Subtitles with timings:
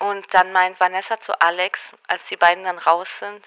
[0.00, 1.78] Und dann meint Vanessa zu Alex,
[2.08, 3.46] als die beiden dann raus sind,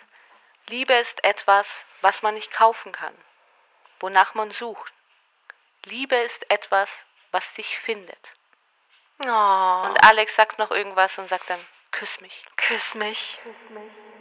[0.67, 1.67] Liebe ist etwas,
[2.01, 3.13] was man nicht kaufen kann,
[3.99, 4.93] wonach man sucht.
[5.85, 6.89] Liebe ist etwas,
[7.31, 8.29] was sich findet.
[9.19, 11.59] Oh, Und Alex sagt noch irgendwas und sagt dann,
[11.91, 12.45] küss mich.
[12.55, 13.39] küss mich.
[13.43, 14.12] Hey und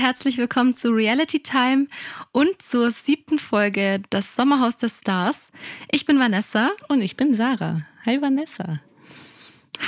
[0.00, 1.86] herzlich willkommen zu Reality Time
[2.32, 5.52] und zur siebten Folge Das Sommerhaus der Stars.
[5.90, 6.70] Ich bin Vanessa.
[6.88, 7.82] Und ich bin Sarah.
[8.06, 8.80] Hi Vanessa.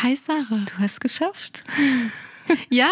[0.03, 0.65] Hi Sarah.
[0.67, 1.65] Du hast geschafft.
[2.69, 2.91] Ja,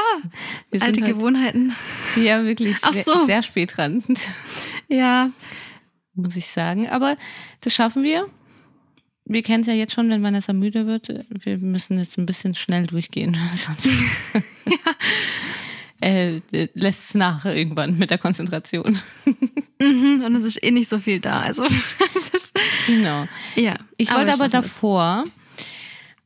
[0.71, 1.75] Wir alte halt- Gewohnheiten.
[2.15, 3.27] Ja, wirklich Ach sehr, so.
[3.27, 4.03] sehr spät dran,
[4.89, 5.31] Ja,
[6.15, 6.89] muss ich sagen.
[6.89, 7.17] Aber
[7.61, 8.29] das schaffen wir.
[9.25, 11.09] Wir kennen es ja jetzt schon, wenn Vanessa müde wird.
[11.29, 13.37] Wir müssen jetzt ein bisschen schnell durchgehen.
[13.57, 13.89] Sonst
[16.01, 16.41] äh,
[16.75, 18.99] lässt es nach irgendwann mit der Konzentration.
[19.79, 21.41] mhm, und es ist eh nicht so viel da.
[21.41, 21.65] Also,
[22.35, 23.27] ist, Genau.
[23.57, 23.77] ja.
[23.97, 24.53] Ich wollte aber schaffen es.
[24.53, 25.25] davor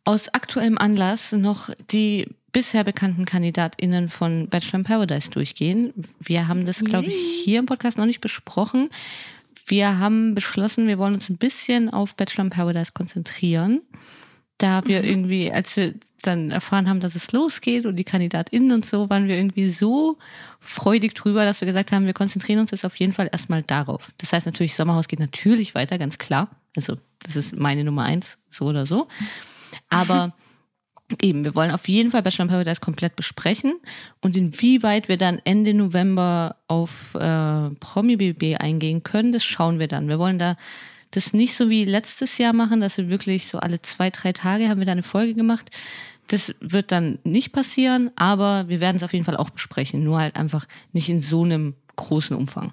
[0.04, 5.92] aus aktuellem Anlass noch die bisher bekannten KandidatInnen von Bachelor in Paradise durchgehen.
[6.20, 8.90] Wir haben das, glaube ich, hier im Podcast noch nicht besprochen.
[9.66, 13.82] Wir haben beschlossen, wir wollen uns ein bisschen auf Bachelor in Paradise konzentrieren.
[14.58, 15.94] Da wir irgendwie, als wir
[16.26, 20.18] dann erfahren haben, dass es losgeht und die KandidatInnen und so, waren wir irgendwie so
[20.60, 24.12] freudig drüber, dass wir gesagt haben, wir konzentrieren uns jetzt auf jeden Fall erstmal darauf.
[24.18, 26.48] Das heißt natürlich, Sommerhaus geht natürlich weiter, ganz klar.
[26.76, 29.08] Also, das ist meine Nummer eins, so oder so.
[29.88, 30.32] Aber
[31.22, 33.74] eben, wir wollen auf jeden Fall Bachelor in Paradise komplett besprechen
[34.20, 39.88] und inwieweit wir dann Ende November auf äh, Promi BB eingehen können, das schauen wir
[39.88, 40.08] dann.
[40.08, 40.56] Wir wollen da
[41.14, 44.68] das nicht so wie letztes Jahr machen, dass wir wirklich so alle zwei, drei Tage
[44.68, 45.70] haben wir da eine Folge gemacht.
[46.28, 50.18] Das wird dann nicht passieren, aber wir werden es auf jeden Fall auch besprechen, nur
[50.18, 52.72] halt einfach nicht in so einem großen Umfang.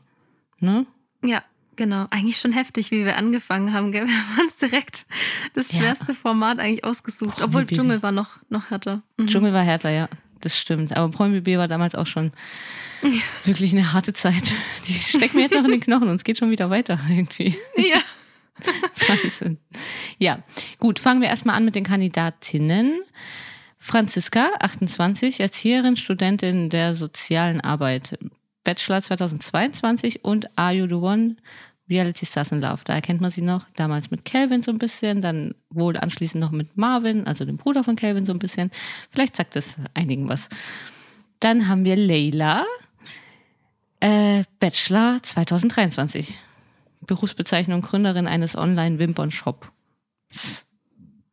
[0.61, 0.85] Ne?
[1.23, 1.43] Ja,
[1.75, 2.07] genau.
[2.11, 3.91] Eigentlich schon heftig, wie wir angefangen haben.
[3.91, 4.07] Gell?
[4.07, 5.05] Wir haben uns direkt
[5.53, 5.81] das Ja.
[5.81, 7.35] schwerste Format eigentlich ausgesucht.
[7.37, 7.75] Promi Obwohl Baby.
[7.75, 9.01] Dschungel war noch, noch härter.
[9.17, 9.27] Mhm.
[9.27, 10.07] Dschungel war härter, ja.
[10.39, 10.95] Das stimmt.
[10.95, 12.31] Aber Promi BB war damals auch schon
[13.43, 14.43] wirklich eine harte Zeit.
[14.87, 17.57] Die steckt mir jetzt noch in den Knochen und es geht schon wieder weiter irgendwie.
[17.75, 17.99] Ja.
[19.07, 19.57] Wahnsinn.
[20.19, 20.39] Ja,
[20.79, 23.01] gut, fangen wir erstmal an mit den Kandidatinnen.
[23.83, 28.17] Franziska, 28, Erzieherin, Studentin der sozialen Arbeit,
[28.63, 31.35] Bachelor 2022 und Are You the One?
[31.89, 32.81] Reality Stars in Love.
[32.85, 36.51] Da erkennt man sie noch damals mit Calvin so ein bisschen, dann wohl anschließend noch
[36.51, 38.71] mit Marvin, also dem Bruder von Calvin so ein bisschen.
[39.09, 40.47] Vielleicht sagt das einigen was.
[41.39, 42.65] Dann haben wir Leila,
[43.99, 46.35] äh, Bachelor 2023.
[47.07, 49.71] Berufsbezeichnung Gründerin eines Online-Wimpern-Shop.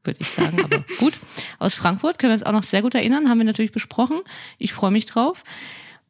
[0.09, 1.13] Würde ich sagen, aber gut.
[1.59, 4.21] Aus Frankfurt können wir uns auch noch sehr gut erinnern, haben wir natürlich besprochen.
[4.57, 5.45] Ich freue mich drauf.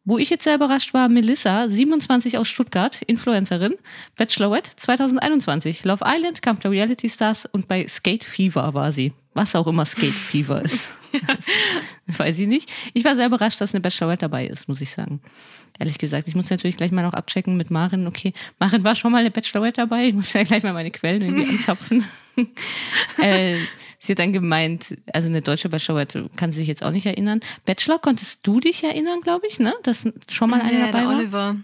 [0.04, 3.75] Wo ich jetzt sehr überrascht war, Melissa, 27 aus Stuttgart, Influencerin,
[4.16, 9.12] Bachelorette 2021, Love Island, Kampf der Reality Stars und bei Skate Fever war sie.
[9.34, 10.91] Was auch immer Skate Fever ist.
[12.06, 12.72] Weiß ich nicht.
[12.94, 15.20] Ich war sehr überrascht, dass eine Bachelorette dabei ist, muss ich sagen.
[15.78, 18.06] Ehrlich gesagt, ich muss natürlich gleich mal noch abchecken mit Marin.
[18.06, 20.06] Okay, Marin war schon mal eine Bachelorette dabei.
[20.09, 22.05] Ich muss ja gleich mal meine Quellen irgendwie anzapfen.
[23.19, 23.56] äh,
[23.99, 27.41] sie hat dann gemeint, also eine deutsche Bachelorette kann sie sich jetzt auch nicht erinnern.
[27.65, 29.75] Bachelor, konntest du dich erinnern, glaube ich, ne?
[29.83, 31.17] Dass schon mal eine ja, dabei der war?
[31.17, 31.56] Oliver.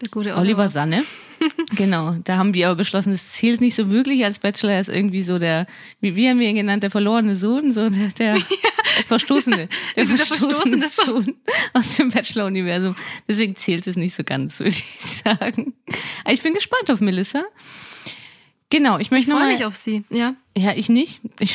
[0.00, 0.40] Der gute Oliver.
[0.40, 1.04] Oliver Sanne.
[1.76, 4.88] genau, da haben die aber beschlossen, es zählt nicht so wirklich als Bachelor, er ist
[4.88, 5.66] irgendwie so der,
[6.00, 8.36] wie, wie haben wir ihn genannt, der verlorene Sohn, so der, der
[9.06, 11.34] Verstoßene, der verstoßene Sohn
[11.72, 12.94] aus dem Bachelor-Universum.
[13.28, 15.74] Deswegen zählt es nicht so ganz, würde ich sagen.
[16.24, 17.42] Aber ich bin gespannt auf Melissa.
[18.70, 19.52] Genau, ich möchte Ich freue nochmal.
[19.52, 20.04] mich auf sie.
[20.10, 20.34] Ja.
[20.56, 21.20] Ja, ich nicht.
[21.38, 21.54] Ich,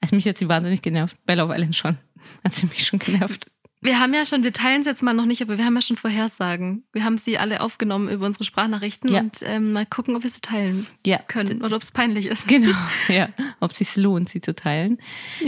[0.00, 1.16] also mich hat sie wahnsinnig genervt.
[1.26, 1.98] Bei Love Island schon.
[2.44, 3.48] Hat sie mich schon genervt.
[3.80, 5.82] Wir haben ja schon, wir teilen es jetzt mal noch nicht, aber wir haben ja
[5.82, 6.82] schon Vorhersagen.
[6.92, 9.20] Wir haben sie alle aufgenommen über unsere Sprachnachrichten Ja.
[9.20, 12.48] und ähm, mal gucken, ob wir sie teilen Ja, können oder ob es peinlich ist.
[12.48, 12.76] Genau,
[13.08, 13.28] ja.
[13.60, 14.98] Ob es sich lohnt, sie zu teilen.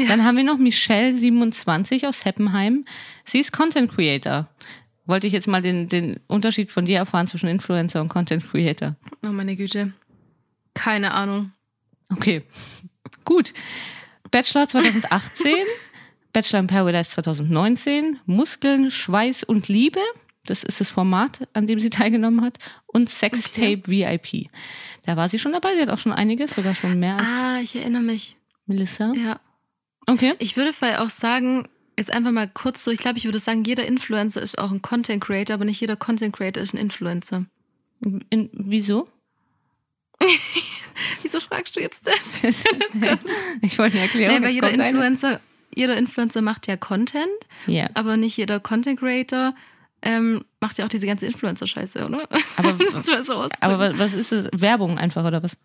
[0.08, 2.84] Dann haben wir noch Michelle, 27 aus Heppenheim.
[3.24, 4.48] Sie ist Content Creator.
[5.06, 8.94] Wollte ich jetzt mal den, den Unterschied von dir erfahren zwischen Influencer und Content Creator.
[9.24, 9.92] Oh meine Güte.
[10.74, 11.50] Keine Ahnung.
[12.12, 12.42] Okay,
[13.24, 13.52] gut.
[14.30, 15.52] Bachelor 2018,
[16.32, 20.00] Bachelor in Paradise 2019, Muskeln, Schweiß und Liebe.
[20.46, 22.58] Das ist das Format, an dem sie teilgenommen hat.
[22.86, 24.50] Und Sextape VIP.
[25.04, 25.74] Da war sie schon dabei.
[25.74, 28.36] Sie hat auch schon einiges, sogar schon mehr als Ah, ich erinnere mich.
[28.66, 29.12] Melissa.
[29.14, 29.40] Ja.
[30.06, 30.34] Okay.
[30.38, 31.68] Ich würde vielleicht auch sagen,
[31.98, 34.82] jetzt einfach mal kurz so, ich glaube, ich würde sagen, jeder Influencer ist auch ein
[34.82, 37.44] Content Creator, aber nicht jeder Content Creator ist ein Influencer.
[38.30, 39.08] In, wieso?
[41.22, 42.42] Wieso fragst du jetzt das?
[43.62, 44.40] ich wollte eine Erklärung.
[44.40, 44.70] Nee, weil jeder.
[44.70, 45.40] Influencer
[45.74, 47.28] jeder Influencer macht ja Content,
[47.66, 47.88] Ja.
[47.94, 49.54] aber nicht jeder Content Creator
[50.02, 52.26] ähm, macht ja auch diese ganze Influencer-Scheiße, oder?
[52.56, 53.46] Aber- das so.
[53.60, 54.48] Aber wa- was ist es?
[54.52, 55.56] Werbung einfach oder was?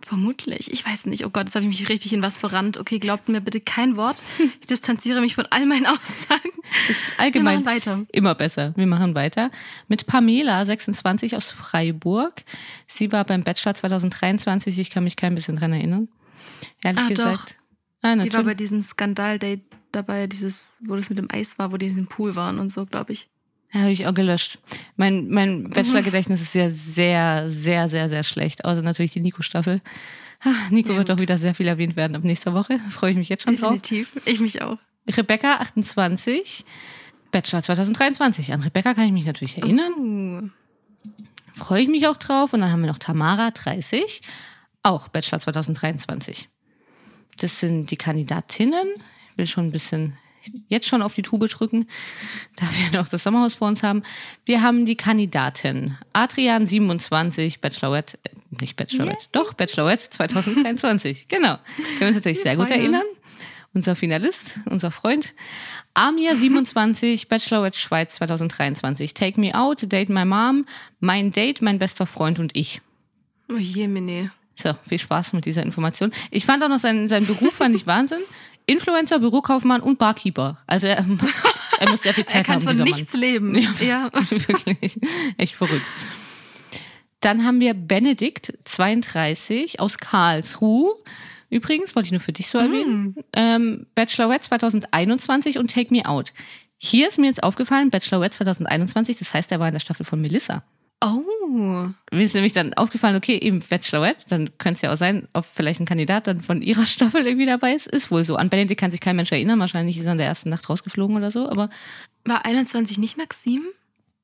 [0.00, 0.70] Vermutlich.
[0.70, 1.24] Ich weiß nicht.
[1.24, 2.76] Oh Gott, jetzt habe ich mich richtig in was verrannt.
[2.76, 4.22] Okay, glaubt mir bitte kein Wort.
[4.60, 6.50] Ich distanziere mich von all meinen Aussagen.
[6.88, 8.06] Das ist Wir allgemein machen weiter.
[8.12, 8.74] immer besser.
[8.76, 9.50] Wir machen weiter
[9.88, 12.42] mit Pamela, 26 aus Freiburg.
[12.86, 14.78] Sie war beim Bachelor 2023.
[14.78, 16.08] Ich kann mich kein bisschen dran erinnern.
[16.82, 17.50] Ehrlich Ah, gesagt.
[17.52, 17.63] doch.
[18.04, 21.78] Ah, Die war bei diesem Skandal-Date dabei, dieses, wo das mit dem Eis war, wo
[21.78, 23.28] die in diesem Pool waren und so, glaube ich.
[23.72, 24.58] Habe ich auch gelöscht.
[24.96, 28.66] Mein, mein Bachelor-Gedächtnis ist ja sehr, sehr, sehr, sehr schlecht.
[28.66, 29.80] Außer natürlich die Nico-Staffel.
[30.40, 32.78] Ah, Nico Ja, wird auch wieder sehr viel erwähnt werden ab nächster Woche.
[32.90, 33.72] Freue ich mich jetzt schon drauf.
[33.80, 34.20] Definitiv.
[34.26, 34.76] Ich mich auch.
[35.08, 36.66] Rebecca, 28.
[37.32, 38.52] Bachelor 2023.
[38.52, 39.92] An Rebecca kann ich mich natürlich erinnern.
[39.98, 40.48] Uh,
[41.54, 42.52] Freue ich mich auch drauf.
[42.52, 44.20] Und dann haben wir noch Tamara, 30.
[44.82, 46.50] Auch Bachelor 2023.
[47.38, 48.86] Das sind die Kandidatinnen.
[49.32, 50.14] Ich will schon ein bisschen
[50.68, 51.86] jetzt schon auf die Tube drücken,
[52.56, 54.02] da wir noch das Sommerhaus vor uns haben.
[54.44, 55.96] Wir haben die Kandidatin.
[56.12, 61.28] Adrian, 27, Bachelorette, äh, nicht Bachelorette, doch, Bachelorette 2023.
[61.28, 61.58] genau.
[61.76, 63.02] Können wir uns natürlich sehr gut erinnern.
[63.02, 63.20] uns.
[63.72, 65.34] Unser Finalist, unser Freund.
[65.94, 69.14] Amir, 27, Bachelorette Schweiz 2023.
[69.14, 70.64] Take me out, date my mom,
[71.00, 72.80] mein Date, mein bester Freund und ich.
[73.50, 74.30] oh je, Mene.
[74.54, 76.12] So, viel Spaß mit dieser Information.
[76.30, 78.20] Ich fand auch noch seinen, seinen Beruf, fand ich Wahnsinn.
[78.66, 80.58] Influencer, Bürokaufmann und Barkeeper.
[80.66, 80.98] Also er,
[81.80, 83.56] er muss sehr viel Er Zeit kann haben, von nichts leben.
[83.80, 84.10] Ja.
[84.12, 84.30] Mann.
[84.30, 84.98] Wirklich,
[85.38, 85.84] echt verrückt.
[87.20, 90.90] Dann haben wir Benedikt, 32, aus Karlsruhe.
[91.50, 93.16] Übrigens, wollte ich nur für dich so erwähnen.
[93.32, 96.32] Ähm, Bachelorette 2021 und Take Me Out.
[96.76, 100.20] Hier ist mir jetzt aufgefallen, Bachelorette 2021, das heißt, er war in der Staffel von
[100.20, 100.64] Melissa.
[101.04, 101.88] Oh.
[102.10, 105.44] Mir ist nämlich dann aufgefallen, okay, eben Bachelorette, dann könnte es ja auch sein, ob
[105.44, 107.86] vielleicht ein Kandidat dann von ihrer Staffel irgendwie dabei ist.
[107.86, 108.36] Ist wohl so.
[108.36, 109.60] An Benedikt kann sich kein Mensch erinnern.
[109.60, 111.48] Wahrscheinlich ist er in der ersten Nacht rausgeflogen oder so.
[111.48, 111.68] Aber
[112.24, 113.62] War 21 nicht Maxim?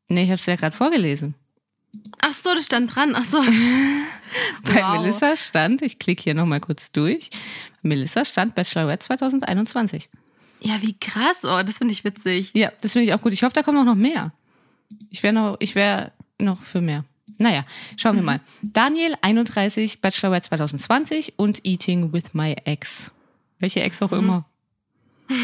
[0.08, 1.34] nee, ich habe es ja gerade vorgelesen.
[2.22, 3.14] Ach so, das stand dran.
[3.16, 3.40] Ach so.
[4.64, 5.00] Bei Wow.
[5.00, 7.30] Melissa stand, ich klicke hier nochmal kurz durch,
[7.82, 10.08] Melissa stand Bachelorette 2021.
[10.60, 11.38] Ja, wie krass.
[11.44, 12.50] Oh, das finde ich witzig.
[12.54, 13.32] Ja, das finde ich auch gut.
[13.32, 14.32] Ich hoffe, da kommen auch noch mehr.
[15.10, 17.04] Ich wäre noch, ich wäre noch für mehr.
[17.38, 17.64] Naja,
[17.96, 18.40] schauen wir mal.
[18.62, 23.10] Daniel, 31, Bachelorette 2020 und Eating with my ex.
[23.58, 24.46] Welche Ex auch immer.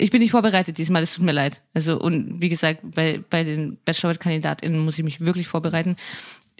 [0.00, 1.60] Ich bin nicht vorbereitet diesmal, es tut mir leid.
[1.74, 5.96] Also, und wie gesagt, bei, bei den Bachelorette-KandidatInnen muss ich mich wirklich vorbereiten.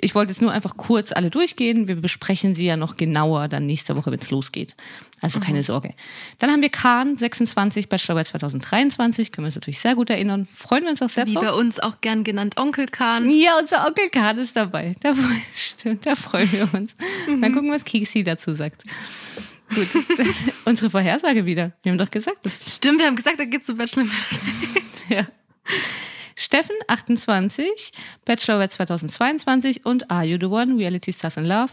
[0.03, 1.89] Ich wollte jetzt nur einfach kurz alle durchgehen.
[1.89, 4.75] Wir besprechen sie ja noch genauer dann nächste Woche, wenn es losgeht.
[5.21, 5.93] Also keine Sorge.
[6.39, 9.33] Dann haben wir Kahn, 26, Bachelorette 2023.
[9.33, 10.49] Können wir uns natürlich sehr gut erinnern.
[10.57, 11.43] Freuen wir uns auch sehr Wie drauf.
[11.45, 13.29] bei uns auch gern genannt Onkel Kahn.
[13.29, 14.95] Ja, unser Onkel Kahn ist dabei.
[15.01, 15.15] Da,
[15.55, 16.97] stimmt, da freuen wir uns.
[17.29, 18.85] Mal gucken, was Kiksi dazu sagt.
[19.75, 19.89] Gut,
[20.65, 21.73] unsere Vorhersage wieder.
[21.83, 24.07] Wir haben doch gesagt, das Stimmt, wir haben gesagt, da geht's zu Bachelor.
[25.09, 25.27] ja.
[26.41, 27.93] Steffen, 28,
[28.25, 30.79] Bachelorette 2022 und Are You the One?
[30.79, 31.73] Reality Stars in Love,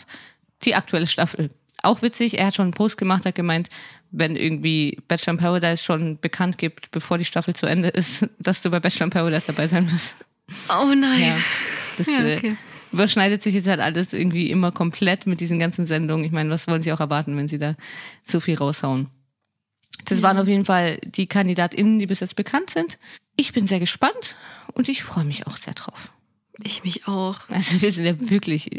[0.63, 1.51] die aktuelle Staffel.
[1.83, 3.69] Auch witzig, er hat schon einen Post gemacht, hat gemeint,
[4.11, 8.61] wenn irgendwie Bachelor in Paradise schon bekannt gibt, bevor die Staffel zu Ende ist, dass
[8.61, 10.17] du bei Bachelor in Paradise dabei sein wirst.
[10.69, 11.21] Oh nein.
[11.21, 11.37] Ja,
[11.97, 12.57] das Ja, äh, okay.
[12.91, 16.25] überschneidet sich jetzt halt alles irgendwie immer komplett mit diesen ganzen Sendungen.
[16.25, 17.75] Ich meine, was wollen sie auch erwarten, wenn sie da
[18.21, 19.07] so viel raushauen?
[20.03, 22.97] Das waren auf jeden Fall die KandidatInnen, die bis jetzt bekannt sind.
[23.37, 24.35] Ich bin sehr gespannt
[24.73, 26.11] und ich freue mich auch sehr drauf.
[26.63, 27.47] Ich mich auch.
[27.49, 28.69] Also wir sind ja wirklich,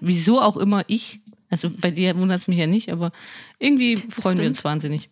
[0.00, 1.20] wieso auch immer ich,
[1.50, 3.12] also bei dir wundert es mich ja nicht, aber
[3.60, 4.56] irgendwie freuen wir stimmt.
[4.56, 5.08] uns wahnsinnig.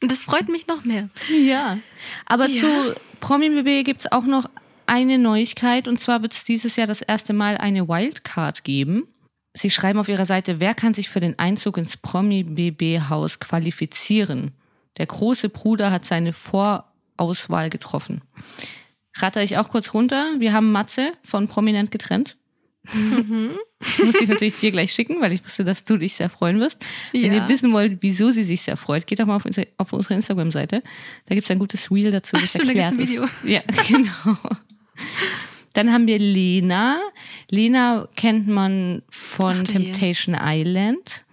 [0.00, 1.08] Das freut mich noch mehr.
[1.30, 1.78] Ja.
[2.26, 2.60] Aber Ja.
[2.60, 4.48] zu Promi BB gibt es auch noch
[4.86, 9.08] eine Neuigkeit und zwar wird es dieses Jahr das erste Mal eine Wildcard geben.
[9.56, 13.40] Sie schreiben auf ihrer Seite, wer kann sich für den Einzug ins Promi BB Haus
[13.40, 14.52] qualifizieren?
[14.98, 16.32] Der große Bruder hat seine
[17.18, 18.22] Vorauswahl getroffen.
[19.16, 20.32] Ratter ich auch kurz runter.
[20.38, 22.36] Wir haben Matze von Prominent getrennt.
[22.92, 26.84] Muss ich natürlich dir gleich schicken, weil ich wusste, dass du dich sehr freuen wirst.
[27.12, 27.42] Wenn Ja.
[27.42, 30.14] ihr wissen wollt, wieso sie sich sehr freut, geht doch mal auf, unsere- auf unsere
[30.14, 30.82] Instagram-Seite.
[31.26, 33.32] Da gibt es ein gutes Reel dazu, Ach, stimmt, da erklärt gibt's ein ist.
[33.44, 34.38] Ja, genau.
[35.72, 37.00] Dann haben wir Lena.
[37.50, 39.64] Lena kennt man von Ach.
[39.72, 41.23] Temptation Island.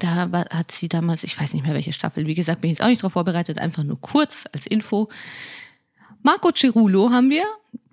[0.00, 2.78] Da war, hat sie damals, ich weiß nicht mehr welche Staffel, wie gesagt, bin ich
[2.78, 5.08] jetzt auch nicht darauf vorbereitet, einfach nur kurz als Info.
[6.22, 7.44] Marco Cirulo haben wir.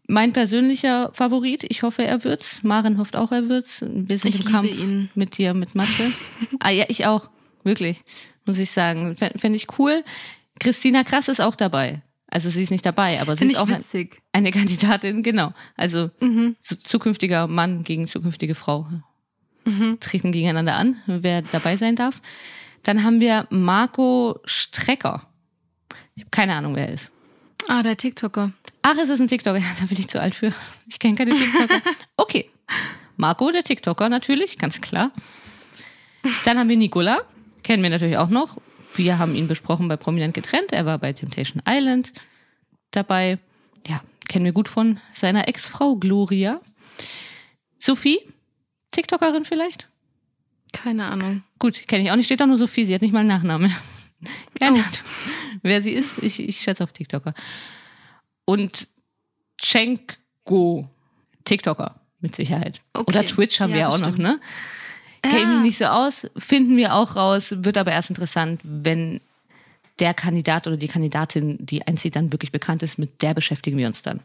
[0.08, 1.64] Mein persönlicher Favorit.
[1.70, 2.64] Ich hoffe, er wird's.
[2.64, 3.82] Maren hofft auch, er wird's.
[3.82, 5.10] Wir sind Ich im Kampf ihn.
[5.16, 6.12] mit dir, mit Matze.
[6.60, 7.30] ah ja, ich auch.
[7.64, 8.02] Wirklich.
[8.46, 9.16] Muss ich sagen.
[9.16, 10.04] Fände ich cool.
[10.60, 12.02] Christina Krass ist auch dabei.
[12.28, 15.54] Also sie ist nicht dabei, aber sie Finde ist auch ein, eine Kandidatin, genau.
[15.78, 16.56] Also Mhm.
[16.60, 18.88] zukünftiger Mann gegen zukünftige Frau
[20.00, 22.22] treten gegeneinander an, wer dabei sein darf.
[22.84, 25.28] Dann haben wir Marco Strecker.
[26.16, 27.12] Ich habe keine Ahnung, wer er ist.
[27.68, 28.52] Ah, der TikToker.
[28.82, 29.58] Ach, es ist ein TikToker.
[29.60, 30.54] Ja, da bin ich zu alt für.
[30.88, 31.82] Ich kenne keine TikToker.
[32.18, 32.50] Okay.
[33.18, 35.12] Marco, der TikToker natürlich, ganz klar.
[36.46, 37.20] Dann haben wir Nicola.
[37.64, 38.58] Kennen wir natürlich auch noch.
[38.96, 40.72] Wir haben ihn besprochen bei Prominent getrennt.
[40.72, 42.14] Er war bei Temptation Island
[42.92, 43.38] dabei.
[43.88, 46.62] Ja, kennen wir gut von seiner Ex-Frau Gloria.
[47.80, 48.20] Sophie,
[48.92, 49.88] TikTokerin vielleicht?
[50.74, 51.44] Keine Ahnung.
[51.60, 52.26] Gut, kenne ich auch nicht.
[52.26, 52.86] Steht da nur Sophie.
[52.86, 53.70] Sie hat nicht mal einen Nachname.
[54.60, 54.84] Keine Ahnung.
[55.64, 57.34] Wer sie ist, ich, ich schätze auf TikToker.
[58.46, 58.88] Und
[59.58, 60.90] Chenko,
[61.44, 62.82] TikToker, mit Sicherheit.
[62.94, 63.06] Okay.
[63.08, 64.20] Oder Twitch haben Ja, wir auch bestimmt.
[64.20, 64.40] noch, ne?
[65.26, 65.46] Ich Ja.
[65.48, 69.22] mich nicht so aus, finden wir auch raus, wird aber erst interessant, wenn
[70.00, 73.86] der Kandidat oder die Kandidatin, die einzieht, dann wirklich bekannt ist, mit der beschäftigen wir
[73.88, 74.22] uns dann.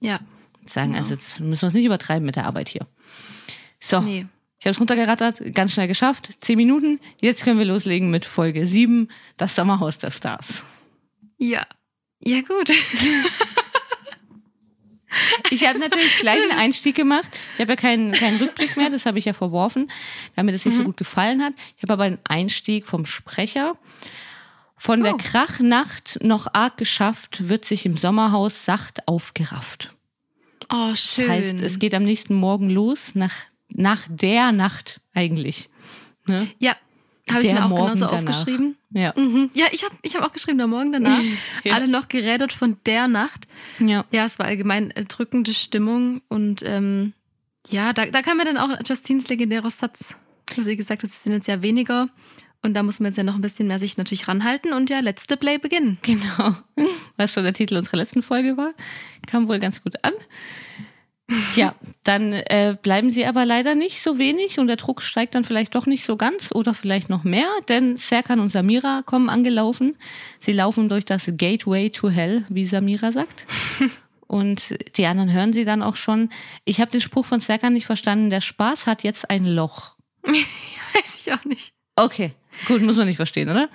[0.00, 0.20] Ja.
[0.64, 0.98] Sagen, Genau.
[1.02, 2.86] also jetzt müssen wir es nicht übertreiben mit der Arbeit hier.
[3.88, 4.26] So, Nee.
[4.58, 6.98] ich habe es runtergerattert, ganz schnell geschafft, zehn Minuten.
[7.20, 10.64] Jetzt können wir loslegen mit Folge 7, das Sommerhaus der Stars.
[11.38, 11.66] Ja.
[12.20, 12.70] Ja, gut.
[15.50, 17.40] Ich habe natürlich gleich einen Einstieg gemacht.
[17.54, 19.90] Ich habe ja keinen, keinen Rückblick mehr, das habe ich ja verworfen,
[20.34, 21.54] damit es nicht so gut gefallen hat.
[21.76, 23.78] Ich habe aber einen Einstieg vom Sprecher.
[24.76, 25.16] Von der Oh.
[25.16, 29.96] Krachnacht noch arg geschafft, wird sich im Sommerhaus sacht aufgerafft.
[30.70, 31.30] Oh, schön.
[31.30, 33.32] Heißt, es geht am nächsten Morgen los, nach,
[33.76, 35.68] nach der Nacht eigentlich.
[36.26, 36.48] Ne?
[36.58, 36.74] ja,
[37.30, 38.18] habe ich mir auch Morgen genauso danach.
[38.34, 38.76] aufgeschrieben.
[38.90, 39.12] Ja.
[39.16, 39.50] Mhm.
[39.54, 41.20] Ja, ich habe ich hab auch geschrieben, der Morgen danach.
[41.64, 41.74] Ja.
[41.74, 43.46] Alle noch geredet von der Nacht.
[43.78, 44.04] ja.
[44.10, 47.12] Ja, es war allgemein drückende Stimmung und ähm,
[47.70, 50.14] ja, da, da kam mir dann auch Justines legendärer Satz,
[50.54, 52.08] wo sie gesagt hat, sie sind jetzt ja weniger
[52.62, 55.00] und da muss man jetzt ja noch ein bisschen mehr sich natürlich ranhalten und ja,
[55.00, 55.98] letzte Play beginnen.
[56.02, 56.54] Genau.
[57.16, 58.72] Was schon der Titel unserer letzten Folge war.
[59.26, 60.12] Kam wohl ganz gut an.
[61.56, 65.42] Ja, dann äh, bleiben sie aber leider nicht so wenig und der Druck steigt dann
[65.42, 69.96] vielleicht doch nicht so ganz oder vielleicht noch mehr, denn Serkan und Samira kommen angelaufen.
[70.38, 73.46] Sie laufen durch das Gateway to Hell, wie Samira sagt.
[74.28, 76.30] Und die anderen hören sie dann auch schon.
[76.64, 78.28] Ich habe den Spruch von Serkan nicht verstanden.
[78.28, 79.94] Der Spaß hat jetzt ein Loch.
[80.24, 81.74] Weiß ich auch nicht.
[81.94, 82.32] Okay,
[82.66, 83.68] gut, muss man nicht verstehen, oder?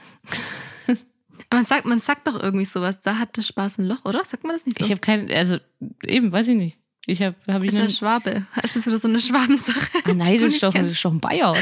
[0.88, 4.24] Aber man sagt, man sagt doch irgendwie sowas, da hat der Spaß ein Loch, oder?
[4.25, 4.86] Sagt man das nicht so?
[4.86, 5.58] Ich habe kein, also
[6.03, 6.77] eben, weiß ich nicht.
[7.08, 8.46] Ich habe hab ich ist ja Schwabe.
[8.63, 9.89] Ist das wieder so eine Schwabensache?
[10.05, 11.60] Ah, nein, du das ist, doch, das ist doch ein Bayer, oder?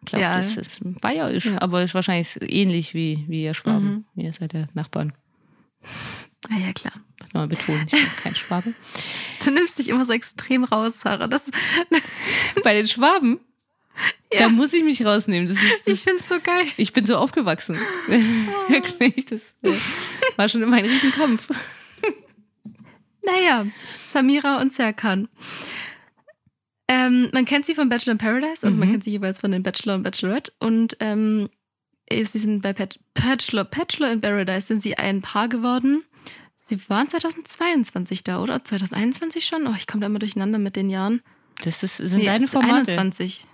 [0.00, 0.36] Ich glaube, Ja.
[0.38, 1.60] das ist ein Bayerisch, Ja.
[1.60, 4.06] aber ist wahrscheinlich ähnlich wie, wie ihr Schwaben.
[4.14, 4.22] Mhm.
[4.22, 5.12] Ihr seid ja Nachbarn.
[6.50, 6.94] Ah, ja, klar.
[7.20, 8.72] Muss mal betonen, ich bin kein Schwabe.
[9.44, 11.26] Du nimmst dich immer so extrem raus, Sarah.
[11.28, 11.50] Das,
[12.64, 13.38] Bei den Schwaben,
[14.32, 14.40] Ja.
[14.40, 15.46] da muss ich mich rausnehmen.
[15.48, 16.66] Das ist, ich das, finde es so geil.
[16.76, 17.78] ich bin so aufgewachsen.
[18.68, 19.72] Wirklich, das äh,
[20.36, 21.48] war schon immer ein Riesenkampf.
[23.22, 23.66] Naja,
[24.12, 25.28] Samira und Serkan.
[26.90, 28.92] Ähm, man kennt sie von Bachelor in Paradise, also man Mhm.
[28.92, 30.52] kennt sie jeweils von den Bachelor und Bachelorette.
[30.58, 31.50] Und ähm,
[32.10, 36.02] sie sind bei Bachelor, Bachelor in Paradise sind sie ein Paar geworden.
[36.56, 38.64] Sie waren 2022 da, oder?
[38.64, 39.66] 2021 schon?
[39.66, 41.20] Oh, ich komme da immer durcheinander mit den Jahren.
[41.62, 42.74] Das, das sind Nee, deine Formate.
[42.92, 43.46] 21.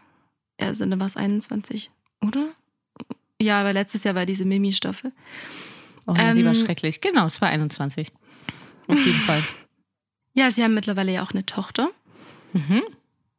[0.61, 1.91] Ja, also, dann war es 21,
[2.25, 2.49] oder?
[3.41, 5.13] Ja, aber letztes Jahr war diese Mimi-Staffel.
[6.07, 7.01] Oh, ja, die war Ähm, schrecklich.
[7.01, 8.09] Genau, es war 21.
[8.89, 9.43] Auf jeden Fall.
[10.35, 11.91] Ja, sie haben mittlerweile ja auch eine Tochter.
[12.53, 12.83] Mhm.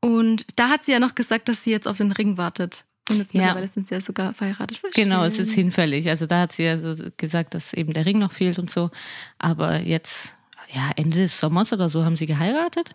[0.01, 2.85] Und da hat sie ja noch gesagt, dass sie jetzt auf den Ring wartet.
[3.09, 3.41] Und jetzt Ja.
[3.41, 4.79] mittlerweile sind sie ja sogar verheiratet.
[4.93, 6.09] Genau, es ist hinfällig.
[6.09, 8.89] Also da hat sie ja so gesagt, dass eben der Ring noch fehlt und so.
[9.37, 10.35] Aber jetzt,
[10.73, 12.91] ja, Ende des Sommers oder so haben sie geheiratet.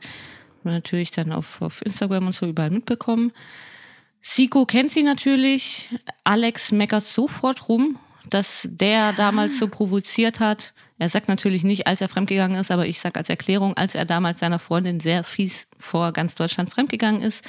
[0.64, 3.33] Und natürlich dann auf, auf Instagram und so überall mitbekommen.
[4.21, 5.88] Siko kennt sie natürlich.
[6.25, 7.97] Alex meckert sofort rum,
[8.30, 10.72] dass der damals so provoziert hat.
[10.99, 14.04] Er sagt natürlich nicht, als er fremdgegangen ist, aber ich sag als Erklärung, als er
[14.04, 17.44] damals seiner Freundin sehr fies vor ganz Deutschland fremdgegangen ist,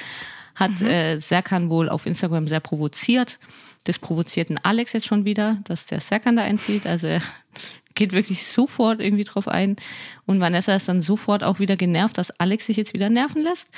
[0.56, 3.40] hat äh, Serkan wohl auf Instagram sehr provoziert.
[3.86, 6.86] Das provozierten Alex jetzt schon wieder, dass der Serkan da einzieht.
[6.86, 7.22] Also er
[7.96, 9.76] geht wirklich sofort irgendwie drauf ein.
[10.26, 13.70] Und Vanessa ist dann sofort auch wieder genervt, dass Alex sich jetzt wieder nerven lässt.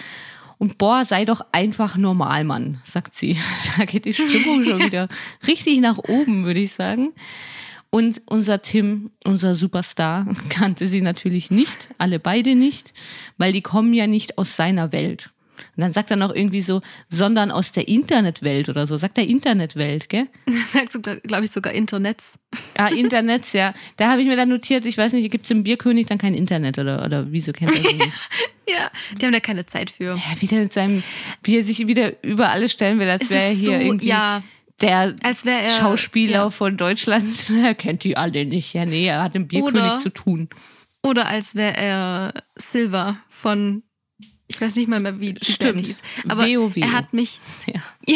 [0.58, 3.38] Und boah, sei doch einfach normal, Mann, sagt sie.
[3.78, 5.10] Da geht die Stimmung schon wieder
[5.48, 7.14] richtig nach oben, würde ich sagen.
[7.90, 12.94] Und unser Tim, unser Superstar, kannte sie natürlich nicht, alle beide nicht,
[13.38, 15.30] weil die kommen ja nicht aus seiner Welt.
[15.76, 18.98] Und dann sagt er noch irgendwie so, sondern aus der Internetwelt oder so.
[18.98, 20.28] Sagt er Internetwelt, gell?
[20.48, 22.40] Sagst du, glaube ich, sogar Internets.
[22.76, 23.76] Ah, Internets, ja.
[23.98, 26.34] Da habe ich mir dann notiert, ich weiß nicht, gibt es im Bierkönig dann kein
[26.34, 28.12] Internet oder, oder wieso kennt er das nicht?
[28.68, 30.16] Ja, die haben da keine Zeit für.
[30.16, 31.04] Ja, wieder mit seinem,
[31.44, 34.44] wie er sich wieder über alles stellen will, als wäre er hier so, irgendwie ja,
[34.82, 36.50] der er Schauspieler Ja.
[36.50, 37.50] von Deutschland.
[37.64, 38.74] Er kennt die alle nicht.
[38.74, 40.50] Ja, nee, er hat im Bierkönig Oder- zu tun.
[41.04, 43.84] Oder als wäre er Silva von
[44.48, 45.86] Ich weiß nicht mal mehr, wie Stimmt.
[45.86, 45.98] Hieß.
[46.30, 46.78] Aber WoW.
[46.78, 47.82] er hat mich, Ja.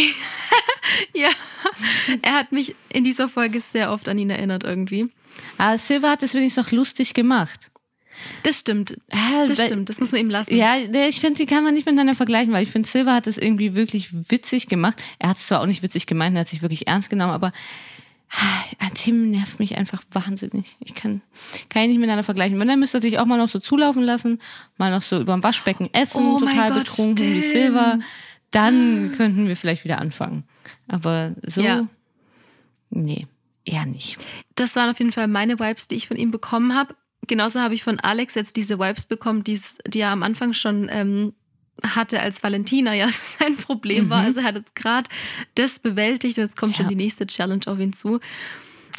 [1.14, 1.30] ja,
[2.22, 5.10] er hat mich in dieser Folge sehr oft an ihn erinnert irgendwie.
[5.58, 7.72] Aber Silver hat es wenigstens noch lustig gemacht.
[8.44, 8.98] Das stimmt.
[9.48, 9.90] Das stimmt.
[9.90, 10.56] Das muss man ihm lassen.
[10.56, 10.76] Ja,
[11.08, 13.76] ich finde, die kann man nicht miteinander vergleichen, weil ich finde, Silver hat es irgendwie
[13.76, 15.02] wirklich witzig gemacht.
[15.20, 17.52] Er hat es zwar auch nicht witzig gemeint, er hat sich wirklich ernst genommen, aber
[18.32, 20.76] ah, Tim nervt mich einfach wahnsinnig.
[20.80, 21.22] Ich kann,
[21.70, 22.60] kann ich nicht miteinander vergleichen.
[22.60, 24.40] Wenn, dann müsste er sich auch mal noch so zulaufen lassen,
[24.78, 27.54] mal noch so über dem Waschbecken essen, Oh total Gott, betrunken wie stimmt.
[27.54, 28.00] Silver.
[28.52, 30.44] Dann könnten wir vielleicht wieder anfangen.
[30.88, 31.88] Aber so, Ja.
[32.90, 33.28] nee,
[33.66, 34.18] eher nicht.
[34.56, 36.96] Das waren auf jeden Fall meine Vibes, die ich von ihm bekommen habe.
[37.26, 39.60] Genauso habe ich von Alex jetzt diese Vibes bekommen, die
[40.00, 41.34] er am Anfang schon ähm,
[41.84, 43.10] hatte, als Valentina ja
[43.40, 44.24] sein Problem war.
[44.24, 45.10] Also er hat jetzt gerade
[45.56, 46.90] das bewältigt und jetzt kommt schon Ja.
[46.90, 48.20] die nächste Challenge auf ihn zu.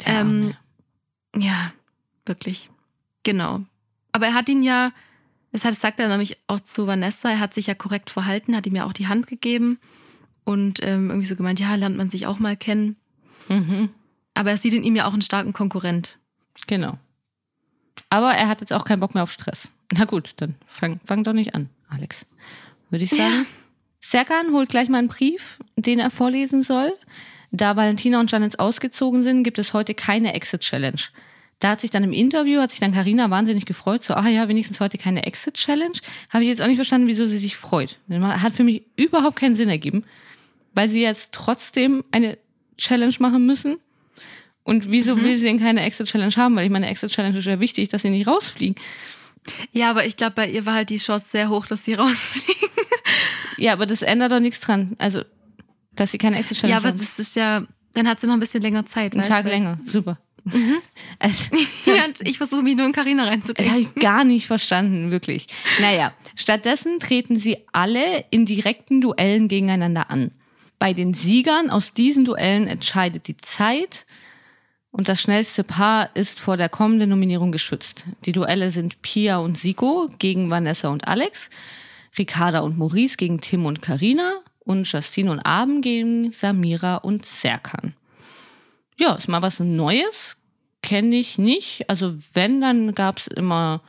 [0.05, 0.53] Der Ähm,
[1.35, 1.73] ja,
[2.25, 2.69] wirklich.
[3.23, 3.61] Genau.
[4.11, 4.91] Aber er hat ihn ja,
[5.51, 8.65] das hat, sagt er nämlich auch zu Vanessa, er hat sich ja korrekt verhalten, hat
[8.67, 9.79] ihm ja auch die Hand gegeben
[10.43, 12.95] und ähm, irgendwie so gemeint, ja, lernt man sich auch mal kennen.
[13.49, 13.89] Mhm.
[14.33, 16.17] Aber er sieht in ihm ja auch einen starken Konkurrent.
[16.67, 16.97] Genau.
[18.09, 19.69] Aber er hat jetzt auch keinen Bock mehr auf Stress.
[19.93, 22.25] Na gut, dann fang, fang doch nicht an, Alex.
[22.89, 23.45] Würde ich sagen.
[23.99, 26.93] Serkan holt gleich mal einen Brief, den er vorlesen soll.
[27.51, 31.01] Da Valentina und Janet ausgezogen sind, gibt es heute keine Exit-Challenge.
[31.59, 34.47] Da hat sich dann im Interview, hat sich dann Karina wahnsinnig gefreut, so, ah ja,
[34.47, 35.97] wenigstens heute keine Exit-Challenge.
[36.29, 37.99] Habe ich jetzt auch nicht verstanden, wieso sie sich freut.
[38.09, 40.05] Hat für mich überhaupt keinen Sinn ergeben,
[40.73, 42.37] weil sie jetzt trotzdem eine
[42.77, 43.77] Challenge machen müssen.
[44.69, 46.55] Und wieso will sie denn keine Exit-Challenge haben?
[46.55, 48.75] Weil ich meine, Exit-Challenge ist ja wichtig, dass sie nicht rausfliegen.
[49.71, 52.69] Ja, aber ich glaube, bei ihr war halt die Chance sehr hoch, dass sie rausfliegen.
[53.57, 54.95] Ja, aber das ändert doch nichts dran.
[54.99, 55.23] Also,
[55.93, 56.97] dass sie keine Exit-Challenge Ja, aber haben.
[56.99, 59.13] das ist ja, dann hat sie noch ein bisschen länger Zeit.
[59.13, 59.77] Einen Tag länger.
[59.85, 60.17] Super.
[61.19, 63.71] Also, Ja, und ich versuche mich nur in Carina Das reinzudenken.
[63.71, 65.47] habe ich gar nicht verstanden, wirklich.
[65.81, 70.31] Naja, stattdessen treten sie alle in direkten Duellen gegeneinander an.
[70.79, 74.05] Bei den Siegern aus diesen Duellen entscheidet die Zeit
[74.91, 78.03] und das schnellste Paar ist vor der kommenden Nominierung geschützt.
[78.25, 81.49] Die Duelle sind Pia und Siko gegen Vanessa und Alex,
[82.17, 87.93] Ricarda und Maurice gegen Tim und Karina und Justine und Abend gegen Samira und Serkan.
[88.99, 90.37] Ja, ist mal was Neues.
[90.81, 91.89] Kenne ich nicht.
[91.89, 93.81] Also wenn, dann gab es immer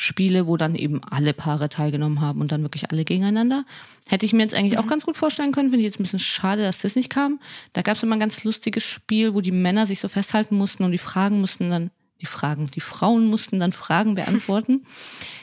[0.00, 3.64] Spiele, wo dann eben alle Paare teilgenommen haben und dann wirklich alle gegeneinander.
[4.06, 5.70] Hätte ich mir jetzt eigentlich auch ganz gut vorstellen können.
[5.70, 7.40] Finde ich jetzt ein bisschen schade, dass das nicht kam.
[7.72, 10.84] Da gab es immer ein ganz lustiges Spiel, wo die Männer sich so festhalten mussten
[10.84, 14.86] und die Fragen mussten dann, die Fragen, die Frauen mussten dann Fragen beantworten.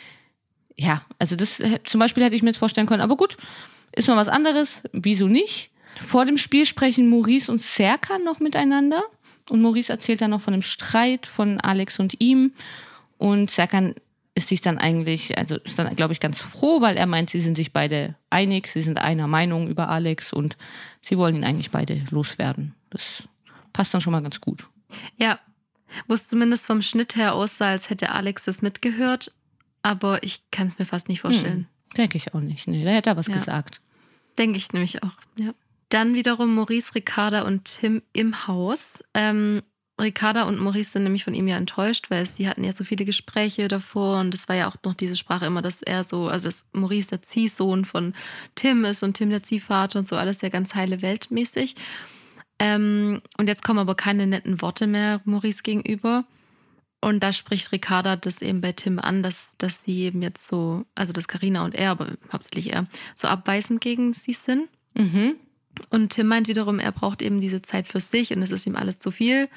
[0.77, 3.03] ja, also das äh, zum Beispiel hätte ich mir jetzt vorstellen können.
[3.03, 3.35] Aber gut,
[3.91, 4.83] ist mal was anderes.
[4.93, 5.71] Wieso nicht?
[5.99, 9.03] Vor dem Spiel sprechen Maurice und Serkan noch miteinander.
[9.49, 12.53] Und Maurice erzählt dann noch von dem Streit von Alex und ihm.
[13.17, 13.95] Und Serkan
[14.35, 17.39] ist sich dann eigentlich, also ist dann, glaube ich, ganz froh, weil er meint, sie
[17.39, 20.57] sind sich beide einig, sie sind einer Meinung über Alex und
[21.01, 22.75] sie wollen ihn eigentlich beide loswerden.
[22.89, 23.23] Das
[23.73, 24.67] passt dann schon mal ganz gut.
[25.17, 25.39] Ja,
[26.07, 29.31] wo es zumindest vom Schnitt her aussah, als hätte Alex das mitgehört.
[29.81, 31.67] Aber ich kann es mir fast nicht vorstellen.
[31.95, 32.67] Denke ich auch nicht.
[32.67, 33.35] Nee, da hätte er was Ja.
[33.35, 33.81] gesagt.
[34.37, 35.53] Denke ich nämlich auch, ja.
[35.89, 39.03] Dann wiederum Maurice, Ricarda und Tim im Haus.
[39.13, 39.61] Ähm,
[39.99, 43.05] Ricarda und Maurice sind nämlich von ihm ja enttäuscht, weil sie hatten ja so viele
[43.05, 46.47] Gespräche davor und es war ja auch noch diese Sprache immer, dass er so, also
[46.47, 48.13] dass Maurice der Ziehsohn von
[48.55, 51.75] Tim ist und Tim der Ziehvater und so alles ja ganz heile Weltmäßig.
[52.59, 56.25] Ähm, und jetzt kommen aber keine netten Worte mehr Maurice gegenüber.
[57.01, 60.85] Und da spricht Ricarda das eben bei Tim an, dass, dass sie eben jetzt so,
[60.95, 64.67] also dass Karina und er, aber hauptsächlich er, so abweisend gegen sie sind.
[64.95, 65.35] Mhm.
[65.89, 68.75] Und Tim meint wiederum, er braucht eben diese Zeit für sich und es ist ihm
[68.75, 69.49] alles zu viel.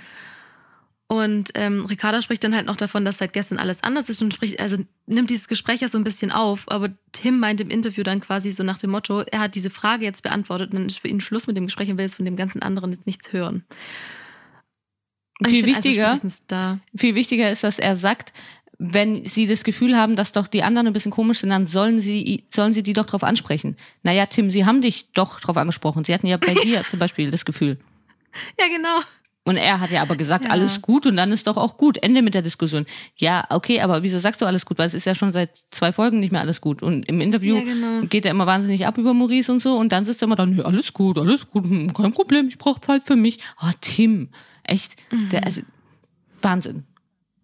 [1.10, 4.34] Und ähm, Ricarda spricht dann halt noch davon, dass seit gestern alles anders ist und
[4.34, 4.76] spricht, also
[5.06, 8.52] nimmt dieses Gespräch ja so ein bisschen auf, aber Tim meint im Interview dann quasi
[8.52, 11.22] so nach dem Motto, er hat diese Frage jetzt beantwortet und dann ist für ihn
[11.22, 13.64] Schluss mit dem Gespräch und will jetzt von dem ganzen anderen jetzt nichts hören.
[15.40, 16.80] Und Viel find also wichtiger- da.
[16.94, 18.34] Viel wichtiger ist, dass er sagt,
[18.78, 22.00] wenn sie das Gefühl haben, dass doch die anderen ein bisschen komisch sind, dann sollen
[22.00, 23.76] sie, sollen sie die doch drauf ansprechen.
[24.04, 26.04] Naja, Tim, sie haben dich doch drauf angesprochen.
[26.04, 27.78] Sie hatten ja bei dir zum Beispiel das Gefühl.
[28.58, 29.00] Ja, genau.
[29.44, 30.50] Und er hat ja aber gesagt, Ja.
[30.50, 31.96] alles gut und dann ist doch auch gut.
[32.02, 32.84] Ende mit der Diskussion.
[33.16, 34.78] Ja, okay, aber wieso sagst du alles gut?
[34.78, 36.82] Weil es ist ja schon seit zwei Folgen nicht mehr alles gut.
[36.82, 38.02] Und im Interview Ja, genau.
[38.06, 39.76] geht er immer wahnsinnig ab über Maurice und so.
[39.78, 42.58] Und dann sitzt er immer da, nee, alles gut, alles gut, hm, kein Problem, ich
[42.58, 43.38] brauche Zeit für mich.
[43.62, 44.28] Oh, Tim,
[44.64, 44.96] echt,
[45.32, 45.62] der, also,
[46.42, 46.84] Wahnsinn.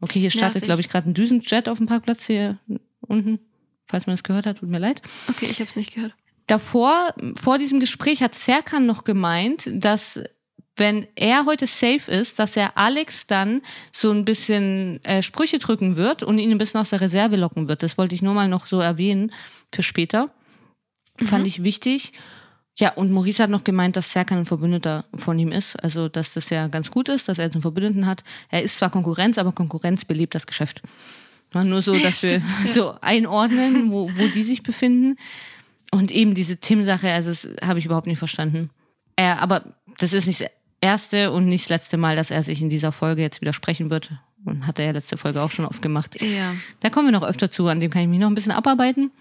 [0.04, 2.58] Okay, hier startet, glaube ich, gerade ein Düsenjet auf dem Parkplatz hier
[3.00, 3.38] unten.
[3.86, 5.00] Falls man das gehört hat, tut mir leid.
[5.28, 6.14] Okay, ich habe es nicht gehört.
[6.46, 10.20] Davor, vor diesem Gespräch hat Serkan noch gemeint, dass
[10.76, 13.62] wenn er heute safe ist, dass er Alex dann
[13.92, 17.68] so ein bisschen äh, Sprüche drücken wird und ihn ein bisschen aus der Reserve locken
[17.68, 17.82] wird.
[17.82, 19.32] Das wollte ich nur mal noch so erwähnen
[19.72, 20.30] für später.
[21.18, 21.26] Mhm.
[21.26, 22.12] Fand ich wichtig.
[22.76, 25.76] Ja, und Maurice hat noch gemeint, dass Serkan ein Verbündeter von ihm ist.
[25.82, 28.24] Also, dass das ja ganz gut ist, dass er jetzt einen Verbündeten hat.
[28.50, 30.82] Er ist zwar Konkurrenz, aber Konkurrenz belebt das Geschäft.
[31.52, 35.16] Nur so, dass wir so einordnen, wo, wo die sich befinden.
[35.92, 38.70] Und eben diese Tim-Sache, also das habe ich überhaupt nicht verstanden.
[39.14, 39.64] Er, aber
[39.98, 42.90] das ist nicht das erste und nicht das letzte Mal, dass er sich in dieser
[42.90, 44.10] Folge jetzt widersprechen wird.
[44.44, 46.20] Und hat er ja letzte Folge auch schon oft gemacht.
[46.20, 46.54] Ja.
[46.80, 49.12] Da kommen wir noch öfter zu, an dem kann ich mich noch ein bisschen abarbeiten.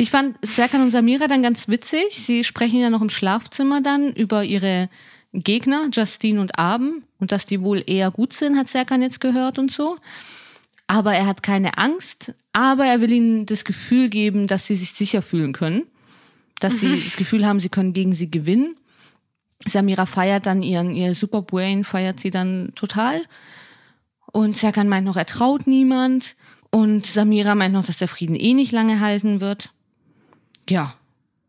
[0.00, 2.10] Ich fand Serkan und Samira dann ganz witzig.
[2.12, 4.88] Sie sprechen ja noch im Schlafzimmer dann über ihre
[5.32, 9.58] Gegner, Justine und Abend, und dass die wohl eher gut sind, hat Serkan jetzt gehört
[9.58, 9.98] und so.
[10.86, 14.92] Aber er hat keine Angst, aber er will ihnen das Gefühl geben, dass sie sich
[14.92, 15.82] sicher fühlen können.
[16.60, 16.96] Dass mhm.
[16.96, 18.76] sie das Gefühl haben, sie können gegen sie gewinnen.
[19.66, 23.20] Samira feiert dann ihren, ihr Superbrain, feiert sie dann total.
[24.32, 26.36] Und Serkan meint noch, er traut niemand.
[26.70, 29.70] Und Samira meint noch, dass der Frieden eh nicht lange halten wird.
[30.68, 30.94] Ja.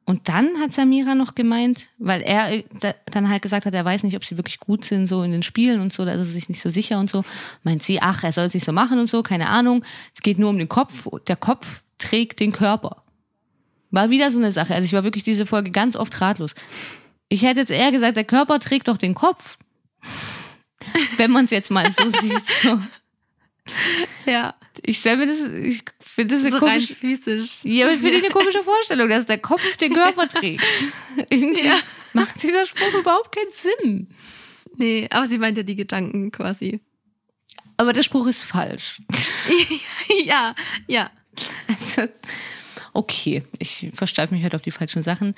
[0.05, 2.63] Und dann hat Samira noch gemeint, weil er äh,
[3.11, 5.43] dann halt gesagt hat, er weiß nicht, ob sie wirklich gut sind, so in den
[5.43, 7.23] Spielen und so, da ist er sich nicht so sicher und so.
[7.61, 9.83] Meint sie, ach, er soll es nicht so machen und so, keine Ahnung.
[10.15, 11.07] Es geht nur um den Kopf.
[11.27, 13.03] Der Kopf trägt den Körper.
[13.91, 14.73] War wieder so eine Sache.
[14.73, 16.55] Also ich war wirklich diese Folge ganz oft ratlos.
[17.27, 19.59] Ich hätte jetzt eher gesagt, der Körper trägt doch den Kopf.
[21.17, 22.47] Wenn man es jetzt mal so sieht.
[22.47, 22.79] So.
[24.25, 24.55] Ja.
[24.83, 27.63] Ich stelle mir das, ich finde das eine so komische, rein physisch.
[27.63, 30.63] ja, aber ich finde eine komische Vorstellung, dass der Kopf den Körper trägt.
[31.29, 31.75] Irgendwie Ja.
[32.13, 34.07] macht dieser Spruch überhaupt keinen Sinn.
[34.77, 36.79] Nee, aber sie meint ja die Gedanken quasi.
[37.77, 39.01] Aber der Spruch ist falsch.
[40.25, 40.55] ja,
[40.87, 41.11] ja.
[41.67, 42.03] Also,
[42.93, 45.35] okay, ich versteife mich halt auf die falschen Sachen.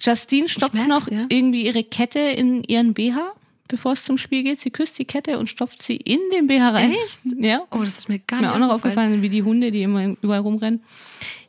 [0.00, 1.26] Justine stopft noch ja.
[1.28, 3.34] irgendwie ihre Kette in ihren BH,
[3.68, 4.60] bevor es zum Spiel geht.
[4.60, 6.92] Sie küsst die Kette und stopft sie in den BH rein.
[6.92, 7.20] Echt?
[7.38, 7.62] Ja.
[7.70, 10.14] Oh, das ist mir gar Mir nicht auch noch aufgefallen, wie die Hunde, die immer
[10.22, 10.82] überall rumrennen.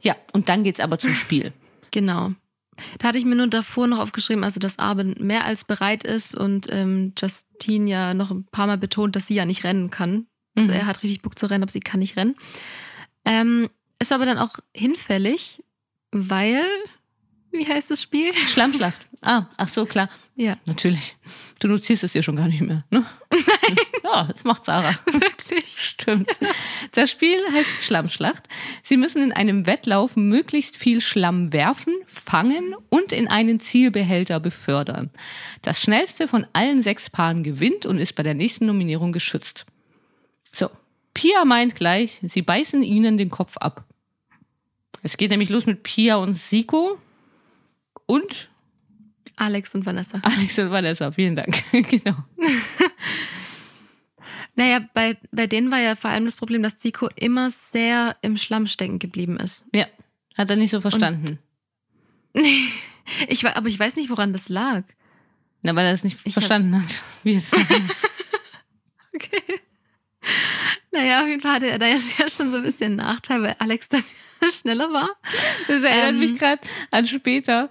[0.01, 1.51] Ja, und dann geht's aber zum Spiel.
[1.91, 2.31] Genau.
[2.99, 6.35] Da hatte ich mir nur davor noch aufgeschrieben, also dass Arben mehr als bereit ist
[6.35, 10.27] und ähm, Justine ja noch ein paar Mal betont, dass sie ja nicht rennen kann.
[10.57, 10.79] Also Mhm.
[10.79, 12.35] er hat richtig Bock zu rennen, aber sie kann nicht rennen.
[13.23, 15.63] Ähm, ist aber dann auch hinfällig,
[16.11, 16.65] weil,
[17.51, 18.33] wie heißt das Spiel?
[18.35, 18.99] Schlammschlacht.
[19.25, 20.09] Ah, ach so, klar.
[20.35, 21.15] Ja, Natürlich.
[21.59, 22.83] Du notierst es dir schon gar nicht mehr.
[22.91, 23.05] Ne?
[24.03, 24.93] ja, das macht Sarah.
[25.05, 25.79] wirklich.
[25.79, 26.29] Stimmt.
[26.91, 28.43] Das Spiel heißt Schlammschlacht.
[28.83, 35.11] Sie müssen in einem Wettlauf möglichst viel Schlamm werfen, fangen und in einen Zielbehälter befördern.
[35.61, 39.65] Das schnellste von allen sechs Paaren gewinnt und ist bei der nächsten Nominierung geschützt.
[40.51, 40.69] So.
[41.13, 43.85] Pia meint gleich, sie beißen ihnen den Kopf ab.
[45.01, 46.99] Es geht nämlich los mit Pia und Siko
[48.05, 48.49] und
[49.37, 50.19] Alex und Vanessa.
[50.23, 51.11] Alex und Vanessa.
[51.11, 51.63] Vielen Dank.
[51.71, 52.15] genau.
[54.57, 58.37] Naja, bei, bei denen war ja vor allem das Problem, dass Zico immer sehr im
[58.37, 59.65] Schlamm stecken geblieben ist.
[59.75, 59.85] Ja,
[60.37, 61.39] hat er nicht so verstanden.
[63.27, 64.81] Ich, wa- aber ich weiß nicht, woran das lag.
[65.61, 68.03] Na, weil er es nicht Ich hab- verstanden hat, wie es muss.
[69.13, 69.43] Okay.
[70.95, 71.97] Naja, auf jeden Fall hatte er da ja
[72.29, 74.03] schon so ein bisschen einen Nachteil, weil Alex dann
[74.51, 75.09] schneller war.
[75.67, 76.19] Das erinnert Ähm.
[76.19, 77.69] mich gerade an später.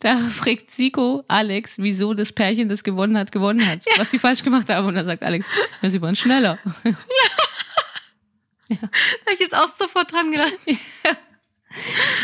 [0.00, 3.80] Da fragt Siko Alex, wieso das Pärchen, das gewonnen hat, gewonnen hat.
[3.96, 4.86] Was sie falsch gemacht haben.
[4.86, 5.46] Und dann sagt Alex,
[5.82, 6.58] ja, sie waren schneller.
[8.68, 10.52] Da habe ich jetzt auch sofort dran gedacht.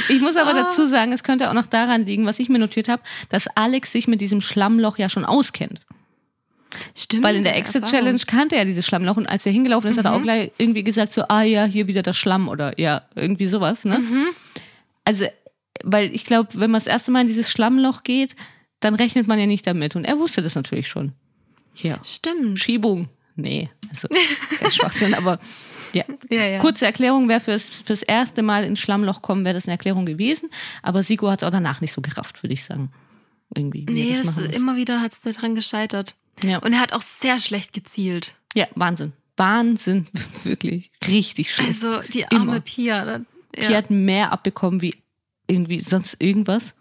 [0.09, 0.63] Ich muss aber Ah.
[0.63, 3.93] dazu sagen, es könnte auch noch daran liegen, was ich mir notiert habe, dass Alex
[3.93, 5.83] sich mit diesem Schlammloch ja schon auskennt.
[6.97, 7.23] Stimmt.
[7.23, 10.15] Weil in der Exit-Challenge kannte er dieses Schlammloch und als er hingelaufen ist, hat er
[10.15, 13.85] auch gleich irgendwie gesagt so, ah ja, hier wieder das Schlamm oder ja, irgendwie sowas,
[13.85, 14.01] ne?
[15.05, 15.27] Also,
[15.85, 18.37] weil ich glaube, wenn man das erste Mal in dieses Schlammloch geht,
[18.81, 21.13] dann rechnet man ja nicht damit und er wusste das natürlich schon.
[21.77, 22.01] Ja.
[22.05, 22.59] Stimmt.
[22.59, 23.09] Schiebung.
[23.35, 24.09] Nee, also
[24.59, 25.39] sehr Schwachsinn, aber
[25.93, 26.05] ja.
[26.31, 26.59] Ja, ja.
[26.59, 30.51] Kurze Erklärung, wer fürs, fürs erste Mal ins Schlammloch kommen, wäre das eine Erklärung gewesen.
[30.83, 32.91] Aber Siko hat es auch danach nicht so gerafft, würde ich sagen.
[33.55, 33.87] Irgendwie.
[33.87, 36.17] wie Nee, das immer wieder hat es daran gescheitert.
[36.43, 36.59] Ja.
[36.59, 38.35] Und er hat auch sehr schlecht gezielt.
[38.55, 39.13] ja, Wahnsinn.
[39.37, 40.07] Wahnsinn,
[40.45, 40.91] wirklich.
[41.07, 41.69] Richtig schlimm.
[41.69, 42.61] Also die arme Immer.
[42.61, 43.05] Pia.
[43.05, 43.21] da-
[43.57, 43.69] Ja.
[43.69, 44.95] Die hat mehr abbekommen wie
[45.47, 46.75] irgendwie sonst irgendwas.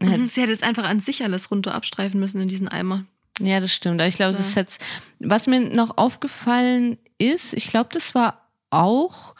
[0.00, 3.04] Mhm, Sie hätte es einfach an sich alles runter abstreifen müssen in diesen Eimer.
[3.40, 4.00] Ja, das stimmt.
[4.00, 4.80] Aber ich glaube, das jetzt,
[5.18, 9.34] was mir noch aufgefallen ist, ich glaube, das war auch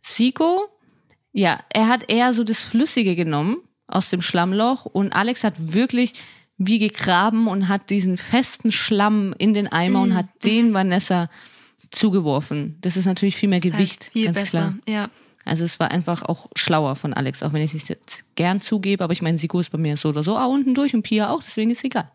[0.00, 0.68] Siko.
[1.32, 6.14] Ja, er hat eher so das Flüssige genommen aus dem Schlammloch und Alex hat wirklich
[6.58, 11.30] wie gegraben und hat diesen festen Schlamm in den Eimer und hat den Vanessa
[11.90, 12.76] zugeworfen.
[12.80, 14.58] Das ist natürlich viel mehr Ist halt Gewicht, viel ganz besser.
[14.58, 14.74] klar.
[14.86, 15.10] Ja.
[15.44, 18.60] Also es war einfach auch schlauer von Alex, auch wenn ich es nicht jetzt gern
[18.60, 21.02] zugebe, aber ich meine, Siko ist bei mir so oder so auch unten durch und
[21.02, 22.10] Pia auch, deswegen ist es egal.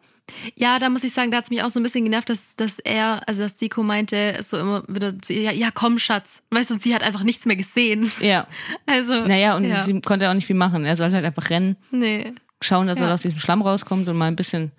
[0.55, 2.55] Ja, da muss ich sagen, da hat es mich auch so ein bisschen genervt, dass,
[2.55, 6.41] dass er, also dass Siko meinte, so immer wieder zu ihr, ja, ja, komm, Schatz.
[6.51, 8.09] Weißt du, sie hat einfach nichts mehr gesehen.
[8.21, 8.47] Ja.
[8.85, 9.25] Also.
[9.25, 9.83] Naja, und ja.
[9.83, 10.85] sie konnte auch nicht viel machen.
[10.85, 12.33] Er sollte halt einfach rennen, Nee.
[12.63, 13.13] Schauen, dass er Ja.
[13.13, 14.71] aus diesem Schlamm rauskommt und mal ein bisschen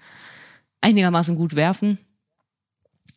[0.81, 1.99] einigermaßen gut werfen.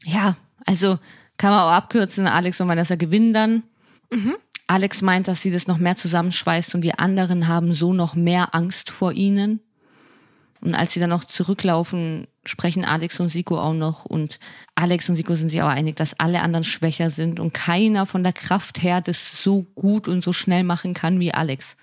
[0.05, 0.99] Ja, also
[1.37, 3.63] kann man auch abkürzen, Alex und Vanessa gewinnen dann.
[4.67, 8.53] Alex meint, dass sie das noch mehr zusammenschweißt und die anderen haben so noch mehr
[8.55, 9.59] Angst vor ihnen.
[10.59, 14.05] Und als sie dann noch zurücklaufen, sprechen Alex und Siko auch noch.
[14.05, 14.39] Und
[14.75, 18.23] Alex und Siko sind sich auch einig, dass alle anderen schwächer sind und keiner von
[18.23, 21.77] der Kraft her das so gut und so schnell machen kann wie Alex.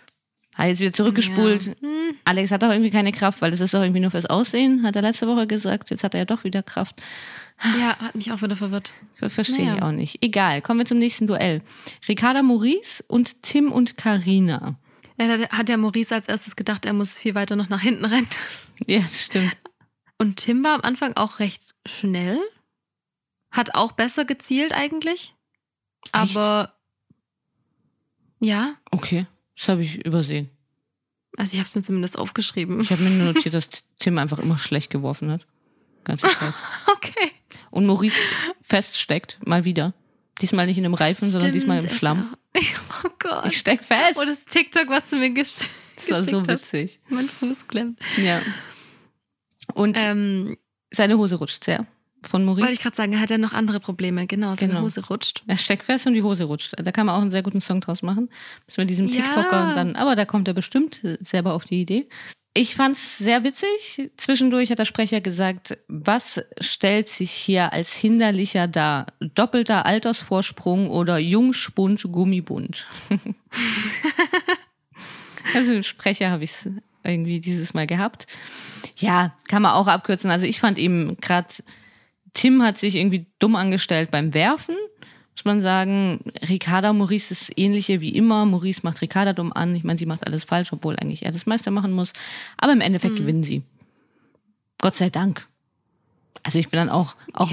[0.56, 1.76] Hat jetzt wieder zurückgespult.
[2.24, 4.94] Alex hat auch irgendwie keine Kraft, weil das ist doch irgendwie nur fürs Aussehen, hat
[4.96, 5.90] er letzte Woche gesagt.
[5.90, 7.00] Jetzt hat er ja doch wieder Kraft.
[7.80, 8.94] Ja, hat mich auch wieder verwirrt.
[9.14, 9.82] Ver- Verstehe ich Naja.
[9.86, 10.18] auch nicht.
[10.22, 11.62] Egal, kommen wir zum nächsten Duell.
[12.08, 14.76] Ricarda Maurice und Tim und Karina.
[15.20, 18.04] Ja, da hat der Maurice als erstes gedacht, er muss viel weiter noch nach hinten
[18.04, 18.28] rennen.
[18.88, 19.56] Ja, das stimmt.
[20.18, 22.40] Und Tim war am Anfang auch recht schnell.
[23.52, 25.34] Hat auch besser gezielt eigentlich.
[26.12, 26.36] Echt?
[26.36, 26.74] Aber
[28.40, 30.50] ja, Okay, das habe ich übersehen.
[31.36, 32.80] also ich habe es mir zumindest aufgeschrieben.
[32.80, 35.46] Ich habe mir nur notiert, dass Tim einfach immer schlecht geworfen hat.
[36.04, 36.54] Ganze Zeit.
[36.92, 37.30] Okay.
[37.70, 38.18] Und Maurice
[38.62, 39.92] feststeckt, mal wieder.
[40.40, 42.36] Diesmal nicht in einem Reifen, sondern diesmal im Stimmt, Schlamm.
[42.56, 42.62] ja-
[43.04, 43.46] Oh Gott.
[43.46, 44.16] Ich steck fest.
[44.16, 46.72] Oh, das TikTok, was du mir gesch Das war so geschickt hast.
[46.72, 47.00] witzig.
[47.08, 48.00] Mein Fuß klemmt.
[48.16, 48.40] Ja.
[49.74, 50.56] Und Ähm,
[50.90, 51.86] seine Hose rutscht sehr
[52.28, 52.62] von Maurice.
[52.62, 54.26] wollte ich gerade sagen, er hat ja noch andere Probleme.
[54.26, 54.84] Genau, seine Genau.
[54.84, 55.42] Hose rutscht.
[55.46, 56.74] Er steckt fest und die Hose rutscht.
[56.76, 58.28] Da kann man auch einen sehr guten Song draus machen.
[58.66, 59.14] Müssen wir diesem Ja.
[59.22, 62.08] TikToker dann, aber da kommt er bestimmt selber auf die Idee.
[62.56, 64.12] Ich fand's sehr witzig.
[64.16, 69.06] Zwischendurch hat der Sprecher gesagt, was stellt sich hier als hinderlicher dar?
[69.18, 72.86] Doppelter Altersvorsprung oder Jungspund Gummibund?
[75.54, 76.52] also Sprecher habe ich
[77.02, 78.26] irgendwie dieses Mal gehabt.
[78.96, 80.30] Ja, kann man auch abkürzen.
[80.30, 81.48] Also ich fand eben gerade
[82.34, 84.74] Tim hat sich irgendwie dumm angestellt beim Werfen,
[85.34, 86.20] muss man sagen.
[86.48, 88.44] Ricarda Maurice ist ähnliche wie immer.
[88.44, 89.74] Maurice macht Ricarda dumm an.
[89.74, 92.12] Ich meine, sie macht alles falsch, obwohl eigentlich er das meiste machen muss.
[92.58, 93.62] Aber im Endeffekt gewinnen sie.
[94.80, 95.46] Gott sei Dank.
[96.42, 97.50] Also ich bin dann auch, auch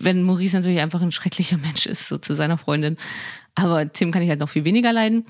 [0.00, 2.96] wenn Maurice natürlich einfach ein schrecklicher Mensch ist, so zu seiner Freundin.
[3.54, 5.26] Aber Tim kann ich halt noch viel weniger leiden.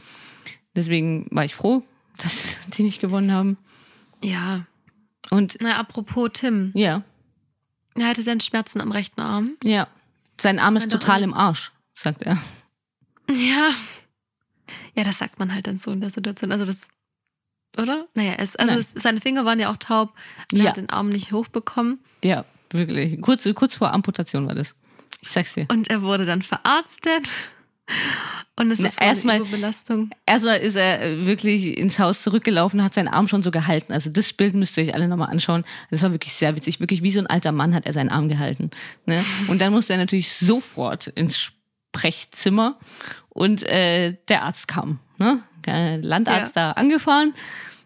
[0.74, 1.82] Deswegen war ich froh,
[2.18, 3.58] dass die nicht gewonnen haben.
[4.24, 4.66] Ja.
[5.30, 6.70] Und Na, apropos Tim.
[6.74, 7.02] ja,
[7.94, 9.56] Er hatte dann Schmerzen am rechten Arm.
[9.62, 9.86] ja.
[10.40, 12.36] Sein Arm ist total im Arsch, sagt er.
[13.30, 13.70] Ja.
[14.94, 16.50] Ja, das sagt man halt dann so in der Situation.
[16.50, 16.88] Also das,
[17.78, 18.06] oder?
[18.14, 20.12] Naja, es, also es, seine Finger waren ja auch taub.
[20.52, 20.68] Er Ja.
[20.70, 22.00] hat den Arm nicht hochbekommen.
[22.24, 23.20] Ja, wirklich.
[23.20, 24.74] Kurz, kurz vor Amputation war das.
[25.20, 25.66] Ich sag's dir.
[25.70, 27.30] Und er wurde dann verarztet.
[28.54, 30.10] Und es ist erstmal- Überbelastung.
[30.26, 33.92] Erstmal ist er äh, wirklich ins Haus zurückgelaufen, hat seinen Arm schon so gehalten.
[33.92, 35.64] Also das Bild müsst ihr euch alle nochmal anschauen.
[35.90, 36.78] Das war wirklich sehr witzig.
[36.78, 38.70] Wirklich wie so ein alter Mann hat er seinen Arm gehalten.
[39.06, 39.24] Ne?
[39.48, 41.52] Und dann musste er natürlich sofort ins
[41.92, 42.78] Sprechzimmer
[43.30, 44.98] und äh, der Arzt kam.
[45.18, 45.42] Ne?
[45.66, 47.34] Der Landarzt da angefahren,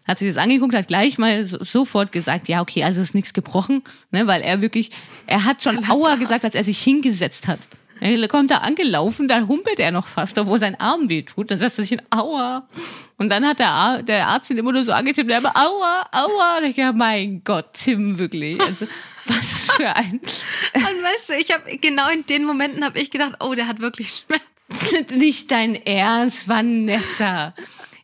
[0.07, 3.33] hat sich das angeguckt, hat gleich mal so, sofort gesagt, ja okay, also ist nichts
[3.33, 4.27] gebrochen, ne?
[4.27, 4.91] weil er wirklich,
[5.27, 7.59] er hat schon Aua gesagt, als er sich hingesetzt hat.
[7.99, 11.51] Er kommt da angelaufen, da humpelt er noch fast, obwohl sein Arm weh tut.
[11.51, 12.67] Dann setzt er sich in Aua.
[13.17, 16.07] Und dann hat der, Ar der Arzt ihn immer nur so angetippt, der immer Aua,
[16.11, 16.57] Aua.
[16.59, 18.59] Und ich dachte, mein Gott, Tim, wirklich.
[18.61, 18.87] Also,
[19.25, 20.19] was für ein...
[20.73, 23.79] Und weißt du, ich habe genau in den Momenten habe ich gedacht, oh, der hat
[23.79, 25.17] wirklich Schmerzen.
[25.17, 27.53] Nicht dein Ernst, Vanessa.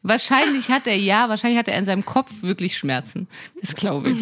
[0.02, 3.28] Wahrscheinlich hat er, ja, wahrscheinlich hat er in seinem Kopf wirklich Schmerzen.
[3.62, 4.22] Das glaube ich.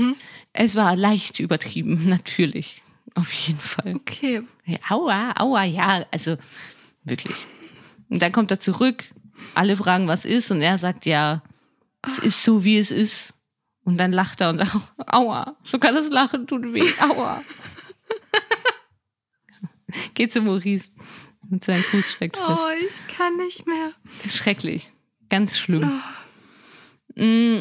[0.53, 2.81] Es war leicht übertrieben, natürlich.
[3.15, 3.95] Auf jeden Fall.
[3.95, 4.43] Okay.
[4.71, 6.37] Ja, aua, aua, ja, also
[7.03, 7.35] wirklich.
[8.09, 9.05] Und dann kommt er zurück,
[9.55, 11.41] alle fragen, was ist, und er sagt, ja,
[12.05, 13.33] es ist so, wie es ist.
[13.83, 17.41] Und dann lacht er und sagt, aua, so kann das Lachen tun weh, aua.
[20.13, 20.89] Geht zu Maurice.
[21.49, 22.63] Und sein Fuß steckt fest.
[22.65, 23.91] Oh, ich kann nicht mehr.
[24.29, 24.93] Schrecklich.
[25.29, 26.01] Ganz schlimm.
[27.15, 27.59] Mm,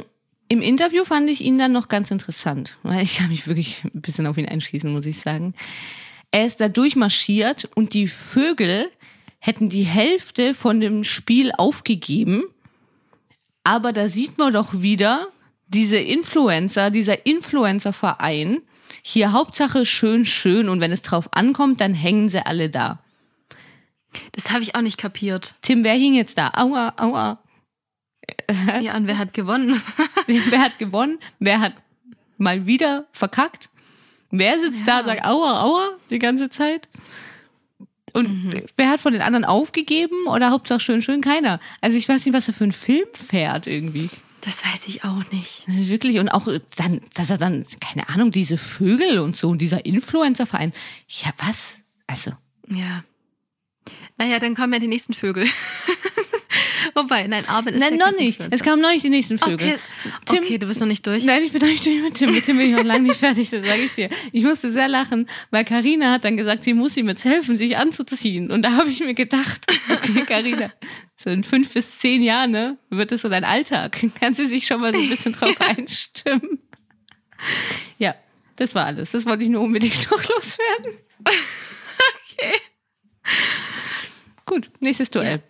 [0.48, 2.78] Im Interview fand ich ihn dann noch ganz interessant.
[2.84, 5.54] weil Ich kann mich wirklich ein bisschen auf ihn einschließen, muss ich sagen.
[6.30, 8.90] Er ist da durchmarschiert und die Vögel
[9.40, 12.44] hätten die Hälfte von dem Spiel aufgegeben.
[13.64, 15.28] Aber da sieht man doch wieder
[15.68, 18.62] diese Influencer, dieser Influencer-Verein.
[19.02, 23.02] Hier Hauptsache schön, schön und wenn es drauf ankommt, dann hängen sie alle da.
[24.32, 25.54] Das habe ich auch nicht kapiert.
[25.62, 26.52] Tim, wer hing jetzt da?
[26.54, 27.38] Aua, aua.
[28.80, 29.80] Ja, und wer hat gewonnen?
[30.26, 31.18] Wer hat gewonnen?
[31.38, 31.74] Wer hat
[32.38, 33.70] mal wieder verkackt?
[34.30, 36.88] Wer sitzt da und sagt Aua, Aua die ganze Zeit?
[38.12, 41.60] Und wer hat von den anderen aufgegeben oder Hauptsache schön, schön keiner?
[41.80, 44.10] Also ich weiß nicht, was er für einen Film fährt irgendwie.
[44.40, 45.64] Das weiß ich auch nicht.
[45.66, 49.84] Wirklich, und auch dann, dass er dann, keine Ahnung, diese Vögel und so und dieser
[49.84, 50.72] Influencer-Verein.
[51.08, 51.74] Ja, was?
[52.06, 52.32] Also.
[52.68, 53.04] Ja.
[54.16, 55.46] Naja, dann kommen ja die nächsten Vögel.
[56.94, 58.40] Wobei, nein, Armin ist Nein, ja noch nicht.
[58.50, 59.54] Es kamen noch nicht die nächsten Vögel.
[59.54, 59.76] Okay.
[60.26, 61.24] Tim- okay, du bist noch nicht durch.
[61.24, 62.32] Nein, ich bin noch nicht durch mit Tim.
[62.32, 64.08] Mit Tim bin ich noch lange nicht fertig, das sage ich dir.
[64.32, 67.76] Ich musste sehr lachen, weil Karina hat dann gesagt, sie muss ihm jetzt helfen, sich
[67.76, 68.50] anzuziehen.
[68.50, 70.72] Und da habe ich mir gedacht, okay, Karina,
[71.16, 73.98] so in fünf bis zehn Jahren ne, wird es so dein Alltag.
[74.20, 76.60] Kann sie sich schon mal so ein bisschen drauf einstimmen.
[77.98, 78.14] Ja,
[78.56, 79.12] das war alles.
[79.12, 80.92] Das wollte ich nur unbedingt noch loswerden.
[81.24, 82.54] Okay.
[84.46, 85.42] Gut, nächstes Duell.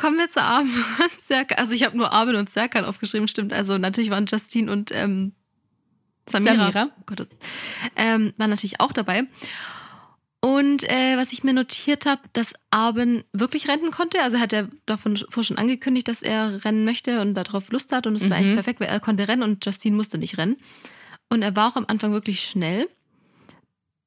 [0.00, 1.58] Kommen wir zu Armin und Serkan.
[1.58, 3.52] Also ich habe nur Armin und Serkan aufgeschrieben, stimmt.
[3.52, 5.32] Also natürlich waren Justine und ähm,
[6.28, 6.90] Samira, Samira.
[7.00, 7.26] Oh Gott,
[7.96, 9.24] ähm, waren natürlich auch dabei.
[10.40, 14.22] Und äh, was ich mir notiert habe, dass Arben wirklich rennen konnte.
[14.22, 17.90] Also er hat ja davon vor schon angekündigt, dass er rennen möchte und darauf Lust
[17.90, 18.06] hat.
[18.06, 18.44] Und es war Mhm.
[18.44, 20.56] eigentlich perfekt, weil er konnte rennen und Justine musste nicht rennen.
[21.28, 22.88] Und er war auch am Anfang wirklich schnell.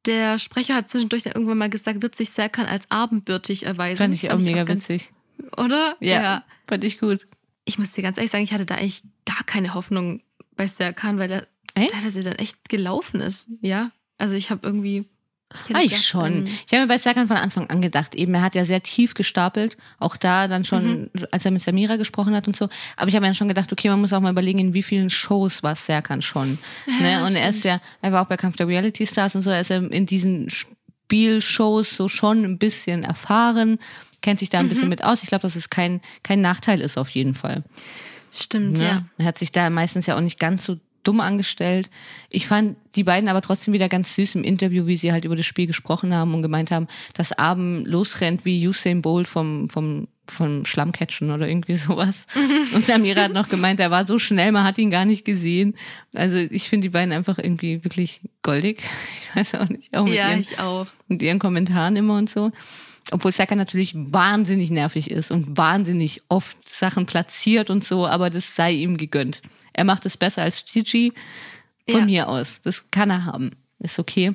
[0.06, 3.98] Der Sprecher hat zwischendurch dann irgendwann mal gesagt, wird sich Serkan als abendbürtig erweisen.
[3.98, 5.12] Fand ich auch mega ganz- witzig.
[5.58, 5.96] Oder?
[6.00, 7.28] Ja, fand ich gut.
[7.66, 10.22] Ich muss dir ganz ehrlich sagen, ich hatte da eigentlich gar keine Hoffnung
[10.56, 11.92] bei Serkan, weil der Echt?
[11.92, 13.50] teilweise dann echt gelaufen ist.
[13.62, 13.92] Ja.
[14.18, 15.06] Also ich habe irgendwie.
[15.68, 16.46] hätte Ah, ich schon.
[16.46, 18.82] ähm, Ich habe mir bei Serkan von Anfang an gedacht, eben, er hat ja sehr
[18.84, 22.68] tief gestapelt, auch da dann schon, als er mit Samira gesprochen hat und so.
[22.98, 24.84] Aber ich habe mir dann schon gedacht, okay, man muss auch mal überlegen, in wie
[24.84, 26.58] vielen Shows war Serkan schon.
[27.00, 27.24] ne?
[27.26, 29.62] Und er ist ja, er war auch bei Kampf der Reality Stars und so, er
[29.62, 33.80] ist ja in diesen Spielshows so schon ein bisschen erfahren,
[34.22, 35.24] kennt sich da ein bisschen mit aus.
[35.24, 37.64] Ich glaube, dass es kein, kein Nachteil ist auf jeden Fall.
[38.34, 38.84] Stimmt, Ne?
[38.86, 39.04] ja.
[39.18, 41.90] Er hat sich da meistens ja auch nicht ganz so dumm angestellt.
[42.30, 45.36] Ich fand die beiden aber trotzdem wieder ganz süß im Interview, wie sie halt über
[45.36, 50.08] das Spiel gesprochen haben und gemeint haben, dass Abend losrennt wie Usain Bolt vom, vom,
[50.28, 52.28] vom Schlammcatchen oder irgendwie sowas.
[52.76, 55.76] Und Samira hat noch gemeint, er war so schnell, man hat ihn gar nicht gesehen.
[56.14, 58.84] Also ich finde die beiden einfach irgendwie wirklich goldig.
[59.34, 59.98] Ich weiß auch nicht.
[59.98, 60.86] Auch mit, Ja, ihren, ich auch.
[61.08, 62.52] mit ihren Kommentaren immer und so.
[63.10, 68.56] Obwohl Saka natürlich wahnsinnig nervig ist und wahnsinnig oft Sachen platziert und so, aber das
[68.56, 69.42] sei ihm gegönnt.
[69.74, 71.14] Er macht es besser als Gigi.
[71.90, 72.06] Von Ja.
[72.06, 72.62] mir aus.
[72.62, 73.52] Das kann er haben.
[73.80, 74.34] Ist okay.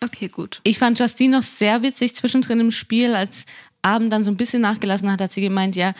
[0.00, 0.60] Okay, gut.
[0.64, 3.46] Ich fand Justine noch sehr witzig zwischendrin im Spiel, als
[3.82, 5.94] Abend dann so ein bisschen nachgelassen hat, hat sie gemeint, ja,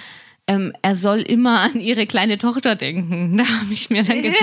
[0.48, 3.37] ähm, er soll immer an ihre kleine Tochter denken.
[3.38, 4.40] Da habe ich mir dann gedacht,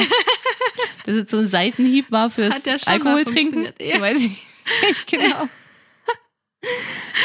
[1.05, 3.63] dass es so ein Seitenhieb war fürs Hat ja schon mal Alkohol trinken.
[3.65, 4.01] funktioniert, ja.
[4.01, 4.31] Weiß ich
[4.87, 5.49] nicht genau.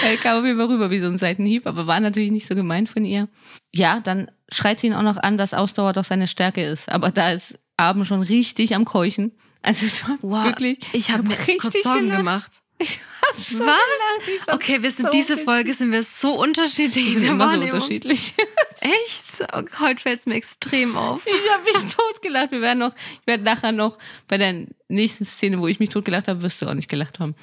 [0.05, 2.55] Er kam auf jeden Fall rüber wie so ein Seitenhieb, aber war natürlich nicht so
[2.55, 3.29] gemeint von ihr.
[3.75, 6.89] Ja, dann schreit sie ihn auch noch an, dass Ausdauer doch seine Stärke ist.
[6.91, 9.33] Aber da ist Abend schon richtig am Keuchen.
[9.63, 10.79] Also es war Wow, wirklich.
[10.93, 12.19] ich habe mir richtig Sorgen gelacht.
[12.19, 12.63] gemacht.
[12.85, 13.65] Ich hab so Was?
[13.65, 14.29] gelacht.
[14.29, 15.45] Ich fand's Okay, wir sind so diese witzig.
[15.45, 17.75] Folge sind wir so unterschiedlich Wir in sind der immer so Wahrnehmung.
[17.75, 18.35] unterschiedlich.
[18.81, 19.81] Echt?
[19.81, 21.27] Heute fällt es mir extrem auf.
[21.27, 22.51] Ich habe mich totgelacht.
[22.51, 26.29] Wir werden noch, ich werde nachher noch bei der nächsten Szene, wo ich mich totgelacht
[26.29, 27.35] habe, wirst du auch nicht gelacht haben.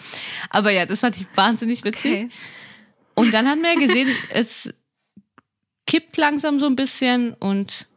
[0.49, 2.11] Aber ja, das fand ich wahnsinnig witzig.
[2.11, 2.29] Okay.
[3.15, 4.69] Und dann haben wir gesehen, es
[5.87, 7.87] kippt langsam so ein bisschen und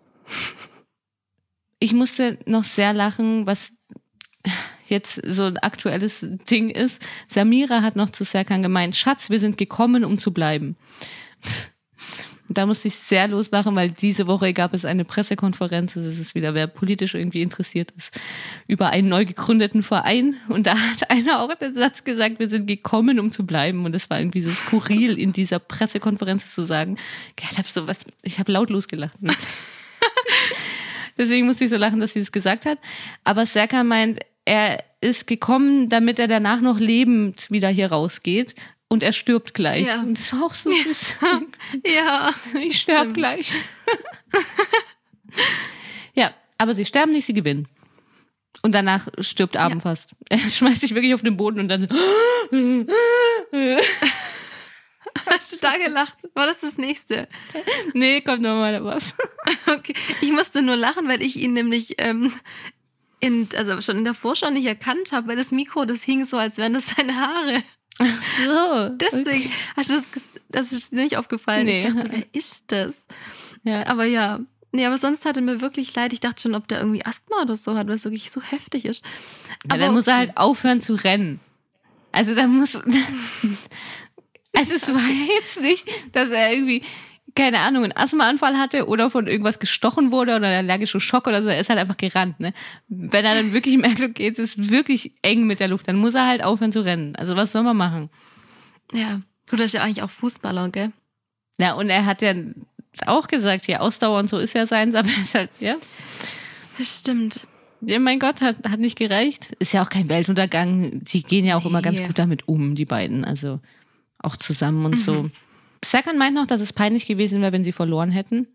[1.78, 3.72] ich musste noch sehr lachen, was
[4.88, 7.06] jetzt so ein aktuelles Ding ist.
[7.28, 10.76] Samira hat noch zu Serkan gemeint, Schatz, wir sind gekommen, um zu bleiben.
[12.48, 16.52] Da musste ich sehr loslachen, weil diese Woche gab es eine Pressekonferenz, das ist wieder,
[16.52, 18.20] wer politisch irgendwie interessiert ist,
[18.66, 20.36] über einen neu gegründeten Verein.
[20.48, 23.86] Und da hat einer auch den Satz gesagt, wir sind gekommen, um zu bleiben.
[23.86, 26.98] Und das war irgendwie so skurril, in dieser Pressekonferenz zu sagen.
[27.40, 29.18] Ich habe so was, ich habe laut losgelacht.
[31.16, 32.78] Deswegen musste ich so lachen, dass sie das gesagt hat.
[33.22, 38.54] Aber Serkan meint, er ist gekommen, damit er danach noch lebend wieder hier rausgeht.
[38.88, 39.86] Und er stirbt gleich.
[39.86, 40.00] Ja.
[40.00, 41.16] Und das war auch so süß.
[41.86, 42.30] Ja.
[42.62, 43.52] Ich sterbe gleich.
[46.14, 47.66] ja, aber sie sterben nicht, sie gewinnen.
[48.62, 50.14] Und danach stirbt Abend fast.
[50.28, 51.88] Er schmeißt sich wirklich auf den Boden und dann
[55.26, 56.16] Hast du da gelacht?
[56.34, 57.28] War das das nächste?
[57.94, 59.16] nee, kommt nochmal was.
[59.66, 59.94] Okay.
[60.20, 62.32] Ich musste nur lachen, weil ich ihn nämlich ähm,
[63.20, 66.36] in, also schon in der Vorschau nicht erkannt habe, weil das Mikro, das hing so,
[66.36, 67.62] als wären das seine Haare.
[67.98, 68.88] So.
[68.96, 70.04] Deswegen hast du das,
[70.48, 71.66] das ist dir nicht aufgefallen.
[71.66, 71.80] Nee.
[71.80, 73.06] Ich dachte, wer ist das?
[73.62, 73.86] Ja.
[73.86, 74.40] Aber ja.
[74.72, 76.12] Nee, aber sonst hatte mir wirklich leid.
[76.12, 78.84] Ich dachte schon, ob der irgendwie Asthma oder so hat, weil es wirklich so heftig
[78.84, 79.04] ist.
[79.70, 81.38] Ja, dann muss er halt aufhören zu rennen.
[82.10, 82.78] Also dann muss.
[84.56, 86.82] Also es war jetzt nicht, dass er irgendwie,
[87.36, 91.42] keine Ahnung, einen Asthmaanfall hatte oder von irgendwas gestochen wurde oder einen allergischen Schock oder
[91.42, 91.48] so.
[91.48, 92.38] Er ist halt einfach gerannt.
[92.38, 92.52] Ne?
[92.88, 96.14] Wenn er dann wirklich merkt, okay, es ist wirklich eng mit der Luft, dann muss
[96.14, 97.16] er halt aufhören zu rennen.
[97.16, 98.10] Also was soll man machen?
[98.92, 99.20] Ja.
[99.50, 100.92] Gut, das ist ja eigentlich auch Fußballer, gell?
[101.58, 102.34] Ja, und er hat ja
[103.06, 105.74] auch gesagt, ja, Ausdauer und so ist ja seins, aber ist halt, ja.
[106.78, 107.46] Das stimmt.
[107.80, 109.54] Ja, mein Gott, hat, hat nicht gereicht.
[109.58, 111.02] Ist ja auch kein Weltuntergang.
[111.04, 112.06] Sie gehen ja auch immer ganz Nee.
[112.06, 113.24] gut damit um, die beiden.
[113.24, 113.60] Also
[114.18, 115.28] auch zusammen und so.
[115.84, 118.48] Serkan meint noch, dass es peinlich gewesen wäre, wenn sie verloren hätten,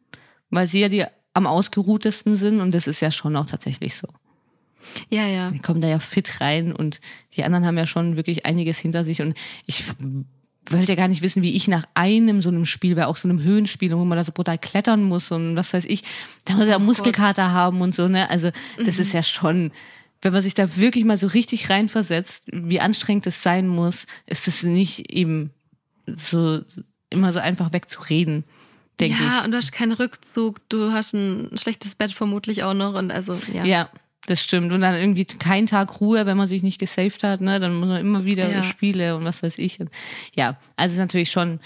[0.49, 4.07] weil sie ja die am ausgeruhtesten sind und das ist ja schon auch tatsächlich so.
[5.09, 5.51] Ja, ja.
[5.51, 7.01] Die kommen da ja fit rein und
[7.35, 9.83] die anderen haben ja schon wirklich einiges hinter sich und ich
[10.69, 13.27] wollte ja gar nicht wissen, wie ich nach einem so einem Spiel, bei auch so
[13.27, 16.03] einem Höhenspiel, wo man da so brutal klettern muss und was weiß ich,
[16.45, 18.29] da muss ja Muskelkater haben und so, ne?
[18.29, 18.51] Also
[18.83, 19.71] das ist ja schon,
[20.21, 24.47] wenn man sich da wirklich mal so richtig reinversetzt, wie anstrengend es sein muss, ist
[24.47, 25.51] es nicht eben
[26.05, 26.61] so
[27.09, 28.43] immer so einfach wegzureden,
[28.99, 29.25] denke ich.
[29.25, 33.11] Ja, und du hast keinen Rückzug, du hast ein schlechtes Bett vermutlich auch noch und
[33.11, 33.65] also, ja.
[33.65, 33.89] Ja,
[34.25, 34.71] das stimmt.
[34.71, 37.59] Und dann irgendwie kein Tag Ruhe, wenn man sich nicht gesaved hat, ne?
[37.59, 38.63] Dann muss man immer wieder Ja.
[38.63, 39.79] Spiele und was weiß ich.
[39.79, 39.89] Und
[40.35, 41.59] ja, also ist natürlich schon,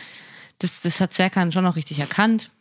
[0.60, 2.52] das, das hat Serkan schon auch richtig erkannt.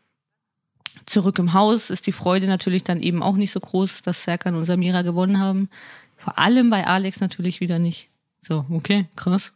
[1.07, 4.55] Zurück im Haus ist die Freude natürlich dann eben auch nicht so groß, dass Serkan
[4.55, 5.69] und Samira gewonnen haben.
[6.17, 8.09] Vor allem bei Alex natürlich wieder nicht.
[8.41, 9.53] So, okay, krass.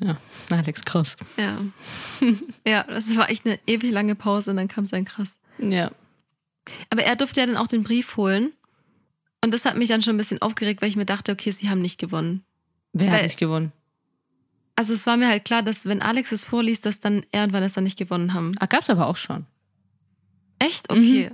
[0.00, 0.16] Ja,
[0.50, 1.16] Alex, krass.
[1.36, 1.60] Ja.
[2.66, 5.38] ja, das war echt eine ewig lange Pause und dann kam sein krass.
[5.58, 5.90] Ja.
[6.90, 8.52] Aber er durfte ja dann auch den Brief holen.
[9.42, 11.70] Und das hat mich dann schon ein bisschen aufgeregt, weil ich mir dachte, okay, sie
[11.70, 12.44] haben nicht gewonnen.
[12.92, 13.72] Wer Weil- hat nicht gewonnen?
[14.76, 17.52] Also es war mir halt klar, dass wenn Alex es vorliest, dass dann er und
[17.52, 18.54] Vanessa nicht gewonnen haben.
[18.60, 19.44] Ah, gab's aber auch schon.
[20.58, 20.90] Echt?
[20.90, 21.30] Okay.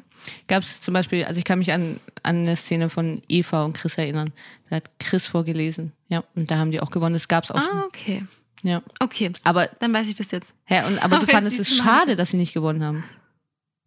[0.49, 3.75] gab es zum Beispiel, also ich kann mich an, an eine Szene von Eva und
[3.75, 4.33] Chris erinnern.
[4.69, 5.93] Da hat Chris vorgelesen.
[6.09, 7.13] Ja, und da haben die auch gewonnen.
[7.15, 8.25] Das gab es auch Ah, okay.
[8.67, 8.83] Ja.
[9.01, 10.55] Okay, Aber, dann weiß ich das jetzt.
[10.65, 11.91] hä, und, aber du Aber fandest jetzt es du mal.
[12.01, 13.05] schade, dass sie nicht gewonnen haben.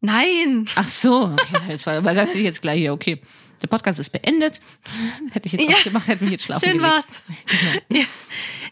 [0.01, 0.65] Nein!
[0.75, 3.21] Ach so, okay, weil dann hätte ich jetzt gleich hier, okay,
[3.61, 4.61] der Podcast ist beendet.
[5.31, 5.75] Hätte ich jetzt Ja.
[5.75, 6.95] auch gemacht, hätte mich jetzt schlafen Schön gelegt.
[6.95, 7.21] war's.
[7.89, 8.05] ja.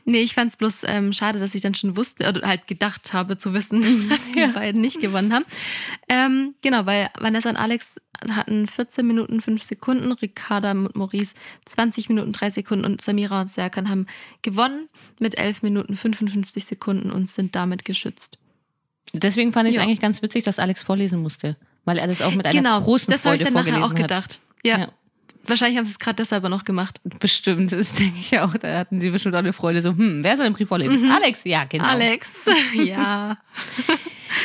[0.06, 3.36] Nee, ich fand's bloß ähm, schade, dass ich dann schon wusste oder halt gedacht habe
[3.36, 4.48] zu wissen, dass die Ja.
[4.48, 5.44] beiden nicht gewonnen haben.
[6.10, 8.00] Ähm, genau, weil Vanessa und Alex
[8.30, 11.36] hatten 14 Minuten 5 Sekunden, Ricarda und Maurice
[11.66, 14.08] 20 Minuten 3 Sekunden und Samira und Serkan haben
[14.42, 14.88] gewonnen
[15.20, 18.38] mit 11 Minuten 55 Sekunden und sind damit geschützt.
[19.14, 21.56] Deswegen fand ich es eigentlich ganz witzig, dass Alex vorlesen musste.
[21.86, 23.84] Weil er das auch mit einer genau, großen das habe ich Freude dann nachher vorgelesen
[23.84, 24.10] auch hat.
[24.10, 24.40] gedacht.
[24.64, 24.80] Ja.
[24.80, 24.92] Ja.
[25.48, 27.00] Wahrscheinlich haben sie es gerade deshalb noch gemacht.
[27.20, 28.54] Bestimmt, das denke ich auch.
[28.56, 29.82] Da hatten sie bestimmt auch eine Freude.
[29.82, 31.12] So, hm, wer soll den Brief vorlesen?
[31.12, 31.86] Alex, ja, genau.
[31.86, 31.90] Mhm.
[31.90, 32.32] Alex,
[32.74, 33.38] ja.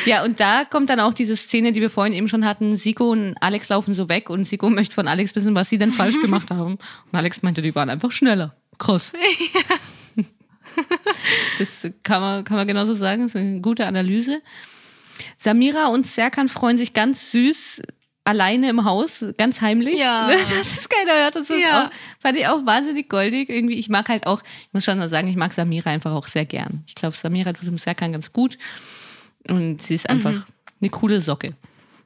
[0.05, 2.77] Ja, und da kommt dann auch diese Szene, die wir vorhin eben schon hatten.
[2.77, 5.93] Siko und Alex laufen so weg und Siko möchte von Alex wissen, was sie denn
[5.93, 6.75] falsch gemacht haben.
[6.75, 8.55] Und Alex meinte, die waren einfach schneller.
[8.79, 9.13] Krass.
[11.59, 13.23] Das kann man, kann man genauso sagen.
[13.23, 14.41] Das ist eine gute Analyse.
[15.37, 17.83] Samira und Serkan freuen sich ganz süß
[18.25, 19.99] alleine im Haus, ganz heimlich.
[19.99, 20.29] Ja.
[20.31, 21.35] Das ist keiner hört.
[21.37, 21.87] Das ist Ja.
[21.87, 23.49] auch, fand ich auch wahnsinnig goldig.
[23.49, 26.29] Irgendwie, ich mag halt auch, ich muss schon mal sagen, ich mag Samira einfach auch
[26.29, 26.85] sehr gern.
[26.87, 28.59] Ich glaube, Samira tut dem Serkan ganz gut.
[29.49, 30.47] Und sie ist einfach
[30.81, 31.55] eine coole Socke.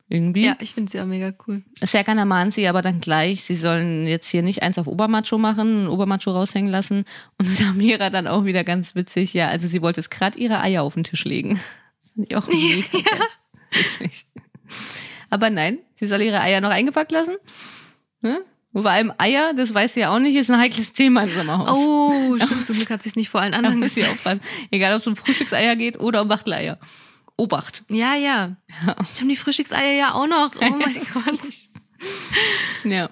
[0.08, 0.42] Irgendwie.
[0.42, 0.46] Mhm.
[0.46, 1.62] Ja, ich finde sie auch mega cool.
[1.82, 5.88] Serkan ermahnt sie aber dann gleich, sie sollen jetzt hier nicht eins auf Obermacho machen,
[5.88, 7.04] Obermacho raushängen lassen.
[7.38, 10.84] Und Samira dann auch wieder ganz witzig, ja, also sie wollte es gerade ihre Eier
[10.84, 11.60] auf den Tisch legen.
[12.14, 13.28] Fand ich auch mega geil.
[13.72, 14.24] Wirklich.
[15.30, 17.36] Aber nein, sie soll ihre Eier noch eingepackt lassen.
[18.20, 18.40] Ne?
[18.72, 21.32] Und vor allem Eier, das weiß sie ja auch nicht, ist ein heikles Thema im
[21.32, 21.70] Sommerhaus.
[21.72, 24.18] Oh, stimmt, zum Glück hat sie es nicht vor allen da anderen muss sie gesagt.
[24.18, 24.40] aufpassen.
[24.70, 26.78] Egal, ob es um Frühstückseier geht oder um Wachteleier.
[27.38, 27.84] Obacht.
[27.88, 28.56] Ja, ja.
[29.04, 30.52] Stimmt, die Frühstückseier ja auch noch.
[30.60, 31.38] Oh mein Gott.
[32.84, 33.10] Ja.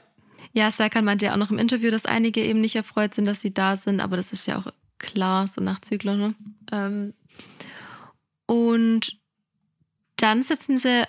[0.52, 3.40] Ja, Serkan meinte ja auch noch im Interview, dass einige eben nicht erfreut sind, dass
[3.40, 4.66] sie da sind, aber das ist ja auch
[4.98, 6.34] klar, so Nachzügler, ne?
[6.70, 7.14] Ähm,
[8.46, 9.18] und
[10.16, 11.04] dann sitzen sie,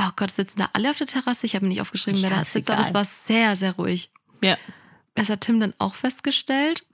[0.00, 1.46] oh Gott, sitzen da alle auf der Terrasse?
[1.46, 2.88] Ich habe mir nicht aufgeschrieben, wer Ja, da ist sitzt, aber egal.
[2.88, 4.10] es war sehr, sehr ruhig.
[4.42, 4.56] Ja.
[5.14, 6.86] Das hat Tim dann auch festgestellt.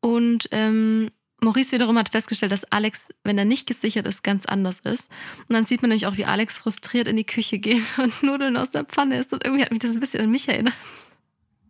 [0.00, 1.10] Und ähm,
[1.42, 5.10] Maurice wiederum hat festgestellt, dass Alex, wenn er nicht gesichert ist, ganz anders ist.
[5.48, 8.56] Und dann sieht man nämlich auch, wie Alex frustriert in die Küche geht und Nudeln
[8.56, 9.32] aus der Pfanne isst.
[9.32, 10.74] Und irgendwie hat mich das ein bisschen an mich erinnert.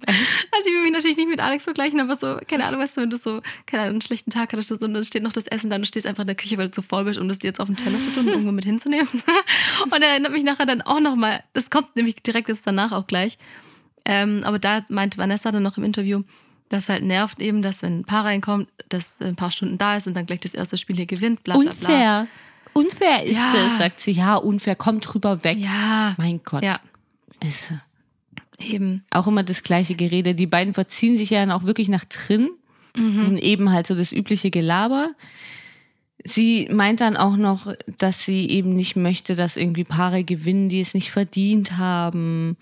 [0.52, 3.00] Also ich will mich natürlich nicht mit Alex vergleichen, aber so, keine Ahnung, weißt du,
[3.02, 5.70] wenn du so, keine Ahnung, einen schlechten Tag hattest und dann steht noch das Essen
[5.70, 7.38] da und du stehst einfach in der Küche, weil du zu faul bist, um das
[7.38, 9.08] dir jetzt auf den Teller zu tun und irgendwo mit hinzunehmen.
[9.84, 13.06] Und er erinnert mich nachher dann auch nochmal, das kommt nämlich direkt jetzt danach auch
[13.06, 13.38] gleich.
[14.04, 16.22] Ähm, aber da meinte Vanessa dann noch im Interview,
[16.68, 20.06] dass halt nervt eben, dass wenn ein Paar reinkommt, das ein paar Stunden da ist
[20.06, 21.88] und dann gleich das erste Spiel hier gewinnt, bla bla bla.
[21.88, 22.26] Unfair.
[22.72, 23.52] Unfair ist Ja.
[23.54, 24.12] das, sagt sie.
[24.12, 25.58] Ja, unfair, kommt drüber weg.
[25.58, 26.62] Ja, Mein Gott.
[26.62, 26.78] ja,
[27.42, 27.72] Ist
[28.60, 29.04] eben.
[29.10, 30.34] auch immer das gleiche Gerede.
[30.34, 32.50] Die beiden verziehen sich ja dann auch wirklich nach drin
[32.96, 35.10] und eben halt so das übliche Gelaber.
[36.22, 40.80] Sie meint dann auch noch, dass sie eben nicht möchte, dass irgendwie Paare gewinnen, die
[40.80, 42.56] es nicht verdient haben.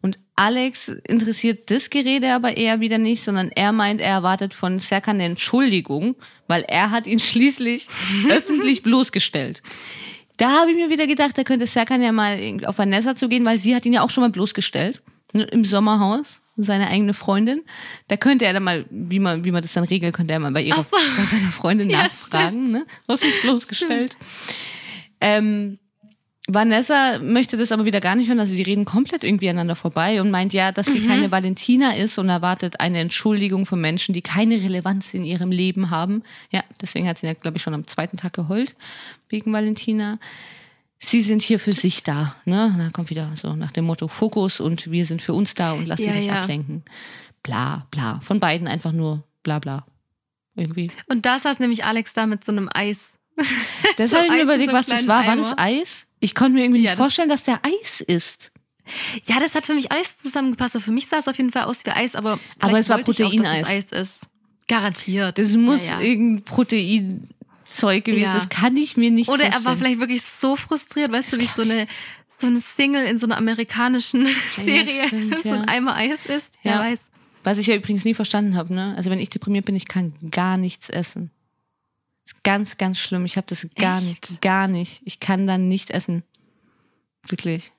[0.00, 4.80] Und Alex interessiert das Gerede aber eher wieder nicht, sondern er meint, er erwartet von
[4.80, 6.16] Serkan eine Entschuldigung,
[6.48, 7.88] weil er hat ihn schließlich
[8.30, 9.62] öffentlich bloßgestellt.
[10.36, 12.36] Da habe ich mir wieder gedacht, da könnte Serkan ja mal
[12.66, 15.00] auf Vanessa zu gehen, weil sie hat ihn ja auch schon mal bloßgestellt.
[15.32, 16.40] Ne, Im Sommerhaus.
[16.56, 17.62] Seine eigene Freundin.
[18.06, 20.52] Da könnte er dann mal, wie man, wie man das dann regelt, könnte er mal
[20.52, 20.96] bei ihrer, so.
[21.16, 22.86] bei seiner Freundin Ja, nachfragen, ne?
[23.08, 24.16] Was mich bloßgestellt.
[25.20, 25.78] Ähm,
[26.46, 30.20] Vanessa möchte das aber wieder gar nicht hören, also die reden komplett irgendwie aneinander vorbei
[30.20, 31.08] und meint ja, dass sie Mhm.
[31.08, 35.88] keine Valentina ist und erwartet eine Entschuldigung von Menschen, die keine Relevanz in ihrem Leben
[35.90, 36.22] haben.
[36.50, 38.76] Ja, deswegen hat sie ja, glaube ich, schon am zweiten Tag geheult
[39.30, 40.18] wegen Valentina.
[40.98, 42.74] Sie sind hier für sich da, ne?
[42.78, 45.86] Dann kommt wieder so nach dem Motto Fokus und wir sind für uns da und
[45.86, 46.42] lass dich Ja, nicht ja.
[46.42, 46.82] ablenken.
[47.42, 48.20] Bla, bla.
[48.22, 49.84] Von beiden einfach nur bla, bla.
[50.56, 50.88] Irgendwie.
[51.08, 53.16] Und da saß nämlich Alex da mit so einem Eis.
[53.96, 55.26] Das So habe ich mir Eis überlegt, so was das war.
[55.26, 55.58] War das.
[55.58, 56.06] Eis?
[56.20, 58.50] Ich konnte mir irgendwie nicht Ja, das- vorstellen, dass der Eis ist.
[59.26, 60.80] Ja, das hat für mich alles zusammengepasst.
[60.80, 63.10] Für mich sah es auf jeden Fall aus wie Eis, aber, Aber es war wollte
[63.12, 63.62] ich auch, dass Proteineis.
[63.62, 64.30] es Eis ist.
[64.68, 65.38] Garantiert.
[65.38, 66.06] Das muss Ja, ja.
[66.06, 66.44] irgendein
[67.74, 68.22] Proteinzeug gewesen.
[68.22, 68.34] Ja.
[68.34, 69.64] Das kann ich mir nicht Oder er vorstellen.
[69.64, 71.86] war vielleicht wirklich so frustriert, weißt du, wie so eine,
[72.38, 76.58] so eine Single in so einer amerikanischen Serie stimmt, so ein Eimer Eis isst.
[76.62, 76.78] Wer Ja.
[76.80, 77.10] weiß.
[77.42, 78.94] Was ich ja übrigens nie verstanden habe, ne?
[78.96, 81.30] Also wenn ich deprimiert bin, ich kann gar nichts essen.
[82.24, 83.26] Ist ganz, ganz schlimm.
[83.26, 84.30] Ich habe das gar Echt?
[84.30, 85.02] nicht, gar nicht.
[85.04, 86.22] Ich kann dann nicht essen.
[87.28, 87.72] Wirklich.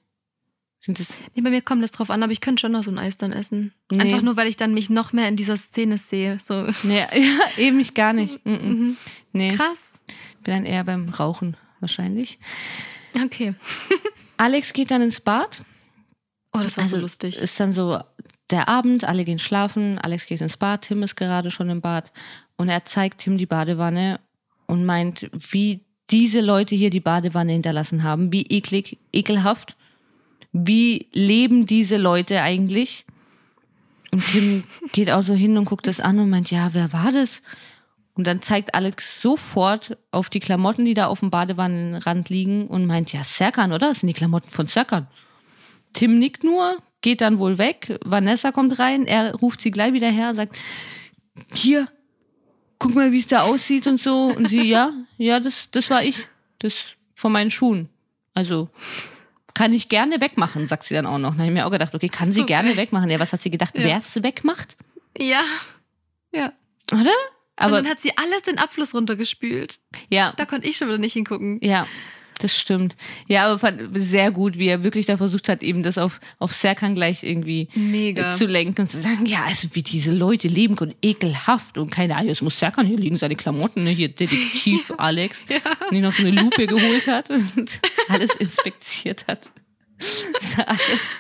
[0.88, 3.00] Das, Nee, bei mir kommt das drauf an, aber ich könnte schon noch so ein
[3.00, 3.74] Eis dann essen.
[3.92, 4.02] Nee.
[4.02, 6.38] Einfach nur, weil ich dann mich noch mehr in dieser Szene sehe.
[6.44, 8.46] So nee, ja, eben ich gar nicht.
[8.46, 8.62] Mm -mm.
[8.62, 8.98] Mhm.
[9.34, 9.94] Nee, krass.
[10.44, 12.40] bin dann eher beim Rauchen wahrscheinlich.
[13.24, 13.56] Okay.
[14.38, 15.58] Alex geht dann ins Bad.
[16.54, 17.38] Oh, das war Also so lustig.
[17.38, 18.00] Ist dann so
[18.52, 22.12] der Abend, alle gehen schlafen, Alex geht ins Bad, Tim ist gerade schon im Bad
[22.58, 24.20] und er zeigt Tim die Badewanne
[24.68, 25.82] und meint, wie
[26.12, 29.76] diese Leute hier die Badewanne hinterlassen haben, wie eklig, ekelhaft,
[30.58, 33.06] wie leben diese Leute eigentlich?
[34.12, 37.12] Und Tim geht auch so hin und guckt das an und meint, ja, wer war
[37.12, 37.42] das?
[38.14, 42.86] Und dann zeigt Alex sofort auf die Klamotten, die da auf dem Badewannenrand liegen und
[42.86, 43.90] meint, ja, Serkan, oder?
[43.90, 45.08] Das sind die Klamotten von Serkan.
[45.92, 48.00] Tim nickt nur, geht dann wohl weg.
[48.06, 50.56] Vanessa kommt rein, er ruft sie gleich wieder her, sagt,
[51.54, 51.90] hier,
[52.80, 54.28] guck mal, wie es da aussieht und so.
[54.28, 56.28] Und sie, ja, ja, das, das war ich.
[56.60, 56.76] Das
[57.14, 57.90] von meinen Schuhen.
[58.34, 58.70] Also,
[59.56, 61.32] kann ich gerne wegmachen, sagt sie dann auch noch.
[61.32, 63.10] Dann habe ich mir auch gedacht, okay, kann sie gerne wegmachen.
[63.10, 63.84] Ja, was hat sie gedacht, Ja.
[63.84, 64.78] wer es wegmacht?
[65.18, 65.42] Ja.
[66.32, 66.52] Ja.
[66.92, 67.10] Oder?
[67.56, 69.80] Aber, und dann hat sie alles den Abfluss runtergespült.
[70.10, 71.60] ja, Da konnte ich schon wieder nicht hingucken.
[71.64, 71.88] Ja,
[72.40, 72.96] das stimmt.
[73.28, 76.54] Ja, aber fand sehr gut, wie er wirklich da versucht hat, eben das auf, auf
[76.54, 78.34] Serkan gleich irgendwie Mega.
[78.34, 81.90] äh, zu lenken und zu sagen, ja, also wie diese Leute leben können, ekelhaft und
[81.92, 83.92] keine Ahnung, jetzt muss Serkan hier liegen, seine Klamotten, ne?
[83.92, 85.46] hier Detektiv Alex,
[85.90, 89.50] und ihn noch so eine Lupe geholt hat und alles inspiziert hat.
[90.58, 91.16] Alles.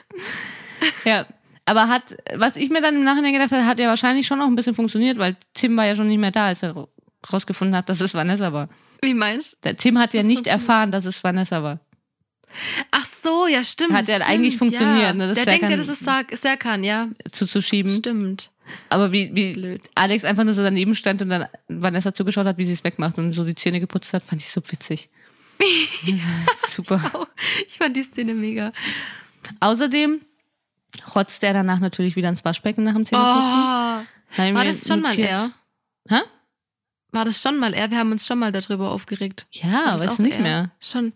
[1.05, 1.25] Ja,
[1.65, 4.47] aber hat, was ich mir dann im Nachhinein gedacht habe, hat ja wahrscheinlich schon noch
[4.47, 6.87] ein bisschen funktioniert, weil Tim war ja schon nicht mehr da, als er
[7.31, 8.69] rausgefunden hat, dass es Vanessa war.
[9.05, 11.79] Wie meinst Der Tim hat ja Das nicht so erfahren, dass es Vanessa war.
[12.91, 13.93] Ach so, ja, stimmt.
[13.93, 15.13] Hat ja stimmt, eigentlich funktioniert, Ja.
[15.13, 17.09] ne, Der denkt ja, Serkan- das ist Sark- Serkan, ja.
[17.31, 17.97] Zuzuschieben.
[17.97, 18.51] Stimmt.
[18.89, 19.81] Aber wie, wie Blöd.
[19.93, 23.17] Alex einfach nur so daneben stand und dann Vanessa zugeschaut hat, wie sie es wegmacht
[23.17, 25.09] und so die Zähne geputzt hat, fand ich so witzig.
[26.67, 26.99] Super.
[27.13, 27.25] Oh,
[27.67, 28.71] ich fand die Szene mega.
[29.59, 30.21] Außerdem
[31.15, 34.07] rotzt er danach natürlich wieder ins Waschbecken nach dem Oh, Zähneputzen.
[34.37, 35.29] war ich mir das schon mal notiert.
[35.29, 35.51] er?
[36.09, 36.21] Hä?
[37.15, 37.89] War das schon mal er?
[37.91, 39.47] Wir haben uns schon mal darüber aufgeregt.
[39.51, 40.41] Ja, das weiß auch nicht er?
[40.41, 40.71] mehr.
[40.81, 41.13] Schon.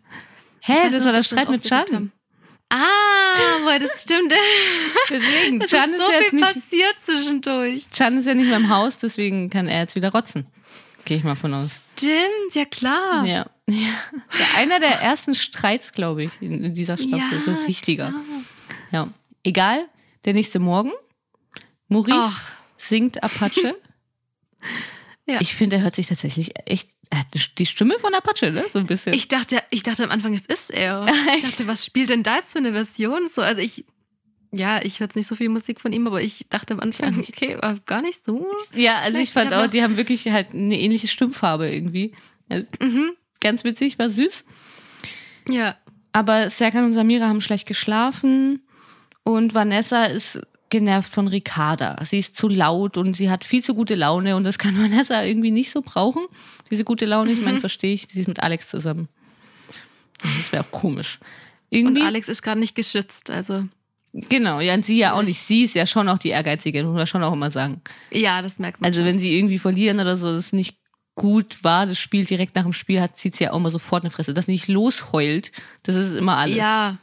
[0.61, 1.85] Hä, weiß das noch, war der Streit mit Chan.
[1.91, 2.11] haben.
[2.69, 2.77] Ah,
[3.65, 4.31] boah, das stimmt.
[5.09, 7.89] Deswegen, Es Chan ist ist, so ja viel nicht, passiert zwischendurch.
[7.91, 10.47] Chan ist ja nicht mehr im Haus, deswegen kann er jetzt wieder rotzen.
[11.03, 11.83] Gehe ich mal von aus.
[11.97, 13.25] Stimmt, ja klar.
[13.25, 13.45] Ja.
[13.67, 13.75] ja.
[13.75, 17.41] ja einer der ersten Streits, glaube ich, in, dieser Staffel.
[17.41, 18.07] so richtiger.
[18.09, 18.23] klar.
[18.91, 19.09] Ja.
[19.43, 19.85] Egal,
[20.23, 20.93] der nächste Morgen.
[21.89, 22.51] Maurice Ach.
[22.77, 23.75] singt Apache.
[25.29, 25.39] Ja.
[25.41, 26.89] Ich finde, er hört sich tatsächlich echt.
[27.11, 27.27] Er hat
[27.57, 28.65] die Stimme von Apache, ne?
[28.73, 29.13] So ein bisschen.
[29.13, 31.05] Ich dachte, ich dachte am Anfang, es ist er.
[31.37, 33.27] Ich dachte, was spielt denn da jetzt für eine Version?
[33.33, 33.85] So, also ich,
[34.51, 37.19] ja, ich höre jetzt nicht so viel Musik von ihm, aber ich dachte am Anfang,
[37.29, 38.51] okay, war gar nicht so.
[38.73, 41.69] ja, also ich Vielleicht, fand ich hab auch, die haben wirklich halt eine ähnliche Stimmfarbe
[41.71, 42.13] irgendwie.
[42.49, 43.11] Also, Mhm.
[43.41, 44.43] Ganz witzig, war süß.
[45.47, 45.77] Ja.
[46.11, 48.61] Aber Serkan und Samira haben schlecht geschlafen
[49.23, 51.99] und Vanessa ist genervt von Ricarda.
[52.05, 55.23] Sie ist zu laut und sie hat viel zu gute Laune und das kann Vanessa
[55.25, 56.25] irgendwie nicht so brauchen.
[56.69, 57.45] Diese gute Laune, ich Mhm.
[57.45, 59.07] meine, verstehe ich, sie ist mit Alex zusammen.
[60.21, 61.19] Das wäre auch komisch.
[61.71, 63.65] Und Irgendwie, Alex ist gerade nicht geschützt, also
[64.13, 65.39] genau, ja, und sie ja auch nicht.
[65.39, 67.81] Sie ist ja schon auch die Ehrgeizige, muss man schon auch immer sagen.
[68.11, 68.87] ja, das merkt man.
[68.87, 70.77] Also wenn sie irgendwie verlieren oder so, das nicht
[71.15, 74.03] gut war, das Spiel direkt nach dem Spiel hat, zieht sie ja auch immer sofort
[74.03, 74.33] eine Fresse.
[74.33, 75.51] Das nicht losheult,
[75.83, 76.55] das ist immer alles.
[76.55, 76.97] Ja.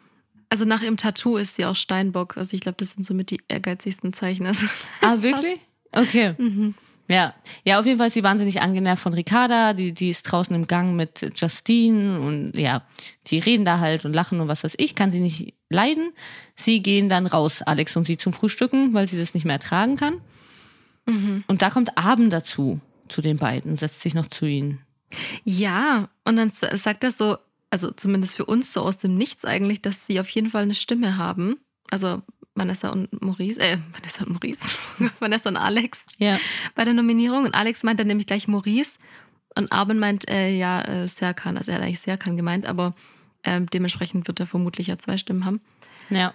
[0.49, 2.37] Also nach ihrem Tattoo ist sie auch Steinbock.
[2.37, 4.47] Also ich glaube, das sind somit die ehrgeizigsten Zeichen.
[4.47, 4.67] Also
[5.01, 5.59] Ah, wirklich?
[5.93, 6.35] Okay.
[6.39, 6.75] Mhm.
[7.09, 7.35] Ja,
[7.65, 9.75] ja, auf jeden Fall ist sie wahnsinnig angenervt von Ricarda.
[9.75, 12.83] Die, die ist draußen im Gang mit Justine und ja,
[13.29, 16.13] die reden da halt und lachen und was weiß ich, kann sie nicht leiden.
[16.57, 19.97] Sie gehen dann raus, Alex und sie zum Frühstücken, weil sie das nicht mehr ertragen
[19.97, 20.21] kann.
[21.07, 24.81] Und da kommt Abend dazu, zu den beiden, setzt sich noch zu ihnen.
[25.45, 27.37] Ja, und dann sagt er so,
[27.71, 30.75] also zumindest für uns so aus dem Nichts eigentlich, dass sie auf jeden Fall eine
[30.75, 31.57] Stimme haben.
[31.91, 32.23] Also
[32.55, 34.79] Vanessa und Maurice, äh, Vanessa und Maurice,
[35.21, 36.39] Vanessa und Alex Ja.
[36.75, 37.45] bei der Nominierung.
[37.45, 38.99] Und Alex meint dann nämlich gleich Maurice
[39.57, 41.57] und Arben meint, äh, ja, äh, Serkan.
[41.57, 42.95] Also er hat eigentlich Serkan gemeint, aber
[43.45, 45.61] ähm, dementsprechend wird er vermutlich ja zwei Stimmen haben.
[46.11, 46.35] Ja.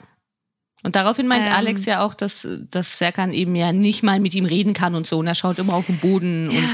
[0.84, 1.54] Und daraufhin meint Ähm.
[1.54, 5.06] Alex ja auch, dass, dass Serkan eben ja nicht mal mit ihm reden kann und
[5.06, 5.20] so.
[5.20, 6.68] Und er schaut immer auf den Boden und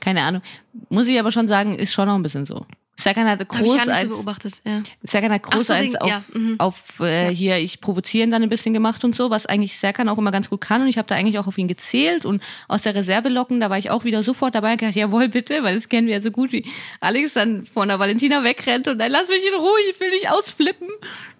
[0.00, 0.42] keine Ahnung.
[0.90, 2.66] Muss ich aber schon sagen, ist schon noch ein bisschen so.
[2.98, 4.82] Serkan hat Hab ich groß als, beobachtet, ja.
[5.02, 6.54] Serkan hat groß so, als wegen- auf, ja, mhm.
[6.58, 10.16] auf äh, hier, ich provozieren dann ein bisschen gemacht und so, was eigentlich Serkan auch
[10.16, 10.80] immer ganz gut kann.
[10.80, 13.68] Und ich habe da eigentlich auch auf ihn gezählt und aus der Reserve locken, da
[13.68, 16.20] war ich auch wieder sofort dabei und gedacht, jawohl, bitte, weil das kennen wir ja
[16.22, 16.64] so gut, wie
[17.00, 20.30] Alex dann von der Valentina wegrennt und dann lass mich in Ruhe, ich will nicht
[20.30, 20.88] ausflippen.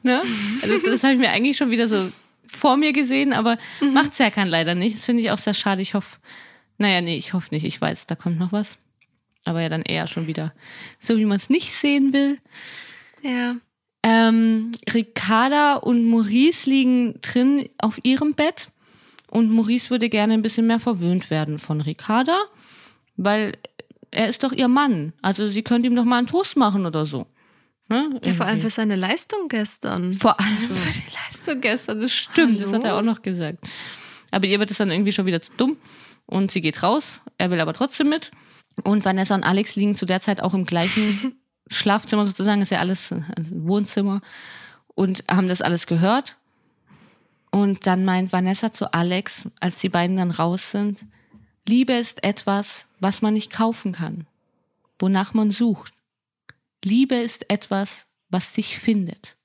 [0.02, 0.20] Ne?
[0.62, 1.96] Also das habe ich mir eigentlich schon wieder so
[2.48, 3.94] vor mir gesehen, aber Mhm.
[3.94, 4.94] macht Serkan leider nicht.
[4.96, 5.80] Das finde ich auch sehr schade.
[5.80, 6.18] Ich hoffe,
[6.78, 7.64] naja, nee, ich hoffe nicht.
[7.64, 8.76] Ich weiß, da kommt noch was.
[9.46, 10.52] Aber ja, dann eher schon wieder
[10.98, 12.38] so, wie man es nicht sehen will.
[13.22, 13.56] Ja.
[14.02, 18.72] Ähm, Ricarda und Maurice liegen drin auf ihrem Bett
[19.30, 22.36] und Maurice würde gerne ein bisschen mehr verwöhnt werden von Ricarda,
[23.16, 23.56] weil
[24.10, 25.12] er ist doch ihr Mann.
[25.22, 27.26] Also sie könnte ihm doch mal einen Toast machen oder so.
[27.88, 28.20] Ne?
[28.24, 30.12] ja, vor allem für seine Leistung gestern.
[30.12, 32.78] Vor allem für die Leistung gestern, das stimmt, das Hallo?
[32.78, 33.58] hat er auch noch gesagt.
[34.32, 35.76] Aber ihr wird es dann irgendwie schon wieder zu dumm
[36.26, 38.32] und sie geht raus, er will aber trotzdem mit.
[38.84, 41.36] Und Vanessa und Alex liegen zu der Zeit auch im gleichen
[41.68, 44.20] Schlafzimmer sozusagen, ist ja alles ein Wohnzimmer
[44.94, 46.36] und haben das alles gehört.
[47.50, 51.06] Und dann meint Vanessa zu Alex, als die beiden dann raus sind,
[51.68, 54.26] Liebe ist etwas, was man nicht kaufen kann,
[54.98, 55.94] wonach man sucht.
[56.84, 59.36] Liebe ist etwas, was sich findet.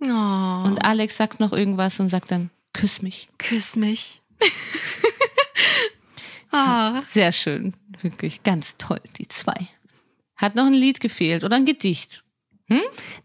[0.00, 3.28] Oh, Und Alex sagt noch irgendwas und sagt dann, küss mich.
[3.38, 4.20] küss mich.
[6.50, 7.72] ah, Sehr schön.
[8.00, 9.66] Wirklich ganz toll, die zwei.
[10.36, 12.22] Hat noch ein Lied gefehlt oder ein Gedicht.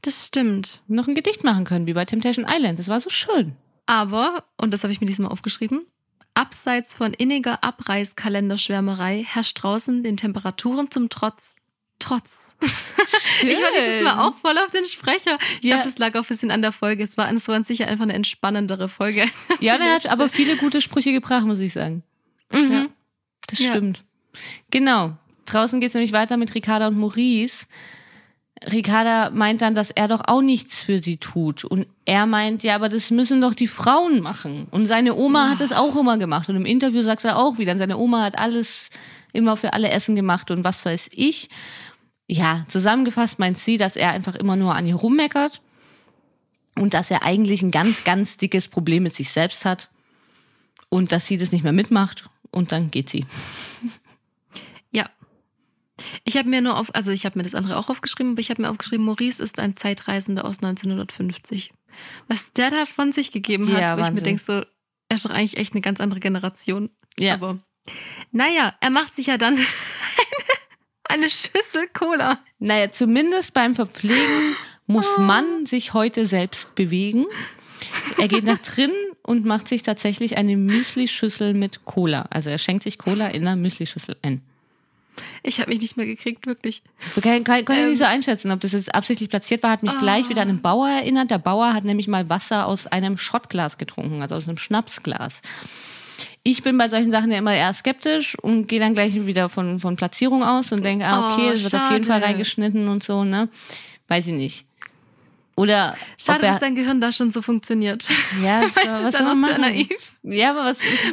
[0.02, 0.82] das stimmt.
[0.88, 2.80] Noch ein Gedicht machen können, wie bei Temptation Island.
[2.80, 3.56] Das war so schön.
[3.86, 5.86] Aber, und das habe ich mir diesmal aufgeschrieben,
[6.34, 11.56] abseits von inniger Abreißkalenderschwärmerei herrscht draußen den Temperaturen zum Trotz.
[12.00, 12.56] Trotz.
[13.42, 15.38] Ich war dieses Mal auch voll auf den Sprecher.
[15.60, 15.76] Ich Ja.
[15.76, 17.04] glaube, das lag auch ein bisschen an der Folge.
[17.04, 19.26] Es war, an sich einfach eine entspannendere Folge.
[19.60, 22.04] Ja, der hat aber viele gute Sprüche gebracht, muss ich sagen.
[22.52, 22.72] Mhm.
[22.72, 22.86] Ja,
[23.58, 23.72] das Ja.
[23.72, 24.04] stimmt.
[24.72, 25.14] Genau.
[25.46, 27.66] Draußen geht es nämlich weiter mit Ricarda und Maurice.
[28.72, 31.66] Ricarda meint dann, dass er doch auch nichts für sie tut.
[31.66, 34.68] Und er meint, ja, aber das müssen doch die Frauen machen.
[34.72, 36.48] Und seine Oma hat das auch immer gemacht.
[36.50, 38.90] Und im Interview sagt er auch wieder, seine Oma hat alles
[39.34, 41.50] immer für alle Essen gemacht und was weiß ich.
[42.28, 45.60] Ja, zusammengefasst meint sie, dass er einfach immer nur an ihr rummeckert
[46.80, 49.90] und dass er eigentlich ein ganz, ganz dickes Problem mit sich selbst hat
[50.90, 53.26] und dass sie das nicht mehr mitmacht und dann geht sie.
[54.92, 55.10] Ja.
[56.24, 58.50] Ich habe mir nur auf, also ich habe mir das andere auch aufgeschrieben, aber ich
[58.50, 61.74] habe mir aufgeschrieben, Maurice ist ein Zeitreisender aus 1950.
[62.28, 64.24] Was der da von sich gegeben hat, Ja, wo ich mir Wahnsinn.
[64.24, 66.90] denke, so, er ist doch eigentlich echt eine ganz andere Generation.
[67.20, 67.36] Ja.
[67.36, 67.60] Aber
[68.32, 69.66] naja, er macht sich ja dann eine,
[71.06, 72.40] eine Schüssel Cola.
[72.60, 74.56] Naja, zumindest beim Verpflegen
[74.88, 77.26] muss man sich heute selbst bewegen.
[78.18, 82.28] Er geht nach drinnen und macht sich tatsächlich eine Müslischüssel mit Cola.
[82.30, 84.42] Also er schenkt sich Cola in einer Müslischüssel ein.
[85.44, 86.82] Ich habe mich nicht mehr gekriegt, wirklich.
[87.14, 87.90] So kann, kann, kann ich Ähm.
[87.90, 90.62] nicht so einschätzen, ob das jetzt absichtlich platziert war, hat mich gleich wieder an einen
[90.62, 91.30] Bauer erinnert.
[91.30, 95.42] Der Bauer hat nämlich mal Wasser aus einem Schottglas getrunken, also aus einem Schnapsglas.
[96.42, 99.80] Ich bin bei solchen Sachen ja immer eher skeptisch und gehe dann gleich wieder von,
[99.80, 103.04] von Platzierung aus und denke, ah, okay, Oh, es wird auf jeden Fall reingeschnitten und
[103.04, 103.50] so, ne?
[104.08, 104.66] Weiß ich nicht.
[105.56, 108.06] Oder Schade, dass dein Gehirn da schon so funktioniert.
[108.44, 109.62] ja, so, Das ist was soll man machen?
[109.62, 109.88] naiv.
[110.24, 111.04] Ja, aber was ist,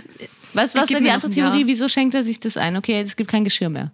[0.54, 1.30] was, was wäre die andere.
[1.30, 1.66] Theorie?
[1.66, 2.76] Wieso schenkt er sich das ein?
[2.76, 3.92] Okay, es gibt kein Geschirr mehr.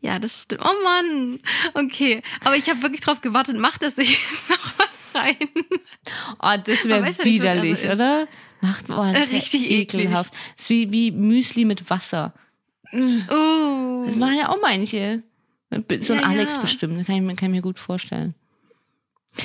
[0.00, 0.62] Ja, das stimmt.
[0.64, 1.40] Oh Mann.
[1.74, 2.22] Okay.
[2.44, 5.36] Aber ich habe wirklich drauf gewartet, macht er sich jetzt noch was rein?
[6.42, 8.26] Oh, das wäre ja er widerlich, oder?
[8.60, 10.04] Macht, oh, das ist ja richtig eklig.
[10.06, 10.34] ekelhaft.
[10.56, 12.32] Das ist wie, wie Müsli mit Wasser.
[12.92, 14.04] Oh.
[14.06, 15.22] Das machen ja auch manche.
[16.00, 16.60] So ein Ja, Alex ja.
[16.60, 18.34] bestimmt, das kann ich, kann ich mir gut vorstellen.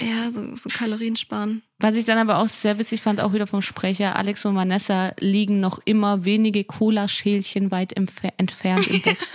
[0.01, 1.63] Ja, so, so Kalorien sparen.
[1.79, 5.13] Was ich dann aber auch sehr witzig fand, auch wieder vom Sprecher, Alex und Vanessa
[5.19, 9.17] liegen noch immer wenige Cola-Schälchen weit entfer- entfernt im Bett.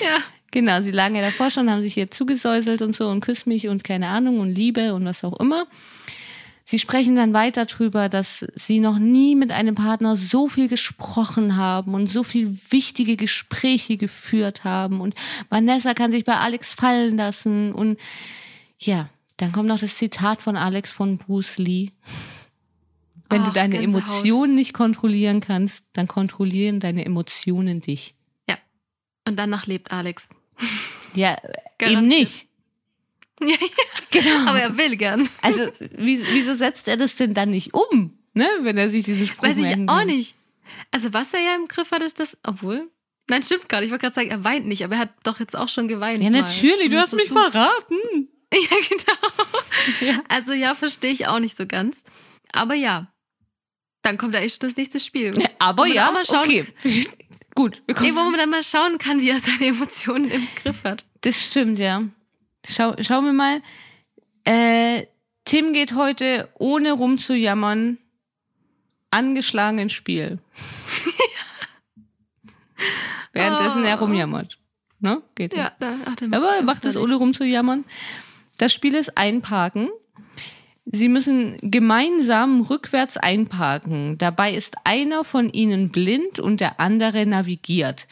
[0.00, 0.18] Ja.
[0.52, 3.68] Genau, sie lagen ja davor schon, haben sich hier zugesäuselt und so und küsst mich
[3.68, 5.66] und keine Ahnung und Liebe und was auch immer.
[6.64, 11.56] Sie sprechen dann weiter drüber, dass sie noch nie mit einem Partner so viel gesprochen
[11.56, 15.14] haben und so viel wichtige Gespräche geführt haben und
[15.48, 17.98] Vanessa kann sich bei Alex fallen lassen und
[18.80, 21.90] ja, dann kommt noch das Zitat von Alex von Bruce Lee.
[23.28, 23.78] Wenn Ach, du deine.
[23.80, 28.14] Emotionen nicht kontrollieren kannst, dann kontrollieren deine Emotionen dich.
[28.48, 28.58] Ja.
[29.26, 30.28] Und danach lebt Alex.
[31.14, 31.36] Ja,
[31.78, 31.90] Garantiert.
[31.90, 32.46] eben nicht.
[33.42, 33.56] Ja, ja.
[34.10, 34.50] Genau.
[34.50, 35.26] Aber er will gern.
[35.40, 35.66] Also,
[35.96, 38.46] wie, wieso setzt er das denn dann nicht um, ne?
[38.60, 40.06] wenn er sich diesen Spruch Weiß ich auch kann?
[40.08, 40.34] nicht.
[40.90, 42.36] Also, was er ja im Griff hat, ist das.
[42.42, 42.90] Obwohl.
[43.30, 43.86] Nein, stimmt gar nicht.
[43.86, 46.20] Ich wollte gerade sagen, er weint nicht, aber er hat doch jetzt auch schon geweint.
[46.22, 46.42] Ja, mal.
[46.42, 48.28] natürlich, du Und hast mich verraten.
[48.54, 49.28] Ja, genau.
[50.12, 50.22] Ja.
[50.28, 52.04] Also, ja, verstehe ich auch nicht so ganz.
[52.52, 53.12] Aber ja.
[54.02, 55.34] Dann kommt da echt schon das nächste Spiel.
[55.58, 56.66] Aber ja, auch mal schauen- okay.
[57.54, 60.84] Gut, wir Ey, wo man dann mal schauen kann, wie er seine Emotionen im Griff
[60.84, 61.04] hat.
[61.22, 62.02] Das stimmt, ja.
[62.66, 63.60] Schau, schauen wir mal.
[64.44, 65.06] Äh,
[65.44, 67.98] Tim geht heute, ohne rumzujammern,
[69.10, 70.38] angeschlagen ins Spiel.
[73.32, 74.04] Währenddessen er Oh.
[74.04, 74.58] rumjammert.
[75.00, 75.22] Ne?
[75.34, 77.84] Geht Ja, da hat er Aber er macht das ohne rumzujammern.
[78.60, 79.88] Das Spiel ist Einparken.
[80.84, 84.18] Sie müssen gemeinsam rückwärts einparken.
[84.18, 88.06] Dabei ist einer von ihnen blind und der andere navigiert.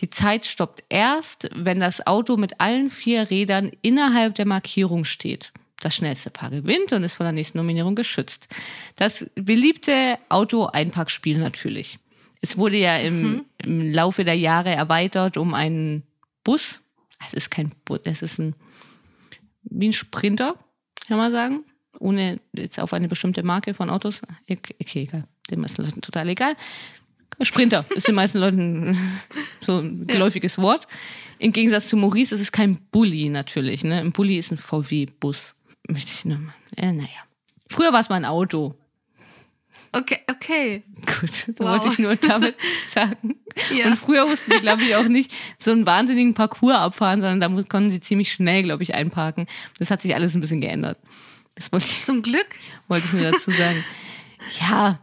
[0.00, 5.52] Die Zeit stoppt erst, wenn das Auto mit allen vier Rädern innerhalb der Markierung steht.
[5.78, 8.48] Das schnellste Paar gewinnt und ist von der nächsten Nominierung geschützt.
[8.96, 12.00] Das beliebte Auto-Einparkspiel natürlich.
[12.40, 16.02] Es wurde ja im, im Laufe der Jahre erweitert um einen
[16.42, 16.80] Bus.
[17.24, 18.56] Es ist kein Bus, es ist ein
[19.64, 20.56] wie ein Sprinter,
[21.06, 21.64] kann man sagen.
[21.98, 24.22] Ohne jetzt auf eine bestimmte Marke von Autos.
[24.48, 25.24] Okay, okay, egal.
[25.50, 26.56] Den meisten Leuten total egal.
[27.40, 28.96] Sprinter ist den meisten Leuten
[29.60, 30.86] so ein geläufiges Wort.
[31.38, 33.84] Im Gegensatz zu Maurice ist es kein Bulli natürlich.
[33.84, 34.00] Ne?
[34.00, 35.54] Ein Bulli ist ein VW-Bus.
[35.88, 36.54] Möchte ich nur mal.
[36.76, 37.08] Äh, naja.
[37.68, 38.74] Früher war es mal ein Auto.
[39.94, 40.82] Okay, okay.
[41.04, 41.68] Gut, Wow.
[41.68, 42.54] wollte ich nur damit
[42.86, 43.36] sagen.
[43.70, 43.86] Ja.
[43.86, 47.62] Und früher mussten sie, glaube ich, auch nicht so einen wahnsinnigen Parcours abfahren, sondern da
[47.64, 49.46] konnten sie ziemlich schnell, glaube ich, einparken.
[49.78, 50.98] Das hat sich alles ein bisschen geändert.
[51.54, 52.46] Das wollte ich, Zum Glück.
[52.88, 53.84] wollte ich mir dazu sagen.
[54.60, 54.98] Ja,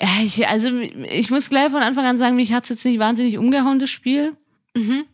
[0.00, 2.98] ja ich, also ich muss gleich von Anfang an sagen, mich hat es jetzt nicht
[2.98, 4.34] wahnsinnig umgehauen, das Spiel.
[4.74, 5.04] Mhm.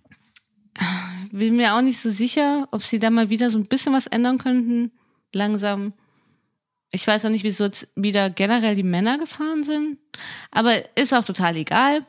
[1.33, 4.07] Bin mir auch nicht so sicher, ob sie da mal wieder so ein bisschen was
[4.07, 4.93] ändern könnten.
[5.33, 5.93] Langsam.
[6.91, 9.99] Ich weiß auch nicht, wieso jetzt wieder generell die Männer gefahren sind.
[10.51, 12.07] Aber ist auch total egal.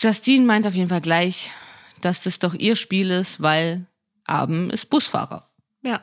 [0.00, 1.50] Justine meint auf jeden Fall gleich,
[2.00, 3.86] dass das doch ihr Spiel ist, weil
[4.26, 5.50] Abend ist Busfahrer.
[5.82, 6.02] Ja.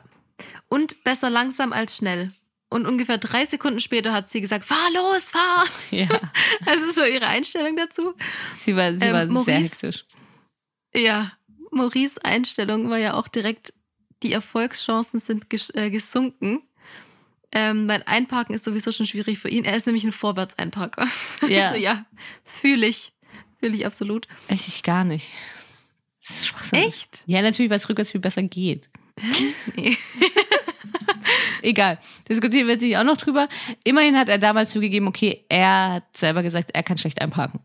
[0.68, 2.32] Und besser langsam als schnell.
[2.72, 5.64] Und ungefähr drei Sekunden später hat sie gesagt, fahr los, fahr.
[5.90, 6.06] Ja,
[6.66, 8.14] Also so ihre Einstellung dazu.
[8.58, 9.54] sie war, sie Ähm, war sehr Maurice?
[9.64, 10.04] hektisch.
[10.94, 11.32] Ja,
[11.72, 13.72] Maurice Einstellung war ja auch direkt,
[14.22, 16.62] die Erfolgschancen sind ges äh, gesunken.
[17.52, 19.64] Ähm, weil Einparken ist sowieso schon schwierig für ihn.
[19.64, 21.06] Er ist nämlich ein Vorwärtseinparker.
[21.48, 21.68] Ja.
[21.68, 22.04] also, ja,
[22.44, 23.12] fühle ich.
[23.58, 24.28] Fühle ich absolut.
[24.48, 25.28] Echt, ich gar nicht.
[26.26, 26.86] Das ist schwachsinnig.
[26.86, 27.18] Echt?
[27.26, 28.88] Ja, natürlich, weil es rückwärts viel besser geht.
[29.76, 29.96] Nee.
[31.62, 31.98] Egal.
[32.28, 33.48] Diskutieren wir jetzt nicht auch noch drüber.
[33.84, 37.60] Immerhin hat er damals zugegeben, okay, er hat selber gesagt, er kann schlecht einparken.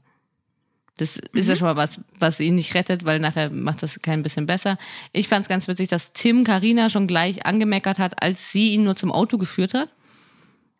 [0.97, 4.23] Das ist ja schon mal was, was ihn nicht rettet, weil nachher macht das kein
[4.23, 4.77] bisschen besser.
[5.11, 8.85] Ich fand es ganz witzig, dass Tim Karina schon gleich angemeckert hat, als sie ihn
[8.85, 9.89] nur zum Auto geführt hat.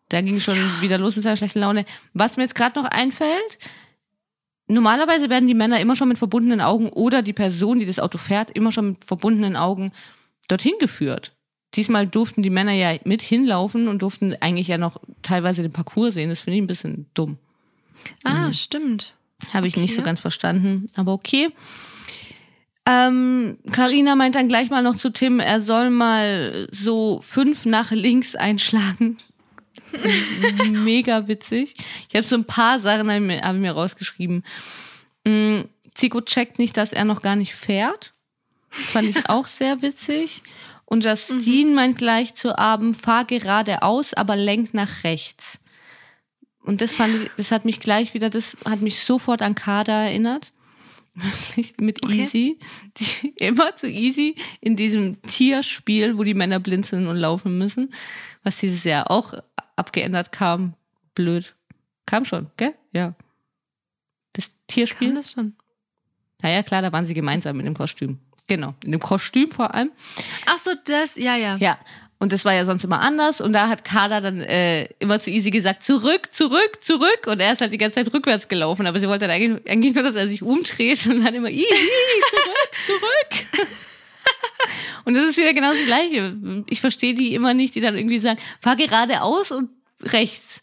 [0.08, 1.84] Da ging schon wieder los mit seiner schlechten Laune.
[2.14, 3.58] Was mir jetzt gerade noch einfällt,
[4.68, 8.16] normalerweise werden die Männer immer schon mit verbundenen Augen oder die Person, die das Auto
[8.16, 9.92] fährt, immer schon mit verbundenen Augen
[10.48, 11.36] dorthin geführt.
[11.74, 16.14] Diesmal durften die Männer ja mit hinlaufen und durften eigentlich ja noch teilweise den Parcours
[16.14, 16.30] sehen.
[16.30, 17.38] Das finde ich ein bisschen dumm.
[18.22, 19.15] Ah, stimmt.
[19.52, 20.06] Habe ich nicht so Okay.
[20.06, 21.50] ganz verstanden, aber okay.
[22.88, 27.90] Ähm, Carina meint dann gleich mal noch zu Tim, er soll mal so fünf nach
[27.90, 29.18] links einschlagen.
[30.70, 31.74] Mega witzig.
[32.08, 34.44] Ich habe so ein paar Sachen hab ich mir, hab ich mir rausgeschrieben.
[35.26, 35.60] Mm,
[35.94, 38.14] Zico checkt nicht, dass er noch gar nicht fährt.
[38.70, 40.42] Fand ich auch sehr witzig.
[40.84, 45.58] Und Justine meint gleich zu Abend, fahr geradeaus, aber lenk nach rechts.
[46.66, 49.92] Und das fand ich, das hat mich gleich wieder, das hat mich sofort an Kader
[49.92, 50.52] erinnert.
[51.80, 52.22] Mit Okay.
[52.22, 52.58] Easy.
[52.98, 57.94] Die, immer zu Easy in diesem Tierspiel, wo die Männer blinzeln und laufen müssen.
[58.42, 59.32] Was dieses Jahr auch
[59.76, 60.74] abgeändert kam.
[61.14, 61.54] Blöd.
[62.04, 62.74] Kam schon, gell?
[62.92, 63.14] Ja.
[64.34, 65.08] Das Tierspiel?
[65.08, 65.56] Kann das schon.
[66.42, 68.18] Naja, klar, da waren sie gemeinsam in dem Kostüm.
[68.48, 69.90] Genau, in dem Kostüm vor allem.
[70.46, 71.56] Ach so, das, ja, ja.
[71.56, 71.78] Ja,
[72.18, 73.40] und das war ja sonst immer anders.
[73.40, 77.26] Und da hat Kader dann äh, immer zu Easy gesagt, zurück, zurück, zurück.
[77.26, 78.86] Und er ist halt die ganze Zeit rückwärts gelaufen.
[78.86, 81.66] Aber sie wollte dann eigentlich, eigentlich nur, dass er sich umdreht und dann immer Easy,
[82.30, 83.68] zurück, zurück.
[85.04, 86.34] Und das ist wieder genau das Gleiche.
[86.68, 89.70] Ich verstehe die immer nicht, die dann irgendwie sagen, fahr geradeaus und
[90.02, 90.62] rechts.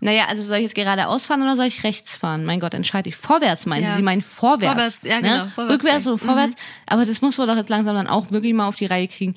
[0.00, 2.44] Naja, also soll ich jetzt geradeaus fahren oder soll ich rechts fahren?
[2.44, 3.16] Mein Gott, entscheide ich.
[3.16, 3.90] Vorwärts meinen Ja.
[3.92, 4.74] Sie, Sie meinen vorwärts.
[4.74, 5.52] Vorwärts, ja, genau, Ne?
[5.52, 6.24] vorwärts, Rückwärts und rechts.
[6.24, 6.28] Mhm.
[6.28, 6.54] vorwärts.
[6.86, 9.34] Aber das muss man doch jetzt langsam dann auch wirklich mal auf die Reihe kriegen,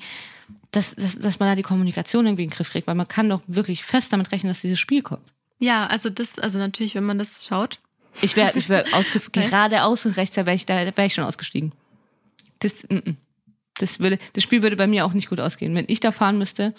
[0.70, 3.28] dass, dass, dass man da die Kommunikation irgendwie in den Griff kriegt, weil man kann
[3.28, 5.32] doch wirklich fest damit rechnen, dass dieses Spiel kommt.
[5.60, 7.80] Ja, also das, also natürlich, wenn man das schaut.
[8.20, 11.24] Ich wäre ich wär Weißt- geradeaus und rechts, da wäre ich, da wär ich schon
[11.24, 11.72] ausgestiegen.
[12.60, 13.16] Das, mm, mm.
[13.78, 15.74] das, würde, das Spiel würde bei mir auch nicht gut ausgehen.
[15.74, 16.74] Wenn ich da fahren müsste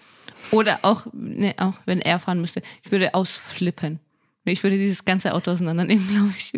[0.51, 3.99] oder auch, ne, auch wenn er fahren müsste, ich würde ausflippen.
[4.45, 6.53] Ich würde dieses ganze Auto auseinandernehmen, glaube ich.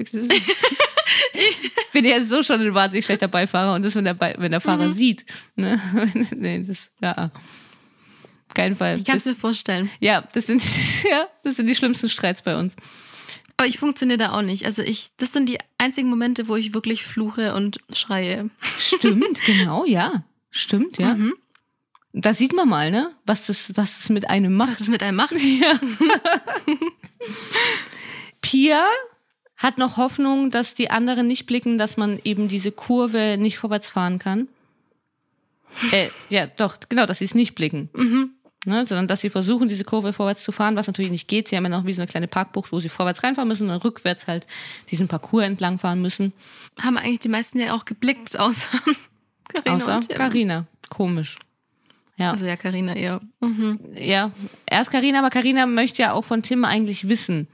[1.34, 4.52] Ich bin ja so schon ein wahnsinnig schlechter Beifahrer und das, wenn der, Be wenn
[4.52, 5.26] der Fahrer sieht.
[5.56, 5.80] Ne?
[6.36, 7.32] nee, das, ja.
[8.54, 8.98] Kein Fall.
[8.98, 9.90] Ich kann es mir vorstellen.
[10.00, 10.64] ja, das sind,
[11.10, 12.76] ja, das sind die schlimmsten Streits bei uns.
[13.58, 14.66] Aber ich funktioniere da auch nicht.
[14.66, 18.50] Also ich, das sind die einzigen Momente, wo ich wirklich fluche und schreie.
[18.62, 20.24] Stimmt, genau, ja.
[20.50, 21.14] Stimmt, ja.
[21.14, 21.34] Mhm.
[22.14, 24.72] Da sieht man mal, ne, was das, was das mit einem macht.
[24.72, 25.34] Was es mit einem macht.
[25.40, 25.80] Ja.
[28.42, 28.84] Pia
[29.62, 33.88] hat noch Hoffnung, dass die anderen nicht blicken, dass man eben diese Kurve nicht vorwärts
[33.88, 34.48] fahren kann.
[35.92, 37.90] Äh, ja, doch, genau, dass sie es nicht blicken.
[38.64, 41.48] Ne, sondern dass sie versuchen, diese Kurve vorwärts zu fahren, was natürlich nicht geht.
[41.48, 43.70] Sie haben ja noch wie so eine kleine Parkbucht, wo sie vorwärts reinfahren müssen und
[43.70, 44.46] dann rückwärts halt
[44.92, 46.32] diesen Parcours entlang fahren müssen.
[46.80, 48.70] Haben eigentlich die meisten ja auch geblickt, außer
[49.54, 50.00] Carina Außer.
[50.14, 50.68] Carina.
[50.90, 51.38] Komisch.
[52.18, 52.34] Ja.
[52.34, 53.20] Also ja, Carina eher.
[53.40, 53.80] Mhm.
[53.96, 54.32] ja,
[54.68, 57.48] erst Karina, aber Karina möchte ja auch von Tim eigentlich wissen,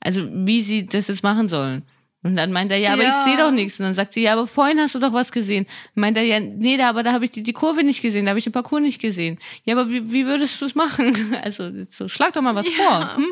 [0.00, 1.82] also wie sie das jetzt machen sollen.
[2.22, 3.08] Und dann meint er, ja, aber Ja.
[3.08, 3.80] ich sehe doch nichts.
[3.80, 5.66] Und dann sagt sie, ja, aber vorhin hast du doch was gesehen.
[5.94, 8.30] Meint er, ja, nee, da, aber da habe ich die, die Kurve nicht gesehen, da
[8.30, 9.38] habe ich den Parcours nicht gesehen.
[9.64, 11.34] Ja, aber wie, wie würdest du es machen?
[11.42, 13.16] Also, so, schlag doch mal was vor.
[13.16, 13.24] Hm?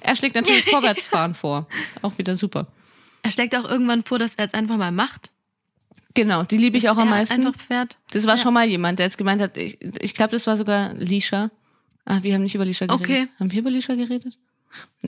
[0.00, 1.66] Er schlägt natürlich Vorwärtsfahren vor.
[2.00, 2.68] Auch wieder super.
[3.22, 5.30] Er steckt auch irgendwann vor, dass er jetzt einfach mal macht.
[6.14, 7.46] Genau, die liebe ich auch am meisten.
[7.46, 7.98] Einfach fährt.
[8.12, 10.94] Das war schon mal jemand, der jetzt gemeint hat, ich, ich glaube, das war sogar
[10.94, 11.50] Lisha.
[12.04, 13.06] Ah, wir haben nicht über Lisha geredet.
[13.06, 13.28] Okay.
[13.38, 14.38] Haben wir über Lisha geredet?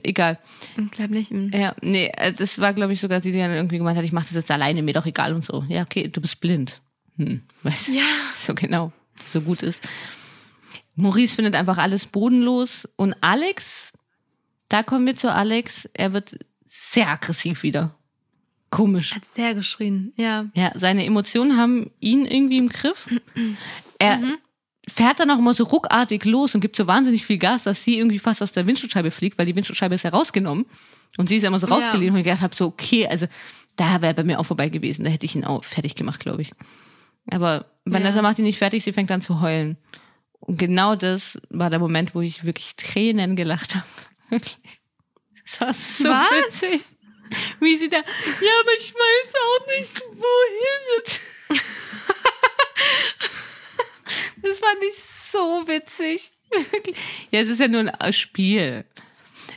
[0.03, 0.39] Egal.
[0.77, 1.31] Ich glaube nicht.
[1.31, 1.51] Mhm.
[1.53, 4.11] Ja, nee, äh, das war, glaube ich, sogar sie, die dann irgendwie gemeint hat, ich
[4.11, 5.65] mache das jetzt alleine, mir doch egal und so.
[5.69, 6.81] Ja, okay, du bist blind.
[7.17, 7.93] Hm, weißt du?
[7.93, 8.03] Ja.
[8.35, 8.91] So genau,
[9.25, 9.87] so gut ist.
[10.95, 13.93] Maurice findet einfach alles bodenlos und Alex,
[14.69, 17.95] da kommen wir zu Alex, er wird sehr aggressiv wieder.
[18.69, 19.15] Komisch.
[19.15, 20.13] Hat sehr geschrien.
[20.17, 20.47] Ja.
[20.53, 23.07] Ja, seine Emotionen haben ihn irgendwie im Griff.
[23.99, 24.19] Er
[24.87, 27.97] fährt dann auch immer so ruckartig los und gibt so wahnsinnig viel Gas, dass sie
[27.97, 30.65] irgendwie fast aus der Windschutzscheibe fliegt, weil die Windschutzscheibe ist ja rausgenommen.
[31.17, 31.75] Und sie ist ja immer so Ja.
[31.75, 33.25] rausgelehnt und ich gedacht habe, so, okay, also
[33.77, 35.03] da wäre bei mir auch vorbei gewesen.
[35.05, 36.51] Da hätte ich ihn auch fertig gemacht, glaube ich.
[37.31, 38.21] Aber Vanessa Ja.
[38.21, 39.77] macht ihn nicht fertig, sie fängt an zu heulen.
[40.39, 43.85] Und genau das war der Moment, wo ich wirklich Tränen gelacht habe.
[44.29, 44.57] Wirklich.
[45.45, 46.61] Das war so Was?
[46.63, 46.81] witzig.
[47.59, 48.03] Wie sie da, ja,
[48.61, 51.19] aber ich weiß auch nicht, wohin.
[54.45, 56.31] Das fand ich so witzig.
[57.31, 58.85] Ja, es ist ja nur ein Spiel.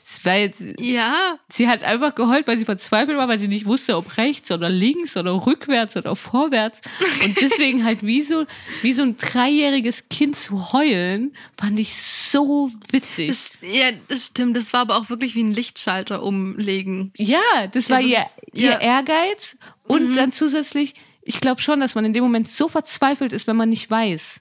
[0.05, 1.39] Es war jetzt, Ja.
[1.51, 4.71] sie hat einfach geheult, weil sie verzweifelt war, weil sie nicht wusste, ob rechts oder
[4.71, 6.81] links oder rückwärts oder vorwärts.
[7.25, 8.47] Und deswegen halt wie so,
[8.83, 13.29] wie so ein dreijähriges Kind zu heulen, fand ich so witzig.
[13.29, 14.57] Das, ja, das stimmt.
[14.57, 17.13] Das war aber auch wirklich wie ein Lichtschalter umlegen.
[17.19, 18.81] Ja, das war ihr, das- ihr ja.
[18.81, 23.47] Ehrgeiz und dann zusätzlich, ich glaube schon, dass man in dem Moment so verzweifelt ist,
[23.47, 24.41] wenn man nicht weiß.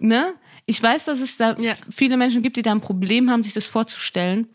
[0.00, 0.34] Ne?
[0.66, 1.74] Ich weiß, dass es da Ja.
[1.90, 4.48] viele Menschen gibt, die da ein Problem haben, sich das vorzustellen.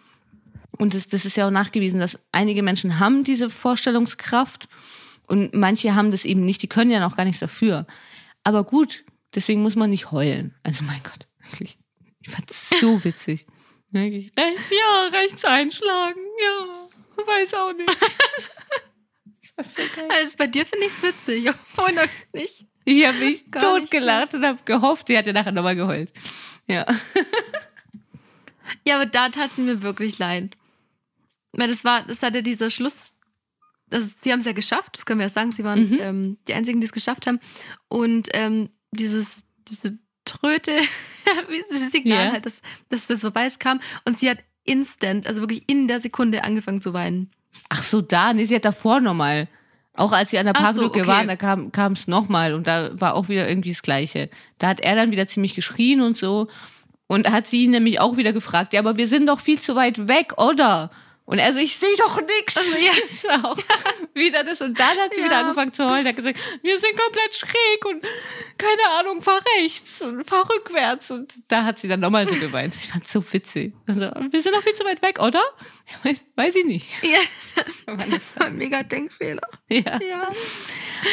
[0.78, 4.68] Und das, das ist ja auch nachgewiesen, dass einige Menschen haben diese Vorstellungskraft
[5.28, 7.88] und manche haben das eben nicht, die können ja noch gar nichts dafür.
[8.44, 10.54] Aber gut, deswegen muss man nicht heulen.
[10.64, 11.78] Also mein Gott, wirklich.
[12.22, 13.46] Ich fand's so witzig.
[13.92, 14.32] Wirklich.
[14.38, 17.90] Rechts, ja, rechts einschlagen, ja, weiß auch nicht.
[19.58, 20.10] Das war so geil.
[20.12, 21.50] Also bei dir finde ich es witzig.
[21.74, 22.68] Vorhin habe ich es nicht.
[22.86, 26.12] Ich habe mich totgelacht und habe gehofft, sie hat ja nachher nochmal geheult.
[26.68, 26.86] Ja.
[28.86, 30.56] Ja, aber da tat sie mir wirklich leid.
[31.54, 33.14] Weil das war, das hatte dieser Schluss.
[33.90, 35.52] Das, sie haben es ja geschafft, das können wir ja sagen.
[35.52, 35.98] Sie waren Mhm.
[36.02, 37.40] ähm, die einzigen, die es geschafft haben.
[37.88, 40.72] Und ähm, dieses, diese Tröte,
[41.50, 42.32] wie dieses Signal Ja.
[42.34, 43.80] halt, dass, dass das vorbei ist, kam.
[44.06, 47.32] Und sie hat instant, also wirklich in der Sekunde angefangen zu weinen.
[47.70, 49.48] Ach so, da, nee, sie hat davor nochmal.
[49.96, 51.08] Auch als sie an der Ach so, Parklücke okay.
[51.08, 54.30] waren, da kam es nochmal und da war auch wieder irgendwie das Gleiche.
[54.58, 56.48] Da hat er dann wieder ziemlich geschrien und so.
[57.08, 59.60] Und da hat sie ihn nämlich auch wieder gefragt, ja, aber wir sind doch viel
[59.60, 60.90] zu weit weg, oder?
[61.28, 62.56] Und er so, ich sehe doch nix.
[62.56, 63.44] Also, ja.
[63.44, 63.58] Auch
[64.14, 64.62] wieder das.
[64.62, 65.26] Und dann hat sie Ja.
[65.26, 66.06] wieder angefangen zu heulen.
[66.08, 68.04] Hat gesagt, wir sind komplett schräg und
[68.60, 71.10] keine Ahnung, fahr rechts und fahr rückwärts.
[71.10, 72.76] Und da hat sie dann nochmal so geweint.
[72.76, 73.74] Ich fand's so witzig.
[73.88, 75.42] Also, wir sind doch viel zu weit weg, oder?
[76.36, 76.88] Weiß- ich nicht.
[77.04, 77.20] Ja,
[78.12, 79.48] das war ein mega Denkfehler.
[79.68, 80.00] Ja.
[80.00, 80.28] Ja.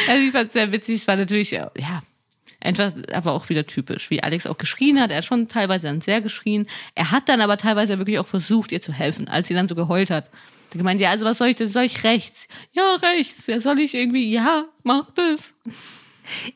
[0.07, 0.97] Also ich fand es sehr witzig.
[0.97, 1.71] Es war natürlich, ja.
[2.63, 5.11] Einfach, aber auch wieder typisch, wie Alex auch geschrien hat.
[5.11, 6.65] Er hat schon teilweise dann sehr geschrien.
[6.95, 9.75] Er hat dann aber teilweise wirklich auch versucht, ihr zu helfen, als sie dann so
[9.75, 10.29] geheult hat.
[10.71, 11.67] Er gemeint, ja, also was soll ich denn?
[11.67, 12.47] Soll ich rechts?
[12.71, 13.47] Ja, rechts.
[13.47, 14.31] Ja, soll ich irgendwie?
[14.31, 15.53] Ja, mach das.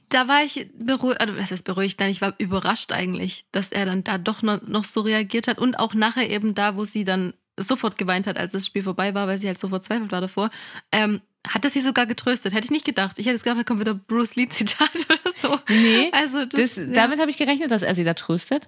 [0.08, 3.86] Da war ich beruhigt, also was heißt beruhigt, nein, ich war überrascht eigentlich, dass er
[3.86, 7.34] dann da doch noch so reagiert hat und auch nachher eben da, wo sie dann
[7.58, 10.50] sofort geweint hat, als das Spiel vorbei war, weil sie halt so verzweifelt war davor,
[10.92, 12.54] ähm, hat er sie sogar getröstet.
[12.54, 13.18] Hätte ich nicht gedacht.
[13.20, 15.60] Ich hätte jetzt gedacht, da kommt wieder Bruce Lee-Zitat oder so.
[15.70, 16.86] Nee, also das, das, ja.
[16.94, 18.68] damit habe ich gerechnet, dass er sie da tröstet,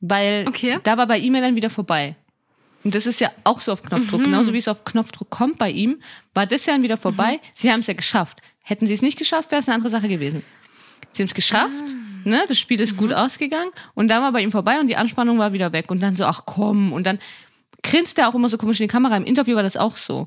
[0.00, 0.78] weil Okay.
[0.82, 2.16] da war bei ihm ja dann wieder vorbei.
[2.82, 4.20] Und das ist ja auch so auf Knopfdruck.
[4.20, 4.24] Mhm.
[4.24, 6.00] Genauso wie es auf Knopfdruck kommt bei ihm,
[6.34, 7.34] war das ja dann wieder vorbei.
[7.42, 7.46] Mhm.
[7.54, 8.40] Sie haben es ja geschafft.
[8.62, 10.42] Hätten sie es nicht geschafft, wäre es eine andere Sache gewesen.
[11.12, 12.28] Sie haben es geschafft, Ah.
[12.28, 12.44] ne?
[12.48, 13.16] das Spiel ist gut Mhm.
[13.16, 15.90] ausgegangen und dann war bei ihm vorbei und die Anspannung war wieder weg.
[15.90, 16.92] Und dann so, ach komm.
[16.92, 17.18] Und dann
[17.84, 19.16] grinst er auch immer so komisch in die Kamera.
[19.16, 20.26] Im Interview war das auch so.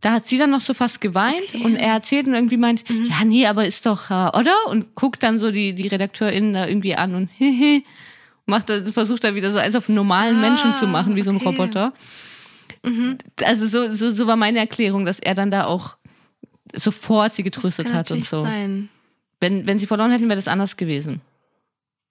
[0.00, 1.58] Da hat sie dann noch so fast geweint Okay.
[1.58, 1.64] Mhm.
[1.64, 4.54] und er erzählt und irgendwie meint, ja, nee, aber ist doch, äh, oder?
[4.68, 7.82] Und guckt dann so die, die RedakteurInnen da irgendwie an und hehe,
[8.46, 11.30] macht, versucht da wieder so eins auf einen normalen Ah, Menschen zu machen, wie so
[11.30, 11.46] ein okay.
[11.50, 11.60] Mhm.
[11.60, 11.92] Roboter.
[13.44, 15.96] Also so, so, so war meine Erklärung, dass er dann da auch
[16.74, 18.44] sofort sie getröstet hat und so.
[18.44, 18.88] Sein.
[19.40, 21.20] Wenn, wenn sie verloren hätten, wäre das anders gewesen.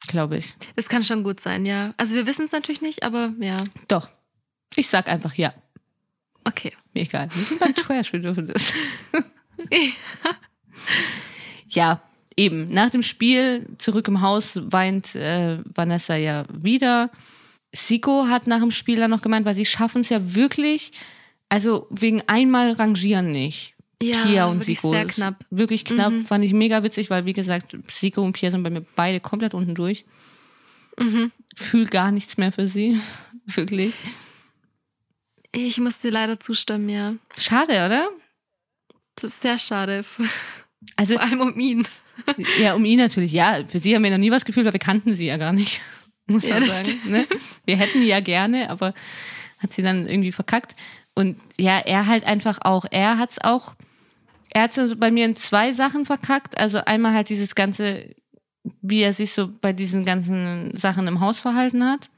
[0.08, 0.56] Glaube ich.
[0.76, 1.94] Das kann schon gut sein, ja.
[1.98, 3.58] Also wir wissen es natürlich nicht, aber ja,
[3.88, 4.10] Doch.
[4.76, 5.54] Ich sag einfach ja.
[6.44, 6.74] okay.
[6.94, 7.30] Mir egal.
[7.34, 8.74] Wir sind beim Trash, wir dürfen das.
[11.70, 12.02] ja,
[12.36, 12.70] eben.
[12.70, 17.12] Nach dem Spiel zurück im Haus weint äh, Vanessa ja wieder.
[17.74, 20.92] Siko hat nach dem Spiel dann noch gemeint, weil sie schaffen es ja wirklich,
[21.50, 23.74] also wegen einmal rangieren nicht.
[24.02, 24.92] Ja, Pia und wirklich Siko.
[24.92, 25.44] sehr knapp.
[25.50, 26.14] Wirklich knapp.
[26.28, 29.54] Fand ich mega witzig, weil, wie gesagt, Siko und Pia sind bei mir beide komplett
[29.54, 30.06] unten durch.
[31.56, 33.00] Fühl gar nichts mehr für sie.
[33.46, 33.94] wirklich.
[35.54, 37.16] Ich muss dir leider zustimmen, ja.
[37.38, 38.10] Schade, oder?
[39.16, 40.04] Das ist sehr schade.
[40.04, 40.26] Vor
[40.96, 41.88] Also, allem um ihn.
[42.60, 43.32] Ja, um ihn natürlich.
[43.32, 45.54] Ja, für sie haben wir noch nie was gefühlt, weil wir kannten sie ja gar
[45.54, 45.82] nicht.
[46.28, 47.00] Muss Ja, man sagen.
[47.06, 47.28] Ne?
[47.66, 48.96] Wir hätten ja gerne, aber
[49.60, 50.76] hat sie dann irgendwie verkackt.
[51.14, 52.86] Und ja, er halt einfach auch.
[52.90, 53.76] Er hat's auch.
[54.52, 56.58] Er hat bei mir in zwei Sachen verkackt.
[56.60, 58.16] Also einmal halt dieses ganze,
[58.82, 62.10] wie er sich so bei diesen ganzen Sachen im Haus verhalten hat.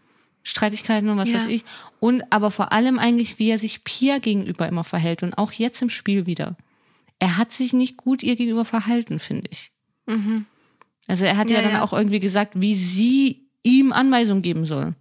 [0.44, 1.38] Streitigkeiten und was Ja.
[1.40, 1.64] weiß ich.
[2.00, 5.24] Und aber vor allem eigentlich, wie er sich Pia gegenüber immer verhält.
[5.24, 6.56] Und auch jetzt im Spiel wieder.
[7.20, 9.72] Er hat sich nicht gut ihr gegenüber verhalten, finde ich.
[10.06, 10.46] Mhm.
[11.08, 11.84] Also er hat ja, Ja, dann ja.
[11.84, 14.96] auch irgendwie gesagt, wie sie ihm Anweisungen geben soll.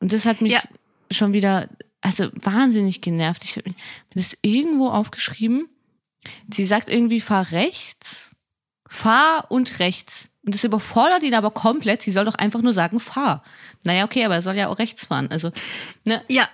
[0.00, 0.56] Und das hat mich
[1.10, 1.68] schon wieder,
[2.00, 3.44] also wahnsinnig genervt.
[3.44, 3.70] Ich habe
[4.14, 5.68] das irgendwo aufgeschrieben.
[6.52, 8.34] Sie sagt irgendwie, fahr rechts,
[8.88, 10.29] fahr und rechts.
[10.42, 12.02] Und das überfordert ihn aber komplett.
[12.02, 13.42] Sie soll doch einfach nur sagen, fahr.
[13.84, 15.28] Naja, okay, aber er soll ja auch rechts fahren.
[15.30, 15.50] Also,
[16.04, 16.22] ne?
[16.28, 16.48] Ja.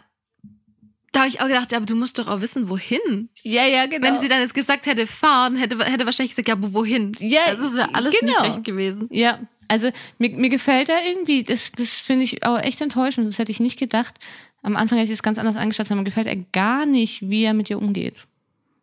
[1.13, 3.31] Da habe ich auch gedacht, ja, aber du musst doch auch wissen, wohin.
[3.43, 4.07] Ja, ja, genau.
[4.07, 7.13] Wenn sie dann jetzt gesagt hätte, fahren, hätte, hätte wahrscheinlich gesagt, ja, aber wohin?
[7.21, 8.43] Ja, Also das wäre alles genau.
[8.43, 9.09] nicht recht gewesen.
[9.11, 13.27] Ja, also mir, mir gefällt er irgendwie, das, das finde ich auch echt enttäuschend.
[13.29, 14.17] Das hätte ich nicht gedacht.
[14.63, 17.45] Am Anfang hätte ich es ganz anders eingeschätzt, aber mir gefällt er gar nicht, wie
[17.45, 18.17] er mit ihr umgeht.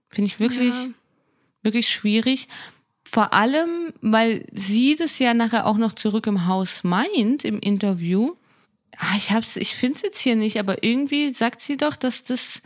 [0.10, 0.88] Finde ich wirklich, Ja.
[1.62, 2.48] wirklich schwierig.
[3.14, 8.34] Vor allem, weil sie das ja nachher auch noch zurück im Haus meint im Interview.
[8.98, 12.24] Ah, ich hab's, ich finde es jetzt hier nicht, aber irgendwie sagt sie doch, dass
[12.24, 12.64] das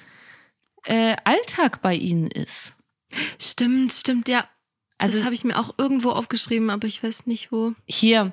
[0.86, 2.74] äh, Alltag bei ihnen ist.
[3.38, 4.48] Stimmt, stimmt, ja.
[4.98, 7.74] Also das habe ich mir auch irgendwo aufgeschrieben, aber ich weiß nicht wo.
[7.86, 8.32] hier,